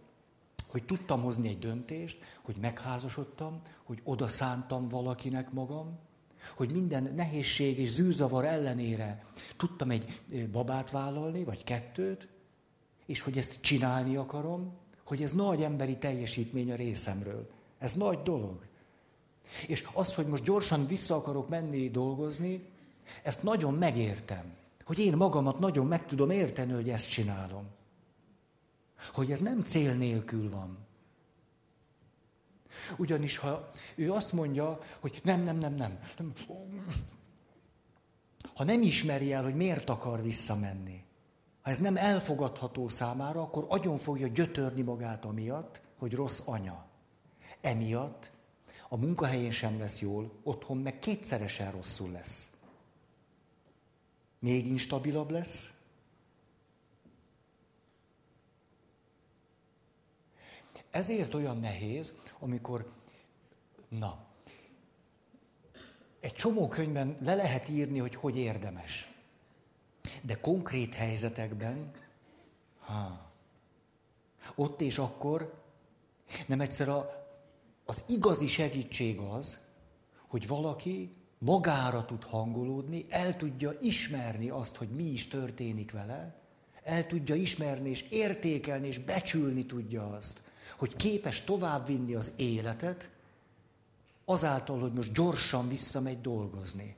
hogy 0.70 0.84
tudtam 0.84 1.22
hozni 1.22 1.48
egy 1.48 1.60
döntést, 1.60 2.18
hogy 2.42 2.56
megházasodtam, 2.62 3.62
hogy 3.84 4.02
odaszántam 4.04 4.88
valakinek 4.88 5.52
magam, 5.52 6.00
hogy 6.56 6.72
minden 6.72 7.14
nehézség 7.16 7.80
és 7.80 7.90
zűrzavar 7.90 8.46
ellenére 8.46 9.24
tudtam 9.58 9.90
egy 9.90 10.22
babát 10.52 10.92
vállalni, 10.92 11.44
vagy 11.44 11.64
kettőt, 11.64 12.28
és 13.06 13.22
hogy 13.22 13.38
ezt 13.38 13.62
csinálni 13.62 14.16
akarom, 14.16 14.74
hogy 15.06 15.24
ez 15.24 15.34
nagy 15.34 15.64
emberi 15.64 15.98
teljesítmény 15.98 16.72
a 16.72 16.76
részemről. 16.76 17.50
Ez 17.84 17.94
nagy 17.94 18.22
dolog. 18.22 18.66
És 19.68 19.88
az, 19.94 20.16
hogy 20.16 20.28
most 20.28 20.44
gyorsan 20.44 20.88
vissza 20.88 21.16
akarok 21.16 21.50
menni 21.50 21.90
dolgozni, 21.90 22.66
ezt 23.24 23.44
nagyon 23.44 23.74
megértem. 23.74 24.54
Hogy 24.86 25.00
én 25.00 25.16
magamat 25.16 25.60
nagyon 25.60 25.86
meg 25.86 26.06
tudom 26.06 26.30
érteni, 26.30 26.72
hogy 26.72 26.90
ezt 26.90 27.10
csinálom. 27.10 27.66
Hogy 29.14 29.32
ez 29.32 29.40
nem 29.40 29.62
cél 29.62 29.94
nélkül 29.94 30.50
van. 30.50 30.78
Ugyanis 32.98 33.38
ha 33.38 33.72
ő 33.96 34.12
azt 34.12 34.34
mondja, 34.34 34.80
hogy 35.00 35.22
nem, 35.24 35.44
nem, 35.44 35.58
nem, 35.58 35.74
nem, 35.74 36.00
nem. 36.18 36.34
Ha 38.56 38.64
nem 38.64 38.82
ismeri 38.82 39.34
el, 39.34 39.44
hogy 39.44 39.56
miért 39.56 39.90
akar 39.90 40.22
visszamenni, 40.22 41.04
ha 41.62 41.70
ez 41.70 41.80
nem 41.80 41.98
elfogadható 41.98 42.88
számára, 42.88 43.42
akkor 43.42 43.66
agyon 43.68 43.98
fogja 43.98 44.28
gyötörni 44.28 44.82
magát 44.82 45.26
amiatt, 45.26 45.82
hogy 45.98 46.14
rossz 46.14 46.42
anya. 46.46 46.92
Emiatt 47.64 48.32
a 48.90 48.98
munkahelyén 48.98 49.52
sem 49.52 49.80
lesz 49.80 50.00
jól, 50.00 50.32
otthon 50.44 50.78
meg 50.78 51.00
kétszeresen 51.00 51.72
rosszul 51.72 52.12
lesz 52.12 52.54
még 54.44 54.68
instabilabb 54.68 55.30
lesz. 55.30 55.72
Ezért 60.90 61.34
olyan 61.34 61.60
nehéz, 61.60 62.22
amikor, 62.40 62.92
na, 63.88 64.26
egy 66.20 66.34
csomó 66.34 66.68
könyvben 66.68 67.18
le 67.20 67.36
lehet 67.36 67.70
írni, 67.70 68.00
hogy 68.00 68.16
hogy 68.16 68.38
érdemes. 68.38 69.12
De 70.22 70.40
konkrét 70.40 70.94
helyzetekben, 70.94 71.92
ha, 72.80 73.32
ott 74.56 74.82
és 74.82 74.98
akkor 74.98 75.64
nem 76.48 76.62
egyszer 76.62 76.90
a, 76.90 77.23
az 77.86 78.04
igazi 78.08 78.48
segítség 78.48 79.20
az, 79.20 79.58
hogy 80.28 80.48
valaki 80.48 81.14
magára 81.38 82.06
tud 82.06 82.24
hangolódni, 82.24 83.06
el 83.10 83.38
tudja 83.38 83.78
ismerni 83.82 84.50
azt, 84.50 84.76
hogy 84.76 84.90
mi 84.90 85.04
is 85.04 85.28
történik 85.28 85.92
vele, 85.92 86.36
el 86.84 87.08
tudja 87.08 87.36
ismerni 87.36 87.90
és 87.90 88.02
értékelni 88.10 88.88
és 88.88 89.00
becsülni 89.00 89.66
tudja 89.66 90.10
azt, 90.10 90.42
hogy 90.78 90.96
képes 90.96 91.42
továbbvinni 91.42 92.14
az 92.14 92.32
életet, 92.38 93.10
azáltal, 94.26 94.80
hogy 94.80 94.94
most 94.94 95.14
gyorsan 95.14 95.68
visszamegy 95.68 96.22
dolgozni. 96.22 96.96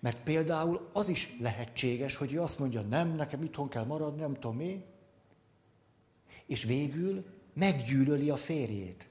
Mert 0.00 0.22
például 0.22 0.88
az 0.92 1.08
is 1.08 1.36
lehetséges, 1.40 2.16
hogy 2.16 2.32
ő 2.32 2.42
azt 2.42 2.58
mondja, 2.58 2.80
nem, 2.80 3.14
nekem 3.14 3.42
itthon 3.42 3.68
kell 3.68 3.84
maradni, 3.84 4.20
nem 4.20 4.34
tudom 4.34 4.56
mi, 4.56 4.84
és 6.46 6.64
végül 6.64 7.24
meggyűlöli 7.58 8.30
a 8.30 8.36
férjét. 8.36 9.06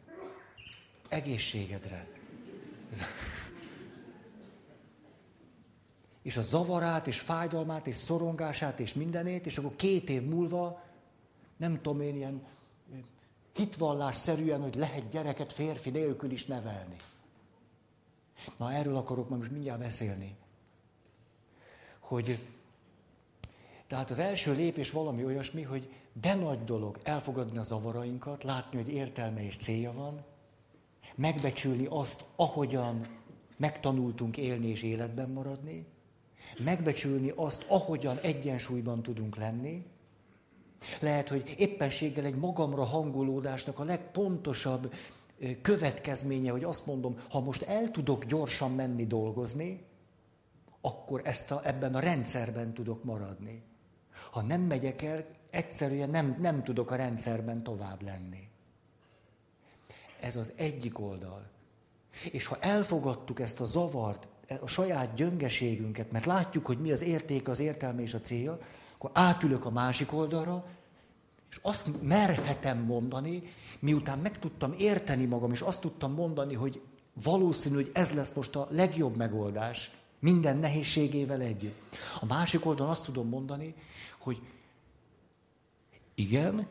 Egészségedre. 1.09 2.07
és 6.21 6.37
a 6.37 6.41
zavarát, 6.41 7.07
és 7.07 7.19
fájdalmát, 7.19 7.87
és 7.87 7.95
szorongását, 7.95 8.79
és 8.79 8.93
mindenét, 8.93 9.45
és 9.45 9.57
akkor 9.57 9.75
két 9.75 10.09
év 10.09 10.23
múlva, 10.23 10.83
nem 11.57 11.81
tudom 11.81 12.01
én, 12.01 12.15
ilyen 12.15 12.45
hitvallásszerűen, 13.53 14.61
hogy 14.61 14.75
lehet 14.75 15.09
gyereket 15.09 15.53
férfi 15.53 15.89
nélkül 15.89 16.31
is 16.31 16.45
nevelni. 16.45 16.95
Na, 18.57 18.73
erről 18.73 18.95
akarok 18.95 19.29
most 19.29 19.51
mindjárt 19.51 19.79
beszélni. 19.79 20.35
Hogy 21.99 22.39
tehát 23.87 24.09
az 24.09 24.19
első 24.19 24.53
lépés 24.53 24.91
valami 24.91 25.25
olyasmi, 25.25 25.61
hogy 25.61 25.89
de 26.21 26.35
nagy 26.35 26.63
dolog 26.63 26.97
elfogadni 27.03 27.57
a 27.57 27.61
zavarainkat, 27.61 28.43
látni, 28.43 28.81
hogy 28.81 28.93
értelme 28.93 29.45
és 29.45 29.57
célja 29.57 29.93
van, 29.93 30.25
megbecsülni 31.15 31.85
azt, 31.89 32.23
ahogyan 32.35 33.07
megtanultunk 33.57 34.37
élni 34.37 34.67
és 34.67 34.83
életben 34.83 35.29
maradni, 35.29 35.85
megbecsülni 36.63 37.31
azt, 37.35 37.65
ahogyan 37.67 38.17
egyensúlyban 38.17 39.01
tudunk 39.01 39.35
lenni. 39.35 39.85
Lehet, 40.99 41.29
hogy 41.29 41.53
éppenséggel 41.57 42.25
egy 42.25 42.35
magamra 42.35 42.83
hangolódásnak 42.83 43.79
a 43.79 43.83
legpontosabb 43.83 44.93
következménye, 45.61 46.51
hogy 46.51 46.63
azt 46.63 46.85
mondom, 46.85 47.19
ha 47.29 47.39
most 47.39 47.61
el 47.61 47.91
tudok 47.91 48.25
gyorsan 48.25 48.71
menni 48.71 49.07
dolgozni, 49.07 49.85
akkor 50.81 51.21
ezt 51.23 51.51
a, 51.51 51.61
ebben 51.63 51.95
a 51.95 51.99
rendszerben 51.99 52.73
tudok 52.73 53.03
maradni. 53.03 53.61
Ha 54.31 54.41
nem 54.41 54.61
megyek 54.61 55.01
el, 55.01 55.25
egyszerűen 55.49 56.09
nem, 56.09 56.37
nem 56.39 56.63
tudok 56.63 56.91
a 56.91 56.95
rendszerben 56.95 57.63
tovább 57.63 58.01
lenni. 58.01 58.47
Ez 60.19 60.35
az 60.35 60.51
egyik 60.55 60.99
oldal. 60.99 61.49
És 62.31 62.45
ha 62.45 62.57
elfogadtuk 62.59 63.39
ezt 63.39 63.61
a 63.61 63.65
zavart, 63.65 64.27
a 64.61 64.67
saját 64.67 65.13
gyöngeségünket, 65.13 66.11
mert 66.11 66.25
látjuk, 66.25 66.65
hogy 66.65 66.81
mi 66.81 66.91
az 66.91 67.01
érték, 67.01 67.47
az 67.47 67.59
értelme 67.59 68.01
és 68.01 68.13
a 68.13 68.21
célja, 68.21 68.59
akkor 68.93 69.09
átülök 69.13 69.65
a 69.65 69.69
másik 69.69 70.13
oldalra, 70.13 70.65
és 71.49 71.59
azt 71.61 72.01
merhetem 72.01 72.77
mondani, 72.77 73.43
miután 73.79 74.19
meg 74.19 74.39
tudtam 74.39 74.73
érteni 74.77 75.25
magam, 75.25 75.51
és 75.51 75.61
azt 75.61 75.81
tudtam 75.81 76.13
mondani, 76.13 76.53
hogy 76.53 76.81
valószínű, 77.23 77.75
hogy 77.75 77.91
ez 77.93 78.11
lesz 78.11 78.33
most 78.33 78.55
a 78.55 78.67
legjobb 78.71 79.15
megoldás, 79.15 79.91
minden 80.19 80.57
nehézségével 80.57 81.41
együtt. 81.41 81.97
A 82.19 82.25
másik 82.25 82.65
oldalon 82.65 82.91
azt 82.91 83.05
tudom 83.05 83.29
mondani, 83.29 83.75
hogy 84.17 84.41
igen, 86.17 86.67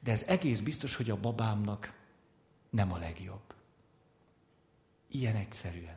de 0.00 0.10
ez 0.10 0.22
egész 0.22 0.60
biztos, 0.60 0.96
hogy 0.96 1.10
a 1.10 1.20
babámnak 1.20 1.98
nem 2.70 2.92
a 2.92 2.98
legjobb. 2.98 3.54
Ilyen 5.08 5.36
egyszerűen. 5.36 5.96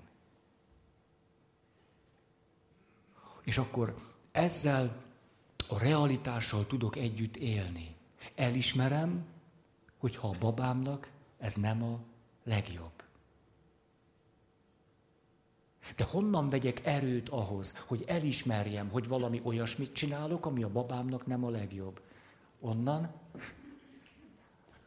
És 3.43 3.57
akkor 3.57 3.95
ezzel 4.31 5.03
a 5.67 5.79
realitással 5.79 6.67
tudok 6.67 6.95
együtt 6.95 7.35
élni. 7.35 7.95
Elismerem, 8.35 9.25
hogy 9.97 10.15
ha 10.15 10.27
a 10.27 10.37
babámnak 10.39 11.09
ez 11.37 11.55
nem 11.55 11.83
a 11.83 11.99
legjobb. 12.43 13.03
De 15.95 16.03
honnan 16.03 16.49
vegyek 16.49 16.85
erőt 16.85 17.29
ahhoz, 17.29 17.77
hogy 17.77 18.03
elismerjem, 18.07 18.89
hogy 18.89 19.07
valami 19.07 19.41
olyasmit 19.43 19.93
csinálok, 19.93 20.45
ami 20.45 20.63
a 20.63 20.71
babámnak 20.71 21.25
nem 21.25 21.43
a 21.43 21.49
legjobb? 21.49 22.01
Onnan, 22.65 23.11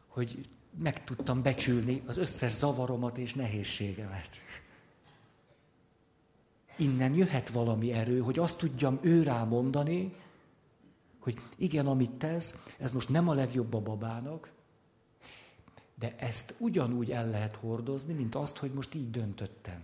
hogy 0.07 0.49
meg 0.77 1.03
tudtam 1.03 1.41
becsülni 1.41 2.01
az 2.05 2.17
összes 2.17 2.51
zavaromat 2.51 3.17
és 3.17 3.33
nehézségemet. 3.33 4.29
Innen 6.77 7.13
jöhet 7.13 7.49
valami 7.49 7.93
erő, 7.93 8.19
hogy 8.19 8.39
azt 8.39 8.57
tudjam 8.57 8.99
ő 9.01 9.23
rá 9.23 9.43
mondani, 9.43 10.15
hogy 11.19 11.39
igen, 11.57 11.87
amit 11.87 12.11
tesz, 12.11 12.63
ez 12.77 12.91
most 12.91 13.09
nem 13.09 13.29
a 13.29 13.33
legjobb 13.33 13.73
a 13.73 13.81
babának, 13.81 14.51
de 15.95 16.15
ezt 16.17 16.55
ugyanúgy 16.57 17.11
el 17.11 17.29
lehet 17.29 17.55
hordozni, 17.55 18.13
mint 18.13 18.35
azt, 18.35 18.57
hogy 18.57 18.71
most 18.71 18.93
így 18.93 19.11
döntöttem. 19.11 19.83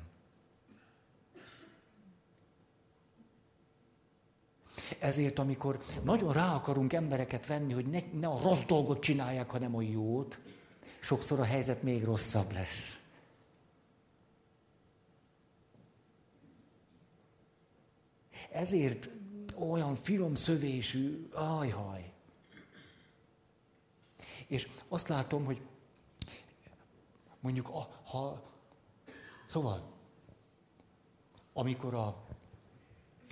Ezért, 5.00 5.40
amikor 5.40 5.84
nagyon 6.04 6.34
rá 6.34 6.56
akarunk 6.56 6.94
embereket 6.94 7.46
venni, 7.46 7.74
hogy 7.74 7.86
ne, 7.86 8.00
ne 8.20 8.28
a 8.28 8.40
rossz 8.42 8.64
dolgot 8.68 9.02
csinálják, 9.02 9.50
hanem 9.50 9.76
a 9.76 9.82
jót, 9.82 10.40
sokszor 11.00 11.40
a 11.40 11.44
helyzet 11.44 11.84
még 11.84 12.04
rosszabb 12.04 12.52
lesz. 12.52 13.04
Ezért 18.52 19.10
olyan 19.56 19.96
finom 19.96 20.36
szövésű, 20.36 21.30
ajhaj. 21.34 22.12
És 24.48 24.68
azt 24.88 25.08
látom, 25.08 25.46
hogy 25.46 25.62
mondjuk, 27.40 27.70
a, 27.70 27.88
ha, 28.04 28.42
szóval, 29.46 29.92
amikor 31.54 31.94
a 31.94 32.23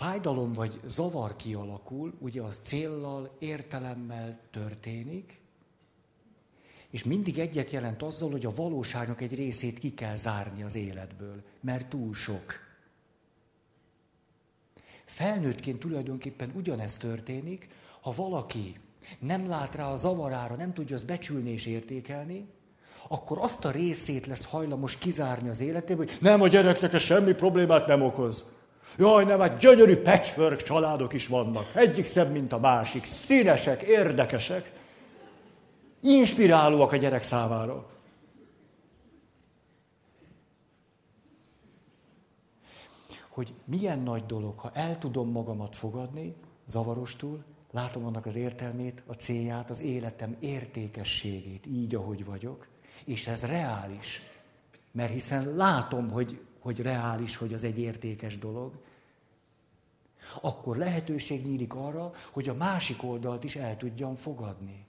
fájdalom 0.01 0.53
vagy 0.53 0.79
zavar 0.85 1.35
kialakul, 1.35 2.13
ugye 2.19 2.41
az 2.41 2.59
céllal, 2.61 3.35
értelemmel 3.39 4.39
történik, 4.51 5.41
és 6.89 7.03
mindig 7.03 7.39
egyet 7.39 7.69
jelent 7.69 8.03
azzal, 8.03 8.31
hogy 8.31 8.45
a 8.45 8.55
valóságnak 8.55 9.21
egy 9.21 9.35
részét 9.35 9.79
ki 9.79 9.93
kell 9.93 10.15
zárni 10.15 10.63
az 10.63 10.75
életből, 10.75 11.43
mert 11.59 11.87
túl 11.87 12.13
sok. 12.13 12.53
Felnőttként 15.05 15.79
tulajdonképpen 15.79 16.51
ugyanezt 16.55 16.99
történik, 16.99 17.67
ha 18.01 18.13
valaki 18.15 18.79
nem 19.19 19.47
lát 19.47 19.75
rá 19.75 19.91
a 19.91 19.95
zavarára, 19.95 20.55
nem 20.55 20.73
tudja 20.73 20.95
azt 20.95 21.05
becsülni 21.05 21.49
és 21.49 21.65
értékelni, 21.65 22.47
akkor 23.07 23.37
azt 23.37 23.65
a 23.65 23.71
részét 23.71 24.25
lesz 24.25 24.45
hajlamos 24.45 24.97
kizárni 24.97 25.49
az 25.49 25.59
életéből, 25.59 26.05
hogy 26.05 26.17
nem 26.21 26.41
a 26.41 26.47
gyereknek 26.47 26.93
ez 26.93 27.01
semmi 27.01 27.33
problémát 27.33 27.87
nem 27.87 28.01
okoz. 28.01 28.59
Jaj, 28.97 29.25
nem, 29.25 29.39
hát 29.39 29.57
gyönyörű 29.57 29.97
patchwork 29.97 30.61
családok 30.61 31.13
is 31.13 31.27
vannak. 31.27 31.75
Egyik 31.75 32.05
szebb, 32.05 32.31
mint 32.31 32.53
a 32.53 32.59
másik. 32.59 33.05
Színesek, 33.05 33.81
érdekesek. 33.81 34.71
Inspirálóak 36.01 36.91
a 36.91 36.95
gyerek 36.95 37.23
számára. 37.23 37.89
Hogy 43.29 43.53
milyen 43.65 43.99
nagy 43.99 44.25
dolog, 44.25 44.59
ha 44.59 44.71
el 44.73 44.97
tudom 44.97 45.31
magamat 45.31 45.75
fogadni, 45.75 46.35
zavarostul, 46.65 47.43
látom 47.71 48.05
annak 48.05 48.25
az 48.25 48.35
értelmét, 48.35 49.03
a 49.05 49.13
célját, 49.13 49.69
az 49.69 49.81
életem 49.81 50.35
értékességét, 50.39 51.65
így, 51.65 51.95
ahogy 51.95 52.25
vagyok, 52.25 52.67
és 53.05 53.27
ez 53.27 53.45
reális. 53.45 54.21
Mert 54.91 55.11
hiszen 55.11 55.55
látom, 55.55 56.09
hogy 56.09 56.39
hogy 56.61 56.81
reális, 56.81 57.35
hogy 57.35 57.53
az 57.53 57.63
egy 57.63 57.77
értékes 57.77 58.37
dolog, 58.37 58.71
akkor 60.41 60.77
lehetőség 60.77 61.45
nyílik 61.45 61.73
arra, 61.73 62.13
hogy 62.31 62.49
a 62.49 62.53
másik 62.53 63.03
oldalt 63.03 63.43
is 63.43 63.55
el 63.55 63.77
tudjam 63.77 64.15
fogadni. 64.15 64.85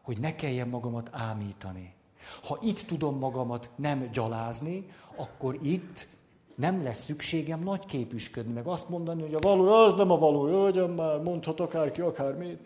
Hogy 0.00 0.18
ne 0.18 0.34
kelljen 0.34 0.68
magamat 0.68 1.08
ámítani. 1.12 1.94
Ha 2.42 2.58
itt 2.62 2.80
tudom 2.80 3.18
magamat 3.18 3.70
nem 3.76 4.10
gyalázni, 4.12 4.90
akkor 5.16 5.58
itt 5.62 6.06
nem 6.54 6.82
lesz 6.82 7.04
szükségem 7.04 7.62
nagy 7.62 7.86
képüsködni, 7.86 8.52
meg 8.52 8.66
azt 8.66 8.88
mondani, 8.88 9.22
hogy 9.22 9.34
a 9.34 9.38
való 9.38 9.72
az 9.72 9.94
nem 9.94 10.10
a 10.10 10.18
való, 10.18 10.46
hölgyem 10.46 10.90
már, 10.90 11.22
mondhat 11.22 11.60
akárki 11.60 12.00
akármit. 12.00 12.58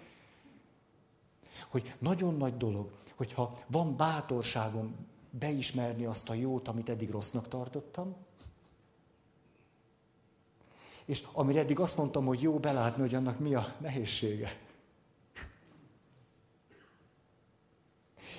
Hogy 1.69 1.95
nagyon 1.99 2.37
nagy 2.37 2.57
dolog, 2.57 2.91
hogyha 3.15 3.59
van 3.67 3.97
bátorságom 3.97 4.95
beismerni 5.39 6.05
azt 6.05 6.29
a 6.29 6.35
jót, 6.35 6.69
amit 6.69 6.89
eddig 6.89 7.11
rossznak 7.11 7.49
tartottam, 7.49 8.17
és 11.05 11.25
amire 11.33 11.61
eddig 11.61 11.81
azt 11.81 11.97
mondtam, 11.97 12.27
hogy 12.27 12.43
jó 12.43 12.59
belátni, 12.59 13.01
hogy 13.01 13.15
annak 13.15 13.39
mi 13.39 13.55
a 13.55 13.75
nehézsége. 13.79 14.61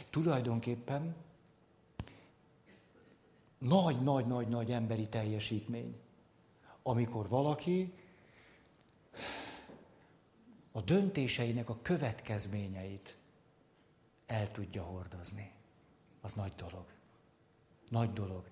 Tulajdonképpen 0.10 1.16
nagy-nagy-nagy-nagy 3.58 4.72
emberi 4.72 5.08
teljesítmény, 5.10 6.00
amikor 6.84 7.28
valaki 7.28 7.94
a 10.72 10.82
döntéseinek 10.82 11.70
a 11.70 11.78
következményeit 11.82 13.18
el 14.26 14.52
tudja 14.52 14.84
hordozni 14.84 15.57
az 16.28 16.34
nagy 16.34 16.54
dolog. 16.56 16.86
Nagy 17.90 18.14
dolog. 18.14 18.44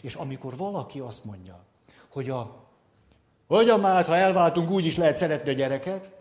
És 0.00 0.14
amikor 0.14 0.56
valaki 0.56 0.98
azt 1.00 1.24
mondja, 1.24 1.64
hogy 2.08 2.30
a 2.30 2.68
hogy 3.46 3.80
már, 3.80 4.04
ha 4.06 4.16
elváltunk, 4.16 4.70
úgy 4.70 4.84
is 4.84 4.96
lehet 4.96 5.16
szeretni 5.16 5.50
a 5.50 5.52
gyereket, 5.52 6.12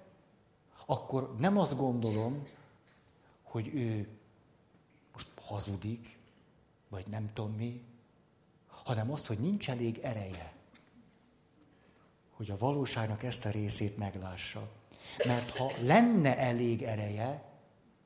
akkor 0.85 1.35
nem 1.37 1.57
azt 1.57 1.77
gondolom, 1.77 2.47
hogy 3.43 3.67
ő 3.67 4.07
most 5.13 5.27
hazudik, 5.45 6.17
vagy 6.89 7.07
nem 7.07 7.29
tudom 7.33 7.51
mi, 7.51 7.83
hanem 8.67 9.11
azt, 9.11 9.25
hogy 9.25 9.39
nincs 9.39 9.69
elég 9.69 9.97
ereje. 9.97 10.53
hogy 12.35 12.49
a 12.49 12.57
valóságnak 12.57 13.23
ezt 13.23 13.45
a 13.45 13.49
részét 13.49 13.97
meglássa. 13.97 14.69
Mert 15.25 15.57
ha 15.57 15.71
lenne 15.81 16.37
elég 16.37 16.83
ereje, 16.83 17.43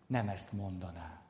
nem 0.08 0.30
ezt 0.30 0.52
mondaná. 0.52 1.23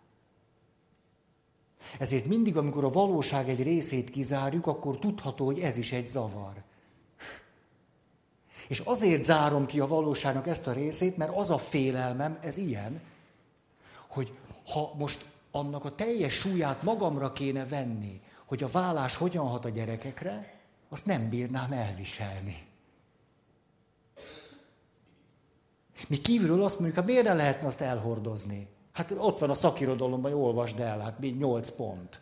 Ezért 2.00 2.26
mindig, 2.26 2.58
amikor 2.58 2.84
a 2.84 2.90
valóság 2.90 3.50
egy 3.50 3.64
részét 3.64 4.10
kizárjuk, 4.10 4.68
akkor 4.68 5.00
tudható, 5.00 5.46
hogy 5.46 5.60
ez 5.60 5.78
is 5.78 5.92
egy 5.92 6.06
zavar. 6.06 6.54
És 8.68 8.80
azért 8.80 9.24
zárom 9.24 9.66
ki 9.66 9.80
a 9.80 9.88
valóságnak 9.88 10.48
ezt 10.48 10.68
a 10.68 10.72
részét, 10.72 11.18
mert 11.18 11.36
az 11.36 11.50
a 11.50 11.58
félelmem, 11.58 12.38
ez 12.42 12.58
ilyen, 12.58 13.02
hogy 14.08 14.32
ha 14.66 14.94
most 14.98 15.32
annak 15.52 15.86
a 15.86 15.96
teljes 15.96 16.34
súlyát 16.34 16.84
magamra 16.84 17.34
kéne 17.34 17.66
venni, 17.66 18.22
hogy 18.46 18.64
a 18.64 18.68
vállás 18.68 19.16
hogyan 19.16 19.48
hat 19.48 19.66
a 19.66 19.70
gyerekekre, 19.70 20.60
azt 20.90 21.06
nem 21.06 21.30
bírnám 21.30 21.72
elviselni. 21.72 22.66
Mi 26.08 26.18
kívülről 26.18 26.64
azt 26.64 26.74
mondjuk, 26.74 26.96
hát 26.96 27.06
miért 27.06 27.24
ne 27.24 27.34
lehetne 27.34 27.68
azt 27.68 27.82
elhordozni? 27.82 28.68
Hát 28.94 29.12
ott 29.18 29.40
van 29.40 29.50
a 29.50 29.54
szakirodalomban, 29.54 30.32
hogy 30.32 30.42
olvasd 30.42 30.80
el, 30.80 31.00
hát 31.00 31.20
mi 31.20 31.28
nyolc 31.28 31.70
pont. 31.70 32.22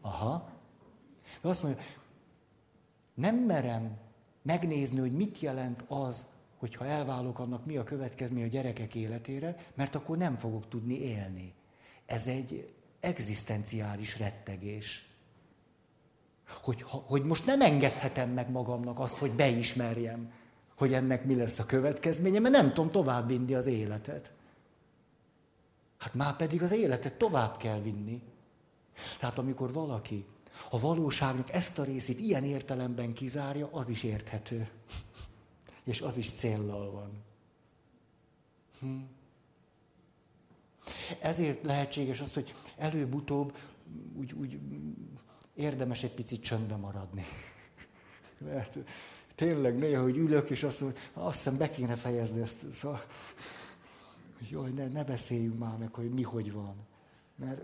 Aha. 0.00 0.48
De 1.40 1.48
azt 1.48 1.62
mondja, 1.62 1.82
nem 3.14 3.36
merem 3.36 3.96
megnézni, 4.42 4.98
hogy 4.98 5.12
mit 5.12 5.40
jelent 5.40 5.84
az, 5.88 6.26
hogyha 6.58 6.84
elválok, 6.84 7.38
annak 7.38 7.66
mi 7.66 7.76
a 7.76 7.84
következmény 7.84 8.42
a 8.42 8.46
gyerekek 8.48 8.94
életére, 8.94 9.56
mert 9.74 9.94
akkor 9.94 10.16
nem 10.16 10.36
fogok 10.36 10.68
tudni 10.68 11.00
élni. 11.00 11.54
Ez 12.06 12.26
egy 12.26 12.74
egzisztenciális 13.00 14.18
rettegés. 14.18 15.08
Hogy, 16.62 16.82
hogy 16.82 17.22
most 17.22 17.46
nem 17.46 17.60
engedhetem 17.60 18.30
meg 18.30 18.50
magamnak 18.50 18.98
azt, 18.98 19.16
hogy 19.16 19.32
beismerjem, 19.32 20.32
hogy 20.76 20.92
ennek 20.92 21.24
mi 21.24 21.34
lesz 21.34 21.58
a 21.58 21.66
következménye, 21.66 22.38
mert 22.38 22.54
nem 22.54 22.68
tudom 22.68 22.90
tovább 22.90 23.28
vinni 23.28 23.54
az 23.54 23.66
életet. 23.66 24.32
Hát 26.04 26.14
már 26.14 26.36
pedig 26.36 26.62
az 26.62 26.72
életet 26.72 27.14
tovább 27.14 27.56
kell 27.56 27.80
vinni. 27.80 28.22
Tehát 29.18 29.38
amikor 29.38 29.72
valaki 29.72 30.26
a 30.70 30.78
valóságnak 30.78 31.52
ezt 31.52 31.78
a 31.78 31.84
részét 31.84 32.18
ilyen 32.18 32.44
értelemben 32.44 33.12
kizárja, 33.12 33.68
az 33.72 33.88
is 33.88 34.02
érthető. 34.02 34.68
És 35.84 36.00
az 36.00 36.16
is 36.16 36.32
céllal 36.32 36.90
van. 36.90 37.10
Hm. 38.80 39.00
Ezért 41.20 41.62
lehetséges 41.62 42.20
az, 42.20 42.34
hogy 42.34 42.54
előbb-utóbb 42.76 43.56
úgy, 44.16 44.32
úgy 44.32 44.58
érdemes 45.54 46.02
egy 46.02 46.14
picit 46.14 46.42
csöndbe 46.42 46.76
maradni. 46.76 47.24
Mert 48.38 48.76
tényleg 49.34 49.78
néha, 49.78 50.02
hogy 50.02 50.16
ülök, 50.16 50.50
és 50.50 50.62
azt 50.62 50.80
mondom, 50.80 50.98
azt 51.12 51.36
hiszem 51.36 51.56
be 51.56 51.70
kéne 51.70 51.96
fejezni 51.96 52.40
ezt. 52.40 52.72
Szóval, 52.72 53.02
hogy 54.44 54.52
jaj, 54.52 54.70
ne, 54.70 54.92
ne 54.92 55.04
beszéljünk 55.04 55.58
már 55.58 55.76
meg, 55.76 55.94
hogy 55.94 56.10
mi 56.10 56.22
hogy 56.22 56.52
van. 56.52 56.74
Mert... 57.36 57.60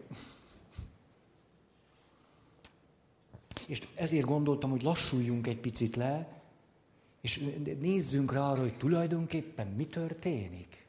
És 3.66 3.83
ezért 3.95 4.26
gondoltam, 4.26 4.70
hogy 4.70 4.83
lassuljunk 4.83 5.47
egy 5.47 5.61
picit 5.61 5.97
le, 5.97 6.43
és 7.20 7.45
nézzünk 7.81 8.33
rá 8.33 8.51
arra, 8.51 8.61
hogy 8.61 8.76
tulajdonképpen 8.76 9.66
mi 9.66 9.87
történik. 9.87 10.87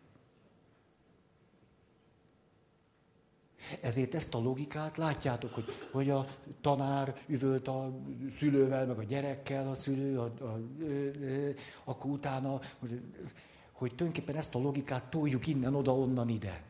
Ezért 3.82 4.14
ezt 4.14 4.36
a 4.36 4.40
logikát 4.40 4.98
látjátok, 4.98 5.54
hogy, 5.54 5.66
hogy 5.92 6.10
a 6.10 6.28
tanár 6.62 7.22
üvölt 7.28 7.68
a 7.68 8.00
szülővel, 8.38 8.86
meg 8.86 8.98
a 8.98 9.04
gyerekkel, 9.04 9.70
a 9.70 9.76
szülő, 9.76 10.20
a, 10.20 10.34
a, 10.40 10.46
a, 10.46 10.60
akkor 11.84 12.12
utána, 12.12 12.60
hogy, 12.80 13.02
hogy 13.82 13.96
tulajdonképpen 13.96 14.36
ezt 14.36 14.56
a 14.56 14.60
logikát 14.60 15.04
toljuk 15.04 15.48
innen, 15.48 15.76
oda, 15.76 15.96
onnan, 15.96 16.30
ide. 16.30 16.62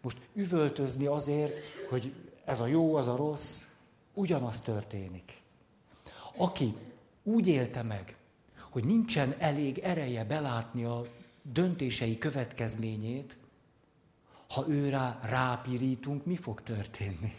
Most 0.00 0.18
üvöltözni 0.34 1.06
azért, 1.06 1.54
hogy 1.88 2.12
ez 2.44 2.60
a 2.60 2.66
jó, 2.66 2.94
az 2.94 3.08
a 3.08 3.16
rossz, 3.16 3.62
ugyanaz 4.14 4.60
történik. 4.60 5.40
Aki 6.36 6.74
úgy 7.22 7.46
élte 7.46 7.82
meg, 7.82 8.16
hogy 8.70 8.84
nincsen 8.84 9.34
elég 9.38 9.78
ereje 9.78 10.24
belátni 10.24 10.84
a 10.84 11.06
döntései 11.42 12.18
következményét, 12.18 13.36
ha 14.48 14.64
ő 14.68 14.88
rá 14.88 15.20
rápirítunk, 15.22 16.24
mi 16.24 16.36
fog 16.36 16.62
történni? 16.62 17.34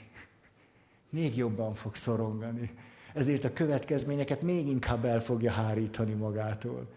Még 1.09 1.35
jobban 1.35 1.73
fog 1.73 1.95
szorongani. 1.95 2.73
Ezért 3.13 3.43
a 3.43 3.53
következményeket 3.53 4.41
még 4.41 4.67
inkább 4.67 5.05
el 5.05 5.21
fogja 5.21 5.51
hárítani 5.51 6.13
magától. 6.13 6.87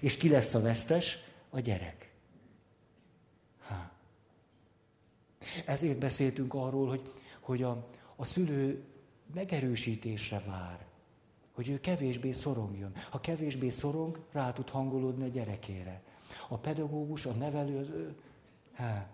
És 0.00 0.16
ki 0.16 0.28
lesz 0.28 0.54
a 0.54 0.60
vesztes? 0.60 1.18
A 1.50 1.60
gyerek. 1.60 2.12
Ha. 3.66 3.90
Ezért 5.64 5.98
beszéltünk 5.98 6.54
arról, 6.54 6.88
hogy, 6.88 7.12
hogy 7.40 7.62
a, 7.62 7.86
a 8.16 8.24
szülő 8.24 8.84
megerősítésre 9.34 10.42
vár, 10.46 10.86
hogy 11.52 11.68
ő 11.68 11.80
kevésbé 11.80 12.32
szorongjon. 12.32 12.92
Ha 13.10 13.20
kevésbé 13.20 13.68
szorong, 13.68 14.18
rá 14.32 14.52
tud 14.52 14.68
hangolódni 14.68 15.24
a 15.24 15.28
gyerekére. 15.28 16.02
A 16.48 16.56
pedagógus, 16.56 17.26
a 17.26 17.32
nevelő, 17.32 17.78
az, 17.78 17.92
ha. 18.76 19.06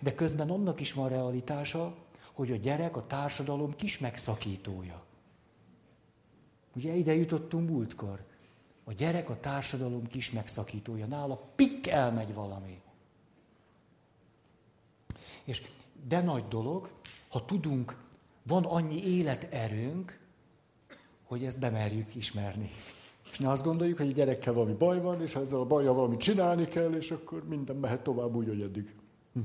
de 0.00 0.14
közben 0.14 0.50
annak 0.50 0.80
is 0.80 0.92
van 0.92 1.08
realitása, 1.08 1.96
hogy 2.32 2.52
a 2.52 2.56
gyerek 2.56 2.96
a 2.96 3.06
társadalom 3.06 3.76
kis 3.76 3.98
megszakítója. 3.98 5.04
Ugye 6.74 6.94
ide 6.94 7.14
jutottunk 7.14 7.68
múltkor. 7.68 8.24
A 8.84 8.92
gyerek 8.92 9.30
a 9.30 9.40
társadalom 9.40 10.06
kis 10.06 10.30
megszakítója. 10.30 11.06
Nála 11.06 11.36
pikk 11.54 11.86
elmegy 11.86 12.34
valami. 12.34 12.82
És 15.44 15.62
de 16.08 16.20
nagy 16.20 16.48
dolog, 16.48 16.90
ha 17.28 17.44
tudunk, 17.44 17.96
van 18.42 18.64
annyi 18.64 19.04
életerőnk, 19.04 20.18
hogy 21.24 21.44
ezt 21.44 21.58
bemerjük 21.58 22.14
ismerni. 22.14 22.70
És 23.30 23.38
ne 23.38 23.50
azt 23.50 23.64
gondoljuk, 23.64 23.98
hogy 23.98 24.08
a 24.08 24.12
gyerekkel 24.12 24.52
valami 24.52 24.72
baj 24.72 25.00
van, 25.00 25.22
és 25.22 25.34
ezzel 25.34 25.58
a 25.58 25.64
bajjal 25.64 25.94
valamit 25.94 26.20
csinálni 26.20 26.64
kell, 26.64 26.92
és 26.92 27.10
akkor 27.10 27.48
minden 27.48 27.76
mehet 27.76 28.02
tovább 28.02 28.34
úgy, 28.34 28.46
hogy 28.46 28.62
eddig. 28.62 28.94
Hm. 29.32 29.40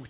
Úgy, 0.00 0.08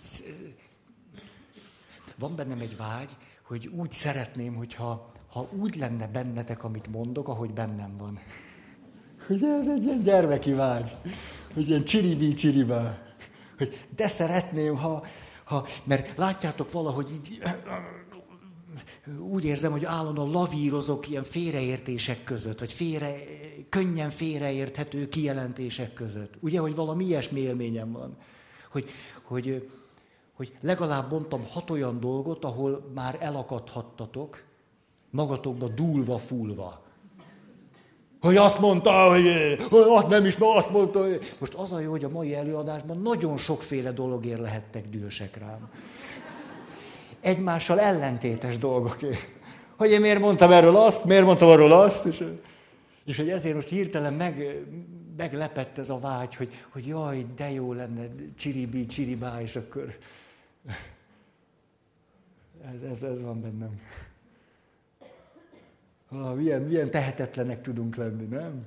van 2.19 2.35
bennem 2.35 2.59
egy 2.59 2.77
vágy, 2.77 3.09
hogy 3.43 3.67
úgy 3.67 3.91
szeretném, 3.91 4.55
hogyha 4.55 5.11
ha 5.31 5.49
úgy 5.51 5.75
lenne 5.75 6.07
bennetek, 6.07 6.63
amit 6.63 6.87
mondok, 6.87 7.27
ahogy 7.27 7.53
bennem 7.53 7.97
van. 7.97 8.19
Ugye 9.29 9.47
ez 9.47 9.67
egy 9.67 9.83
ilyen 9.83 10.01
gyermeki 10.01 10.51
vágy, 10.51 10.95
hogy 11.53 11.69
ilyen 11.69 11.85
csiribí 11.85 12.33
csiribá. 12.33 12.97
Hogy 13.57 13.87
de 13.95 14.07
szeretném, 14.07 14.75
ha, 14.75 15.05
ha, 15.43 15.65
mert 15.83 16.17
látjátok 16.17 16.71
valahogy 16.71 17.09
így, 17.11 17.41
úgy 19.19 19.45
érzem, 19.45 19.71
hogy 19.71 19.85
állandóan 19.85 20.31
lavírozok 20.31 21.09
ilyen 21.09 21.23
félreértések 21.23 22.23
között, 22.23 22.59
vagy 22.59 22.73
félre, 22.73 23.15
könnyen 23.69 24.09
félreérthető 24.09 25.07
kijelentések 25.09 25.93
között. 25.93 26.33
Ugye, 26.39 26.59
hogy 26.59 26.75
valami 26.75 27.05
ilyesmi 27.05 27.39
élményem 27.39 27.91
van. 27.91 28.17
Hogy, 28.71 28.89
hogy, 29.23 29.69
hogy 30.33 30.51
legalább 30.61 31.11
mondtam 31.11 31.45
hat 31.49 31.69
olyan 31.69 31.99
dolgot, 31.99 32.43
ahol 32.43 32.91
már 32.93 33.17
elakadhattatok, 33.19 34.43
magatokba 35.09 35.67
dúlva, 35.67 36.17
fulva. 36.17 36.85
Hogy 38.21 38.35
azt 38.35 38.59
mondta, 38.59 39.09
hogy, 39.09 39.25
hogy 39.69 39.85
azt 39.87 40.07
nem 40.07 40.25
is, 40.25 40.35
azt 40.39 40.71
mondta. 40.71 41.01
Hogy... 41.01 41.35
Most 41.39 41.53
az 41.53 41.71
a 41.71 41.79
jó, 41.79 41.91
hogy 41.91 42.03
a 42.03 42.09
mai 42.09 42.35
előadásban 42.35 43.01
nagyon 43.01 43.37
sokféle 43.37 43.91
dologért 43.91 44.39
lehettek 44.39 44.89
dühösek 44.89 45.37
rám. 45.37 45.69
Egymással 47.21 47.79
ellentétes 47.79 48.57
dolgok. 48.57 48.97
Hogy 49.77 49.91
én 49.91 50.01
miért 50.01 50.19
mondtam 50.19 50.51
erről 50.51 50.77
azt, 50.77 51.03
miért 51.03 51.25
mondtam 51.25 51.49
arról 51.49 51.71
azt, 51.71 52.05
és, 52.05 52.23
és 53.05 53.17
hogy 53.17 53.29
ezért 53.29 53.55
most 53.55 53.69
hirtelen 53.69 54.13
meg, 54.13 54.65
meglepett 55.17 55.77
ez 55.77 55.89
a 55.89 55.99
vágy, 55.99 56.35
hogy, 56.35 56.53
hogy 56.69 56.87
jaj, 56.87 57.25
de 57.35 57.51
jó 57.51 57.73
lenne, 57.73 58.07
csiribi, 58.35 58.85
csiribá, 58.85 59.41
és 59.41 59.55
akkor 59.55 59.97
ez, 62.61 62.81
ez, 62.81 63.03
ez 63.03 63.21
van 63.21 63.41
bennem. 63.41 63.81
Ah, 66.09 66.35
milyen, 66.35 66.61
milyen 66.61 66.89
tehetetlenek 66.89 67.61
tudunk 67.61 67.95
lenni, 67.95 68.25
nem? 68.25 68.65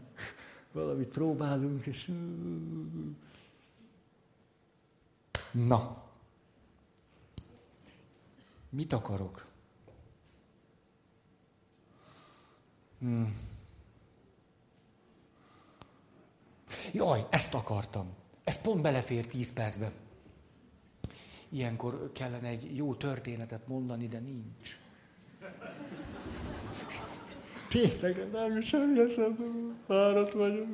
Valamit 0.73 1.09
próbálunk, 1.09 1.87
és... 1.87 2.13
Na. 5.51 6.03
Mit 8.69 8.93
akarok? 8.93 9.47
Hmm. 12.99 13.50
Jaj, 16.93 17.27
ezt 17.31 17.55
akartam. 17.55 18.14
Ez 18.45 18.61
pont 18.61 18.83
belefér 18.83 19.27
tíz 19.27 19.53
percbe. 19.53 19.93
ilyenkor 21.49 22.11
kellene 22.12 22.49
egy 22.49 22.77
jó 22.77 22.95
történetet 22.95 23.68
mondani, 23.68 24.09
de 24.09 24.18
nincs. 24.18 24.79
Tényleg 27.68 28.31
nem 28.31 28.57
is 28.57 28.66
semmi 28.66 29.01
eszembe, 29.01 29.45
fáradt 29.87 30.33
vagyok. 30.33 30.66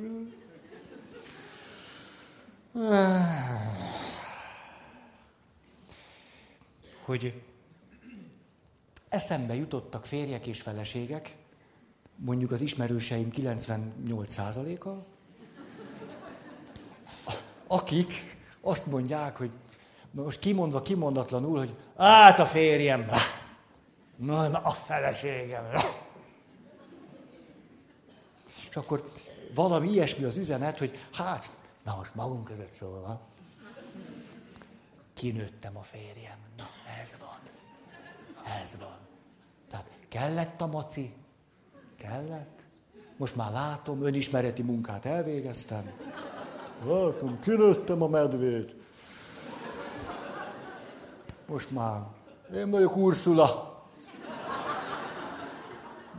Hogy 7.05 7.41
eszembe 9.09 9.55
jutottak 9.55 10.05
férjek 10.05 10.47
és 10.47 10.61
feleségek, 10.61 11.35
mondjuk 12.15 12.51
az 12.51 12.61
ismerőseim 12.61 13.29
98%-a, 13.31 14.89
akik 17.67 18.37
azt 18.61 18.85
mondják, 18.85 19.37
hogy 19.37 19.51
most 20.11 20.39
kimondva 20.39 20.81
kimondatlanul, 20.81 21.57
hogy 21.57 21.75
át 21.95 22.39
a 22.39 22.45
férjem, 22.45 23.09
na, 24.15 24.43
a 24.47 24.69
feleségem. 24.69 25.65
És 28.69 28.75
akkor 28.75 29.11
valami 29.53 29.89
ilyesmi 29.89 30.23
az 30.23 30.37
üzenet, 30.37 30.77
hogy 30.79 30.99
hát, 31.13 31.49
na 31.83 31.95
most 31.95 32.15
magunk 32.15 32.43
között 32.43 32.71
szólva, 32.71 33.21
kinőttem 35.13 35.77
a 35.77 35.83
férjem. 35.83 36.37
Na, 36.57 36.67
ez 37.01 37.17
van. 37.19 37.39
Ez 38.61 38.75
van. 38.79 38.97
Tehát 39.69 39.85
kellett 40.07 40.61
a 40.61 40.67
maci? 40.67 41.13
Kellett? 41.97 42.59
Most 43.17 43.35
már 43.35 43.51
látom, 43.51 44.03
önismereti 44.03 44.61
munkát 44.61 45.05
elvégeztem. 45.05 45.91
Látom, 46.85 47.39
kinőttem 47.39 48.01
a 48.01 48.07
medvét. 48.07 48.75
Most 51.45 51.71
már. 51.71 51.99
Én 52.55 52.69
vagyok 52.69 52.95
Ursula. 52.95 53.81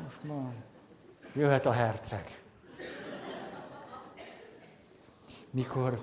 Most 0.03 0.23
már. 0.23 0.53
Jöhet 1.35 1.67
a 1.67 1.73
herceg. 1.73 2.41
Mikor 5.51 5.99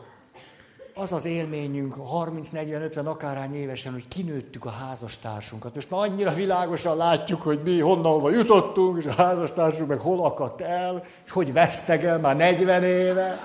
az 0.93 1.14
az 1.14 1.26
élményünk 1.26 1.95
30-40-50 1.97 3.06
akárhány 3.06 3.56
évesen, 3.56 3.93
hogy 3.93 4.08
kinőttük 4.08 4.66
a 4.66 4.70
házastársunkat. 4.70 5.76
Most 5.76 5.91
már 5.91 6.01
annyira 6.01 6.34
világosan 6.34 6.97
látjuk, 6.97 7.41
hogy 7.41 7.60
mi 7.64 7.80
honnan 7.80 8.32
jutottunk, 8.32 8.97
és 8.97 9.06
a 9.06 9.14
házastársunk 9.14 9.89
meg 9.89 9.99
hol 9.99 10.26
akadt 10.26 10.62
el, 10.62 11.03
és 11.26 11.32
hogy 11.32 11.53
vesztegel 11.53 12.20
már 12.20 12.36
40 12.36 12.84
éve. 12.84 13.39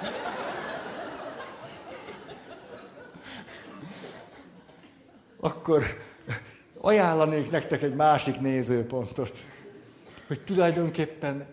Akkor 5.40 5.84
ajánlanék 6.80 7.50
nektek 7.50 7.82
egy 7.82 7.94
másik 7.94 8.40
nézőpontot, 8.40 9.44
hogy 10.26 10.40
tulajdonképpen 10.40 11.46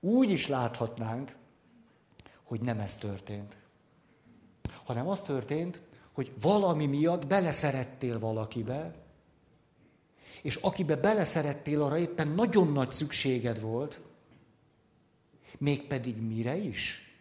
úgy 0.00 0.30
is 0.30 0.48
láthatnánk, 0.48 1.32
hogy 2.42 2.60
nem 2.60 2.80
ez 2.80 2.96
történt 2.96 3.56
hanem 4.84 5.08
az 5.08 5.22
történt, 5.22 5.80
hogy 6.12 6.32
valami 6.40 6.86
miatt 6.86 7.26
beleszerettél 7.26 8.18
valakibe, 8.18 8.94
és 10.42 10.56
akibe 10.56 10.96
beleszerettél, 10.96 11.82
arra 11.82 11.98
éppen 11.98 12.28
nagyon 12.28 12.72
nagy 12.72 12.92
szükséged 12.92 13.60
volt, 13.60 14.00
mégpedig 15.58 16.16
mire 16.16 16.56
is? 16.56 17.12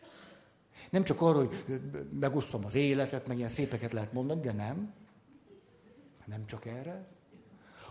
Nem 0.90 1.04
csak 1.04 1.22
arra, 1.22 1.38
hogy 1.38 1.82
megosztom 2.20 2.66
az 2.66 2.76
életet, 2.76 3.28
meg 3.28 3.38
ilyen 3.38 3.50
szépeket 3.50 3.94
lehet 3.94 4.14
mondani, 4.14 4.42
de 4.42 4.52
nem. 4.52 4.94
Nem 6.26 6.46
csak 6.46 6.66
erre, 6.66 7.08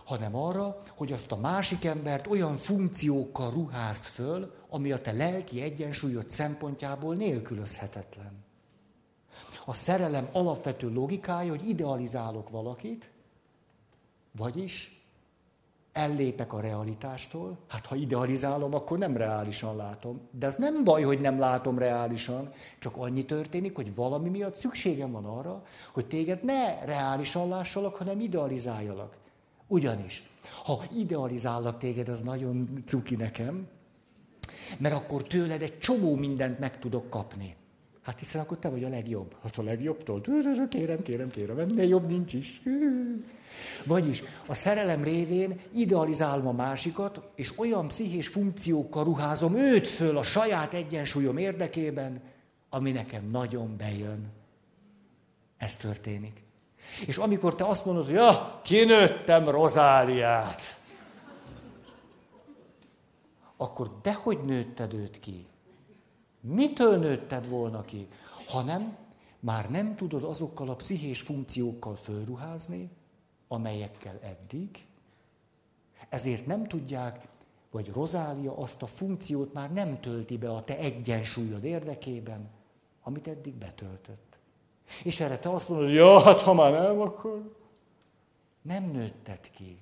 hanem 0.03 0.35
arra, 0.35 0.83
hogy 0.95 1.11
azt 1.11 1.31
a 1.31 1.35
másik 1.35 1.85
embert 1.85 2.27
olyan 2.27 2.57
funkciókkal 2.57 3.51
ruházt 3.51 4.05
föl, 4.05 4.53
ami 4.69 4.91
a 4.91 5.01
te 5.01 5.11
lelki 5.11 5.61
egyensúlyod 5.61 6.29
szempontjából 6.29 7.15
nélkülözhetetlen. 7.15 8.43
A 9.65 9.73
szerelem 9.73 10.29
alapvető 10.31 10.93
logikája, 10.93 11.49
hogy 11.49 11.69
idealizálok 11.69 12.49
valakit, 12.49 13.11
vagyis 14.31 15.02
ellépek 15.93 16.53
a 16.53 16.59
realitástól. 16.59 17.57
Hát 17.67 17.85
ha 17.85 17.95
idealizálom, 17.95 18.73
akkor 18.73 18.97
nem 18.97 19.17
reálisan 19.17 19.75
látom. 19.75 20.21
De 20.31 20.45
ez 20.45 20.55
nem 20.55 20.83
baj, 20.83 21.01
hogy 21.01 21.21
nem 21.21 21.39
látom 21.39 21.77
reálisan, 21.77 22.51
csak 22.79 22.97
annyi 22.97 23.25
történik, 23.25 23.75
hogy 23.75 23.95
valami 23.95 24.29
miatt 24.29 24.55
szükségem 24.55 25.11
van 25.11 25.25
arra, 25.25 25.65
hogy 25.91 26.05
téged 26.05 26.43
ne 26.43 26.85
reálisan 26.85 27.47
lássalak, 27.47 27.95
hanem 27.95 28.19
idealizáljalak. 28.19 29.15
Ugyanis, 29.67 30.23
ha 30.63 30.83
idealizállak 30.97 31.77
téged, 31.77 32.09
az 32.09 32.21
nagyon 32.21 32.83
cuki 32.85 33.15
nekem, 33.15 33.67
mert 34.77 34.95
akkor 34.95 35.23
tőled 35.23 35.61
egy 35.61 35.79
csomó 35.79 36.15
mindent 36.15 36.59
meg 36.59 36.79
tudok 36.79 37.09
kapni. 37.09 37.55
Hát 38.01 38.19
hiszen 38.19 38.41
akkor 38.41 38.57
te 38.57 38.69
vagy 38.69 38.83
a 38.83 38.89
legjobb. 38.89 39.35
Hát 39.43 39.57
a 39.57 39.63
legjobbtól. 39.63 40.21
Kérem, 40.69 41.01
kérem, 41.03 41.29
kérem, 41.29 41.59
ennél 41.59 41.87
jobb 41.87 42.07
nincs 42.07 42.33
is. 42.33 42.61
Vagyis 43.85 44.23
a 44.45 44.53
szerelem 44.53 45.03
révén 45.03 45.59
idealizálom 45.73 46.47
a 46.47 46.51
másikat, 46.51 47.21
és 47.35 47.57
olyan 47.57 47.87
pszichés 47.87 48.27
funkciókkal 48.27 49.03
ruházom 49.03 49.55
őt 49.55 49.87
föl 49.87 50.17
a 50.17 50.23
saját 50.23 50.73
egyensúlyom 50.73 51.37
érdekében, 51.37 52.21
ami 52.69 52.91
nekem 52.91 53.29
nagyon 53.29 53.77
bejön. 53.77 54.31
Ez 55.57 55.75
történik. 55.75 56.43
És 57.07 57.17
amikor 57.17 57.55
te 57.55 57.65
azt 57.65 57.85
mondod, 57.85 58.05
hogy 58.05 58.13
ja, 58.13 58.61
kinőttem 58.63 59.49
Rozáliát, 59.49 60.79
akkor 63.57 63.99
dehogy 64.01 64.43
nőtted 64.45 64.93
őt 64.93 65.19
ki? 65.19 65.45
Mitől 66.41 66.97
nőtted 66.97 67.49
volna 67.49 67.81
ki? 67.81 68.07
Hanem 68.47 68.97
már 69.39 69.69
nem 69.69 69.95
tudod 69.95 70.23
azokkal 70.23 70.69
a 70.69 70.75
pszichés 70.75 71.21
funkciókkal 71.21 71.95
fölruházni, 71.95 72.89
amelyekkel 73.53 74.19
eddig, 74.21 74.85
ezért 76.09 76.45
nem 76.45 76.67
tudják, 76.67 77.27
vagy 77.71 77.91
Rozália 77.91 78.57
azt 78.57 78.81
a 78.81 78.87
funkciót 78.87 79.53
már 79.53 79.73
nem 79.73 79.99
tölti 79.99 80.37
be 80.37 80.49
a 80.49 80.63
te 80.63 80.77
egyensúlyod 80.77 81.63
érdekében, 81.63 82.49
amit 83.03 83.27
eddig 83.27 83.53
betöltött. 83.53 84.37
És 85.03 85.19
erre 85.19 85.39
te 85.39 85.49
azt 85.49 85.69
mondod, 85.69 85.87
hogy 85.87 85.95
ja, 85.95 86.21
hát 86.21 86.41
ha 86.41 86.53
már 86.53 86.71
nem, 86.71 87.01
akkor 87.01 87.55
nem 88.61 88.83
nőtted 88.83 89.49
ki. 89.51 89.77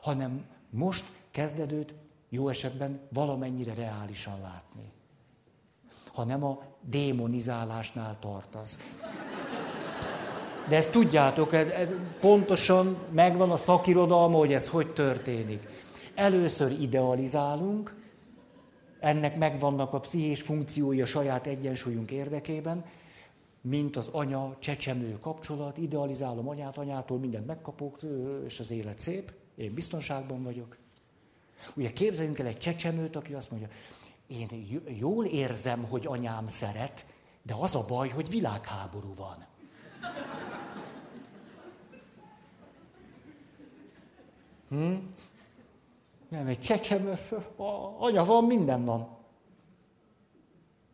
Hanem 0.00 0.46
most 0.70 1.04
kezded 1.30 1.72
őt 1.72 1.94
jó 2.28 2.48
esetben 2.48 3.00
valamennyire 3.12 3.74
reálisan 3.74 4.40
látni. 4.40 4.92
Ha 6.12 6.24
nem 6.24 6.44
a 6.44 6.62
démonizálásnál 6.80 8.16
tartasz. 8.20 8.78
De 10.68 10.76
ezt 10.76 10.90
tudjátok, 10.90 11.52
ez, 11.52 11.68
ez 11.68 11.88
pontosan 12.20 12.96
megvan 13.10 13.50
a 13.50 13.56
szakirodalma, 13.56 14.36
hogy 14.38 14.52
ez 14.52 14.68
hogy 14.68 14.92
történik. 14.92 15.68
Először 16.14 16.80
idealizálunk, 16.80 17.94
ennek 19.00 19.36
megvannak 19.36 19.92
a 19.92 20.00
pszichés 20.00 20.42
funkciói 20.42 21.00
a 21.00 21.06
saját 21.06 21.46
egyensúlyunk 21.46 22.10
érdekében, 22.10 22.84
mint 23.60 23.96
az 23.96 24.08
anya 24.12 24.56
csecsemő 24.58 25.18
kapcsolat, 25.18 25.78
idealizálom 25.78 26.48
anyát, 26.48 26.78
anyától 26.78 27.18
mindent 27.18 27.46
megkapok, 27.46 27.98
és 28.46 28.60
az 28.60 28.70
élet 28.70 28.98
szép, 28.98 29.32
én 29.56 29.74
biztonságban 29.74 30.42
vagyok. 30.42 30.76
Ugye 31.74 31.92
képzeljünk 31.92 32.38
el 32.38 32.46
egy 32.46 32.58
csecsemőt, 32.58 33.16
aki 33.16 33.34
azt 33.34 33.50
mondja, 33.50 33.68
én 34.26 34.66
jól 34.98 35.24
érzem, 35.24 35.82
hogy 35.82 36.06
anyám 36.06 36.48
szeret, 36.48 37.06
de 37.42 37.54
az 37.58 37.74
a 37.74 37.84
baj, 37.88 38.08
hogy 38.08 38.28
világháború 38.28 39.14
van. 39.14 39.46
Hm? 44.68 44.94
Nem, 46.28 46.46
egy 46.46 46.60
csecsemő, 46.60 47.14
anya 47.98 48.24
van, 48.24 48.44
minden 48.44 48.84
van. 48.84 49.16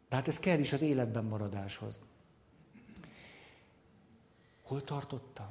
De 0.08 0.16
hát 0.16 0.28
ez 0.28 0.38
kell 0.38 0.58
is 0.58 0.72
az 0.72 0.82
életben 0.82 1.24
maradáshoz. 1.24 1.98
Hol 4.62 4.84
tartottam? 4.84 5.46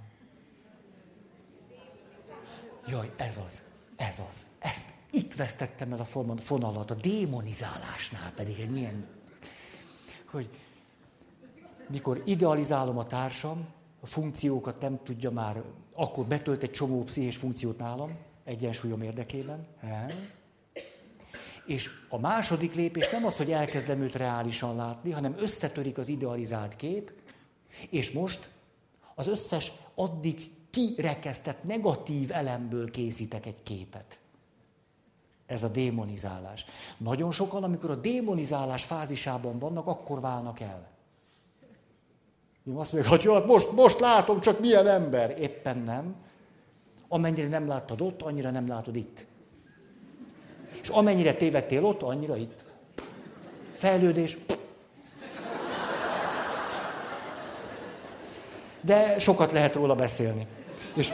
Jaj, 2.88 3.14
ez 3.16 3.40
az, 3.48 3.62
ez 3.96 4.22
az, 4.30 4.46
ezt 4.60 4.90
itt 5.12 5.34
vesztettem 5.34 5.94
el 5.94 6.00
a 6.00 6.06
fonalat, 6.40 6.92
a 6.92 6.96
démonizálásnál 6.96 8.32
pedig 8.34 8.60
egy 8.60 8.70
milyen... 8.70 9.08
Hogy 10.26 10.50
mikor 11.90 12.22
idealizálom 12.26 12.98
a 12.98 13.04
társam, 13.04 13.66
a 14.00 14.06
funkciókat 14.06 14.82
nem 14.82 15.00
tudja 15.04 15.32
már, 15.32 15.64
akkor 15.94 16.26
betölt 16.26 16.64
egy 16.64 16.72
csomó 16.72 17.04
pszichés 17.04 17.36
funkciót 17.36 17.78
nálam, 17.78 18.18
egyensúlyom 18.44 19.02
érdekében. 19.02 19.68
He? 19.80 20.06
És 21.66 21.90
a 22.10 22.20
második 22.20 22.74
lépés 22.74 23.10
nem 23.10 23.26
az, 23.26 23.38
hogy 23.38 23.52
elkezdem 23.52 24.02
őt 24.02 24.16
reálisan 24.16 24.76
látni, 24.76 25.12
hanem 25.12 25.36
összetörik 25.38 25.98
az 25.98 26.08
idealizált 26.08 26.76
kép, 26.76 27.12
és 27.90 28.12
most 28.12 28.50
az 29.16 29.28
összes 29.28 29.72
addig 29.96 30.52
kirekesztett 30.70 31.64
negatív 31.64 32.32
elemből 32.32 32.92
készítek 32.92 33.46
egy 33.46 33.64
képet. 33.64 34.20
Ez 35.46 35.64
a 35.64 35.68
démonizálás. 35.68 36.66
Nagyon 36.98 37.32
sokan, 37.32 37.64
amikor 37.64 37.90
a 37.92 37.96
démonizálás 37.96 38.84
fázisában 38.84 39.60
vannak, 39.60 39.88
akkor 39.88 40.22
válnak 40.22 40.60
el. 40.60 40.97
Mi 42.68 42.80
azt 42.80 42.94
mondjuk, 42.94 43.14
hogy 43.14 43.24
jó, 43.24 43.34
hát 43.34 43.46
most, 43.46 43.72
most 43.72 44.00
látom, 44.00 44.42
csak 44.42 44.60
milyen 44.60 44.88
ember. 44.88 45.40
Éppen 45.40 45.78
nem. 45.78 46.16
Amennyire 47.08 47.48
nem 47.48 47.68
láttad 47.68 48.02
ott, 48.02 48.22
annyira 48.22 48.52
nem 48.52 48.68
látod 48.68 48.96
itt. 48.96 49.26
És 50.82 50.90
amennyire 50.90 51.34
tévedtél 51.34 51.86
ott, 51.86 52.02
annyira 52.02 52.36
itt. 52.36 52.66
Fejlődés. 53.74 54.38
De 58.82 59.20
sokat 59.20 59.52
lehet 59.52 59.74
róla 59.74 59.96
beszélni. 59.96 60.48
És 60.94 61.12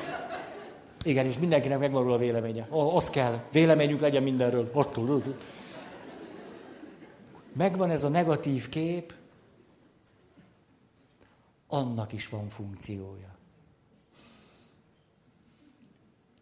igen, 1.04 1.26
és 1.26 1.38
mindenkinek 1.38 1.80
megvan 1.80 2.04
róla 2.04 2.18
véleménye. 2.18 2.68
Az 2.70 3.10
kell. 3.10 3.40
Véleményünk 3.52 4.02
legyen 4.02 4.24
mindenről. 4.24 4.70
Attól. 4.74 5.24
Megvan 7.58 7.90
ez 7.90 8.04
a 8.04 8.10
negatív 8.10 8.70
kép, 8.70 9.14
annak 11.74 12.14
is 12.14 12.30
van 12.30 12.50
funkciója. 12.50 13.36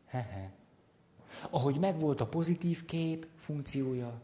Hehe. 0.06 0.52
Ahogy 1.50 1.80
megvolt 1.80 2.22
a 2.22 2.28
pozitív 2.28 2.86
kép 2.86 3.28
funkciója, 3.38 4.22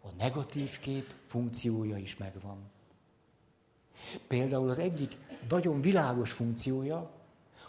a 0.00 0.08
negatív 0.16 0.78
kép 0.78 1.14
funkciója 1.26 1.96
is 1.96 2.16
megvan. 2.16 2.70
Például 4.26 4.68
az 4.68 4.78
egyik 4.78 5.16
nagyon 5.48 5.80
világos 5.80 6.32
funkciója, 6.32 7.10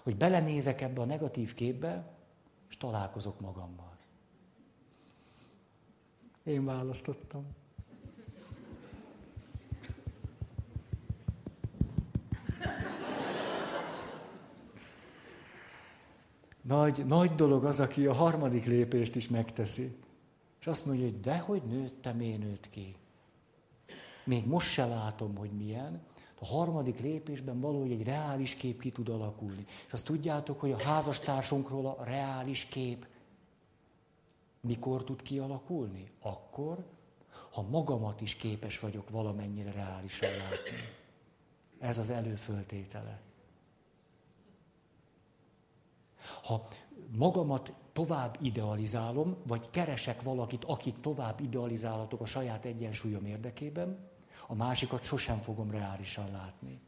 hogy 0.03 0.17
belenézek 0.17 0.81
ebbe 0.81 1.01
a 1.01 1.05
negatív 1.05 1.53
képbe, 1.53 2.15
és 2.69 2.77
találkozok 2.77 3.39
magammal. 3.39 3.97
Én 6.43 6.65
választottam. 6.65 7.45
Nagy, 16.61 17.05
nagy 17.05 17.35
dolog 17.35 17.65
az, 17.65 17.79
aki 17.79 18.05
a 18.05 18.13
harmadik 18.13 18.65
lépést 18.65 19.15
is 19.15 19.27
megteszi. 19.27 19.95
És 20.59 20.67
azt 20.67 20.85
mondja, 20.85 21.05
hogy 21.05 21.19
dehogy 21.19 21.63
nőttem, 21.63 22.21
én 22.21 22.39
nőtt 22.39 22.69
ki. 22.69 22.95
Még 24.23 24.47
most 24.47 24.69
se 24.69 24.85
látom, 24.85 25.35
hogy 25.35 25.51
milyen. 25.51 26.01
A 26.39 26.45
harmadik 26.45 26.99
lépésben 26.99 27.59
valahogy 27.59 27.91
egy 27.91 28.03
reális 28.03 28.55
kép 28.55 28.81
ki 28.81 28.91
tud 28.91 29.09
alakulni. 29.09 29.65
És 29.87 29.93
azt 29.93 30.05
tudjátok, 30.05 30.59
hogy 30.59 30.71
a 30.71 30.81
házastársunkról 30.81 31.85
a 31.85 32.03
reális 32.03 32.65
kép 32.65 33.07
mikor 34.61 35.03
tud 35.03 35.21
kialakulni? 35.21 36.11
Akkor, 36.21 36.85
ha 37.51 37.61
magamat 37.61 38.21
is 38.21 38.35
képes 38.35 38.79
vagyok 38.79 39.09
valamennyire 39.09 39.71
reálisan 39.71 40.29
látni. 40.29 40.77
Ez 41.79 41.97
az 41.97 42.09
előföltétele. 42.09 43.19
Ha 46.43 46.67
magamat 47.17 47.73
tovább 47.93 48.37
idealizálom, 48.41 49.35
vagy 49.47 49.69
keresek 49.69 50.21
valakit, 50.21 50.63
akit 50.65 50.95
tovább 51.01 51.39
idealizálhatok 51.39 52.21
a 52.21 52.25
saját 52.25 52.65
egyensúlyom 52.65 53.25
érdekében, 53.25 53.97
a 54.47 54.55
másikat 54.55 55.03
sosem 55.03 55.37
fogom 55.37 55.71
reálisan 55.71 56.31
látni. 56.31 56.79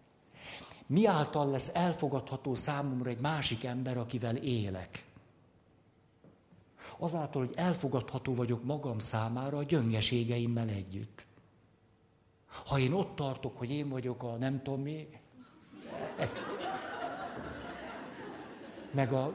Mi 0.85 1.05
által 1.05 1.49
lesz 1.49 1.75
elfogadható 1.75 2.55
számomra 2.55 3.09
egy 3.09 3.19
másik 3.19 3.63
ember, 3.63 3.97
akivel 3.97 4.35
élek? 4.35 5.05
Azáltal, 6.97 7.45
hogy 7.45 7.53
elfogadható 7.55 8.33
vagyok 8.33 8.63
magam 8.63 8.99
számára 8.99 9.57
a 9.57 9.63
gyöngeségeimmel 9.63 10.67
együtt. 10.67 11.25
Ha 12.65 12.79
én 12.79 12.93
ott 12.93 13.15
tartok, 13.15 13.57
hogy 13.57 13.71
én 13.71 13.89
vagyok 13.89 14.23
a 14.23 14.35
nem 14.35 14.61
tudom 14.63 14.81
mi, 14.81 15.07
ez, 16.17 16.39
meg 18.93 19.13
a... 19.13 19.33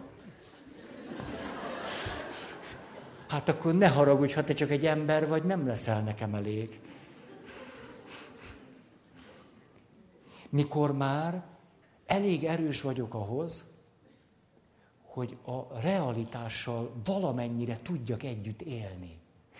Hát 3.28 3.48
akkor 3.48 3.74
ne 3.74 3.88
haragudj, 3.88 4.32
ha 4.32 4.44
te 4.44 4.52
csak 4.52 4.70
egy 4.70 4.86
ember 4.86 5.28
vagy, 5.28 5.44
nem 5.44 5.66
leszel 5.66 6.02
nekem 6.02 6.34
elég. 6.34 6.80
Mikor 10.48 10.92
már 10.92 11.44
elég 12.06 12.44
erős 12.44 12.80
vagyok 12.80 13.14
ahhoz, 13.14 13.76
hogy 15.02 15.36
a 15.44 15.80
realitással 15.80 16.92
valamennyire 17.04 17.78
tudjak 17.82 18.22
együtt 18.22 18.62
élni. 18.62 19.18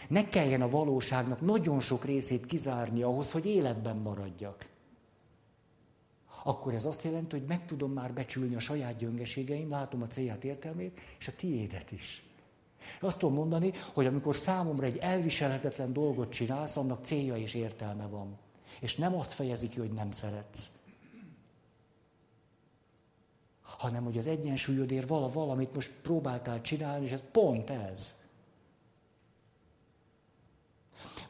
Ne 0.09 0.29
kelljen 0.29 0.63
a 0.63 0.69
valóságnak 0.69 1.41
nagyon 1.41 1.81
sok 1.81 2.05
részét 2.05 2.47
kizárni 2.47 3.03
ahhoz, 3.03 3.33
hogy 3.33 3.47
életben 3.47 3.97
maradjak 3.97 4.67
akkor 6.49 6.75
ez 6.75 6.85
azt 6.85 7.03
jelenti, 7.03 7.39
hogy 7.39 7.47
meg 7.47 7.67
tudom 7.67 7.93
már 7.93 8.13
becsülni 8.13 8.55
a 8.55 8.59
saját 8.59 8.97
gyöngeségeim, 8.97 9.71
látom 9.71 10.03
a 10.03 10.07
célját, 10.07 10.45
értelmét, 10.45 11.01
és 11.19 11.29
a 11.29 11.33
tiédet 11.37 11.91
is. 11.91 12.25
Azt 13.01 13.19
tudom 13.19 13.35
mondani, 13.35 13.73
hogy 13.95 14.07
amikor 14.07 14.37
számomra 14.37 14.87
egy 14.87 14.97
elviselhetetlen 14.97 15.93
dolgot 15.93 16.31
csinálsz, 16.31 16.77
annak 16.77 17.05
célja 17.05 17.37
és 17.37 17.55
értelme 17.55 18.07
van. 18.07 18.39
És 18.81 18.97
nem 18.97 19.15
azt 19.15 19.33
fejezi 19.33 19.69
ki, 19.69 19.79
hogy 19.79 19.93
nem 19.93 20.11
szeretsz. 20.11 20.71
Hanem, 23.63 24.05
hogy 24.05 24.19
az 24.19 24.27
egyensúlyodért 24.27 25.09
vala 25.09 25.29
valamit 25.29 25.75
most 25.75 25.93
próbáltál 26.03 26.61
csinálni, 26.61 27.05
és 27.05 27.13
ez 27.13 27.23
pont 27.33 27.71
ez. 27.71 28.23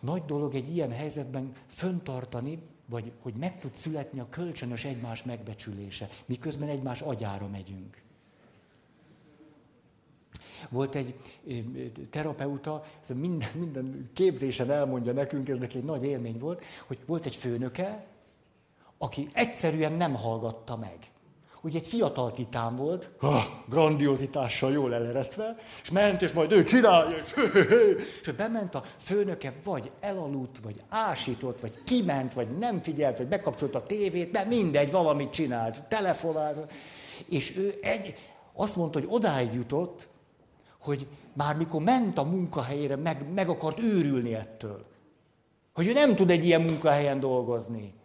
Nagy 0.01 0.25
dolog 0.25 0.55
egy 0.55 0.75
ilyen 0.75 0.93
helyzetben 0.93 1.53
föntartani, 1.69 2.63
vagy 2.89 3.13
hogy 3.23 3.35
meg 3.35 3.61
tud 3.61 3.77
születni 3.77 4.21
a 4.21 4.29
kölcsönös 4.31 4.85
egymás 4.85 5.23
megbecsülése, 5.23 6.09
miközben 6.27 6.69
egymás 6.69 7.01
agyára 7.01 7.49
megyünk. 7.49 8.03
Volt 10.69 10.95
egy 10.95 11.15
terapeuta, 12.11 12.85
ez 13.03 13.17
minden, 13.17 13.49
minden 13.55 14.11
képzésen 14.13 14.71
elmondja 14.71 15.13
nekünk, 15.13 15.49
ez 15.49 15.59
neki 15.59 15.77
egy 15.77 15.85
nagy 15.85 16.05
élmény 16.05 16.39
volt, 16.39 16.65
hogy 16.87 16.99
volt 17.07 17.27
egy 17.27 17.35
főnöke, 17.35 18.07
aki 18.99 19.29
egyszerűen 19.33 19.93
nem 19.93 20.15
hallgatta 20.15 20.77
meg. 20.77 21.11
Ugye 21.69 21.79
egy 21.79 21.87
fiatal 21.87 22.33
titán 22.33 22.77
volt, 22.77 23.11
ha, 23.19 23.63
grandiozitással 23.69 24.73
jól 24.73 24.95
eleresztve, 24.95 25.57
és 25.83 25.91
ment, 25.91 26.23
és 26.23 26.33
majd 26.33 26.53
ő 26.53 26.65
csinálja, 26.65 27.17
és, 27.17 27.35
és 28.23 28.33
bement 28.33 28.75
a 28.75 28.83
főnöke, 29.01 29.53
vagy 29.65 29.91
elaludt, 30.01 30.57
vagy 30.63 30.83
ásított, 30.89 31.61
vagy 31.61 31.83
kiment, 31.85 32.33
vagy 32.33 32.59
nem 32.59 32.83
figyelt, 32.83 33.19
vagy 33.19 33.27
bekapcsolt 33.27 33.75
a 33.75 33.87
tévét, 33.87 34.31
de 34.31 34.45
mindegy, 34.45 34.91
valamit 34.91 35.31
csinált, 35.31 35.83
telefonált. 35.83 36.73
És 37.29 37.57
ő 37.57 37.79
egy, 37.83 38.15
azt 38.53 38.77
mondta, 38.77 38.99
hogy 38.99 39.09
odáig 39.11 39.53
jutott, 39.53 40.09
hogy 40.81 41.07
már 41.33 41.57
mikor 41.57 41.83
ment 41.83 42.19
a 42.19 42.23
munkahelyére, 42.23 42.97
meg, 42.97 43.33
meg 43.35 43.49
akart 43.49 43.81
őrülni 43.81 44.35
ettől. 44.35 44.85
Hogy 45.75 45.87
ő 45.87 45.93
nem 45.93 46.15
tud 46.15 46.31
egy 46.31 46.45
ilyen 46.45 46.63
munkahelyen 46.63 47.21
dolgozni 47.21 47.98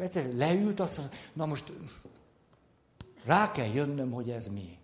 egyszer 0.00 0.34
leült, 0.34 0.80
azt 0.80 0.98
mondta, 0.98 1.16
na 1.32 1.46
most 1.46 1.72
rá 3.24 3.50
kell 3.50 3.68
jönnöm, 3.68 4.10
hogy 4.10 4.30
ez 4.30 4.46
mi. 4.46 4.78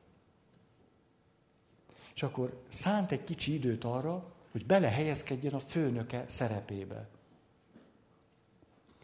És 2.15 2.23
akkor 2.23 2.63
szánt 2.69 3.13
egy 3.13 3.25
kicsi 3.25 3.55
időt 3.55 3.85
arra, 3.85 4.35
hogy 4.51 4.67
belehelyezkedjen 4.67 5.55
a 5.55 5.59
főnöke 5.59 6.25
szerepébe. 6.29 7.09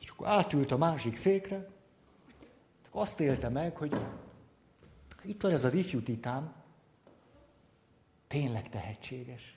És 0.00 0.08
akkor 0.08 0.26
átült 0.26 0.70
a 0.70 0.76
másik 0.76 1.16
székre, 1.16 1.68
azt 2.90 3.20
élte 3.20 3.48
meg, 3.48 3.76
hogy 3.76 3.96
itt 5.22 5.42
van 5.42 5.52
ez 5.52 5.64
az 5.64 5.74
ifjú 5.74 6.02
titán, 6.02 6.54
tényleg 8.26 8.68
tehetséges. 8.68 9.56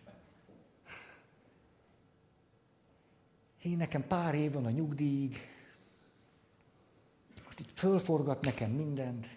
Én 3.62 3.78
nekem 3.78 4.08
pár 4.08 4.36
év 4.36 4.52
van 4.52 4.66
a 4.66 4.70
nyugdíjig, 4.70 5.55
itt 7.60 7.78
fölforgat 7.78 8.42
nekem 8.42 8.72
mindent. 8.72 9.28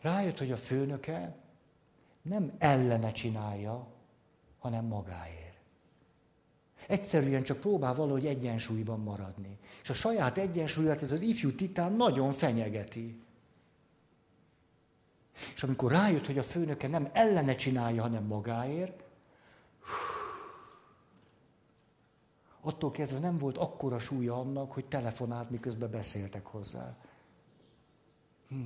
Rájött, 0.00 0.38
hogy 0.38 0.52
a 0.52 0.56
főnöke 0.56 1.36
nem 2.22 2.52
ellene 2.58 3.12
csinálja, 3.12 3.86
hanem 4.58 4.84
magáért. 4.84 5.56
Egyszerűen 6.86 7.42
csak 7.42 7.60
próbál 7.60 7.94
valahogy 7.94 8.26
egyensúlyban 8.26 9.00
maradni. 9.00 9.58
És 9.82 9.90
a 9.90 9.94
saját 9.94 10.38
egyensúlyát 10.38 11.02
ez 11.02 11.12
az 11.12 11.20
ifjú 11.20 11.54
titán 11.54 11.92
nagyon 11.92 12.32
fenyegeti. 12.32 13.20
És 15.54 15.62
amikor 15.62 15.90
rájött, 15.90 16.26
hogy 16.26 16.38
a 16.38 16.42
főnöke 16.42 16.88
nem 16.88 17.08
ellene 17.12 17.54
csinálja, 17.54 18.02
hanem 18.02 18.24
magáért, 18.24 19.02
Attól 22.66 22.90
kezdve 22.90 23.18
nem 23.18 23.38
volt 23.38 23.56
akkora 23.56 23.98
súlya 23.98 24.38
annak, 24.38 24.72
hogy 24.72 24.86
telefonált, 24.86 25.50
miközben 25.50 25.90
beszéltek 25.90 26.46
hozzá. 26.46 26.96
Hm. 28.48 28.64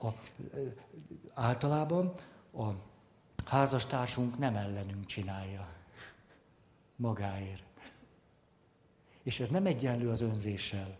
A, 0.00 0.08
általában 1.34 2.12
a 2.52 2.70
házastársunk 3.44 4.38
nem 4.38 4.56
ellenünk 4.56 5.06
csinálja. 5.06 5.68
Magáért. 6.96 7.64
És 9.22 9.40
ez 9.40 9.48
nem 9.48 9.66
egyenlő 9.66 10.10
az 10.10 10.20
önzéssel, 10.20 10.98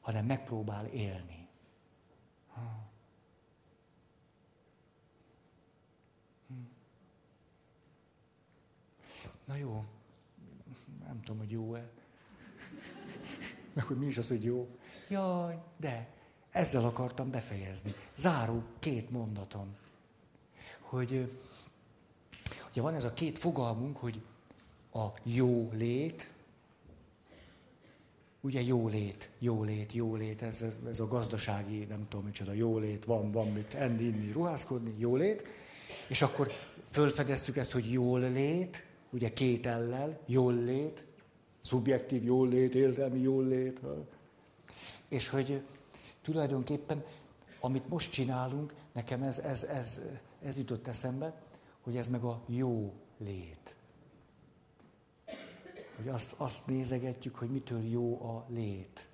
hanem 0.00 0.24
megpróbál 0.24 0.86
élni. 0.86 1.48
Hm. 6.46 6.54
Na 9.44 9.56
jó, 9.56 9.84
nem 11.14 11.22
tudom, 11.22 11.38
hogy 11.38 11.50
jó-e. 11.50 11.88
Meg 13.72 13.84
hogy 13.84 13.98
mi 13.98 14.06
is 14.06 14.18
az, 14.18 14.28
hogy 14.28 14.44
jó. 14.44 14.68
Jaj, 15.08 15.58
de 15.76 16.08
ezzel 16.50 16.84
akartam 16.84 17.30
befejezni. 17.30 17.94
Záró 18.16 18.62
két 18.78 19.10
mondatom. 19.10 19.76
Hogy 20.80 21.38
ugye 22.70 22.82
van 22.82 22.94
ez 22.94 23.04
a 23.04 23.12
két 23.12 23.38
fogalmunk, 23.38 23.96
hogy 23.96 24.22
a 24.92 25.06
jó 25.22 25.70
lét, 25.72 26.30
ugye 28.40 28.60
jólét, 28.60 29.30
jólét, 29.38 29.92
jólét, 29.92 30.42
ez, 30.42 30.64
ez 30.88 31.00
a 31.00 31.06
gazdasági, 31.06 31.84
nem 31.84 32.06
tudom 32.08 32.24
micsoda, 32.24 32.52
jólét, 32.52 33.04
van, 33.04 33.30
van 33.30 33.48
mit 33.48 33.74
enni, 33.74 34.02
inni, 34.02 34.32
ruházkodni, 34.32 34.94
jólét, 34.98 35.44
és 36.08 36.22
akkor 36.22 36.50
fölfedeztük 36.90 37.56
ezt, 37.56 37.72
hogy 37.72 37.92
jól 37.92 38.20
lét, 38.20 38.86
ugye 39.14 39.32
két 39.32 39.66
ellel, 39.66 40.20
jól 40.26 40.54
lét, 40.54 41.04
szubjektív 41.60 42.24
jól 42.24 42.48
lét, 42.48 42.74
érzelmi 42.74 43.20
jól 43.20 43.44
lét, 43.44 43.80
és 45.08 45.28
hogy 45.28 45.62
tulajdonképpen, 46.22 47.04
amit 47.60 47.88
most 47.88 48.12
csinálunk, 48.12 48.74
nekem 48.92 49.22
ez, 49.22 49.38
ez, 49.38 49.64
ez, 49.64 50.00
ez 50.42 50.58
jutott 50.58 50.86
eszembe, 50.86 51.42
hogy 51.80 51.96
ez 51.96 52.08
meg 52.08 52.22
a 52.22 52.42
jó 52.46 52.92
lét. 53.18 53.74
Hogy 55.96 56.08
azt, 56.08 56.34
azt 56.36 56.66
nézegetjük, 56.66 57.34
hogy 57.34 57.50
mitől 57.50 57.82
jó 57.82 58.22
a 58.22 58.46
lét. 58.48 59.08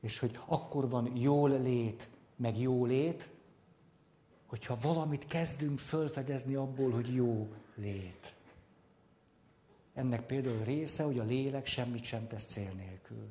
És 0.00 0.18
hogy 0.18 0.38
akkor 0.46 0.88
van 0.88 1.16
jól 1.16 1.50
lét, 1.60 2.08
meg 2.36 2.58
jó 2.58 2.84
lét, 2.84 3.28
hogyha 4.46 4.76
valamit 4.82 5.26
kezdünk 5.26 5.78
fölfedezni 5.78 6.54
abból, 6.54 6.90
hogy 6.90 7.14
jó 7.14 7.48
lét. 7.74 8.34
Ennek 9.94 10.26
például 10.26 10.64
része, 10.64 11.02
hogy 11.02 11.18
a 11.18 11.24
lélek 11.24 11.66
semmit 11.66 12.04
sem 12.04 12.26
tesz 12.26 12.44
cél 12.44 12.72
nélkül. 12.72 13.28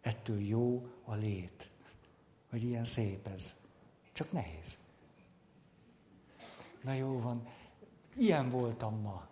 Ettől 0.00 0.40
jó 0.40 0.86
a 1.04 1.14
lét. 1.14 1.70
Hogy 2.50 2.62
ilyen 2.62 2.84
szép 2.84 3.26
ez. 3.26 3.60
Csak 4.12 4.32
nehéz. 4.32 4.78
Na 6.82 6.92
jó 6.92 7.20
van. 7.20 7.48
Ilyen 8.16 8.50
voltam 8.50 9.00
ma. 9.00 9.29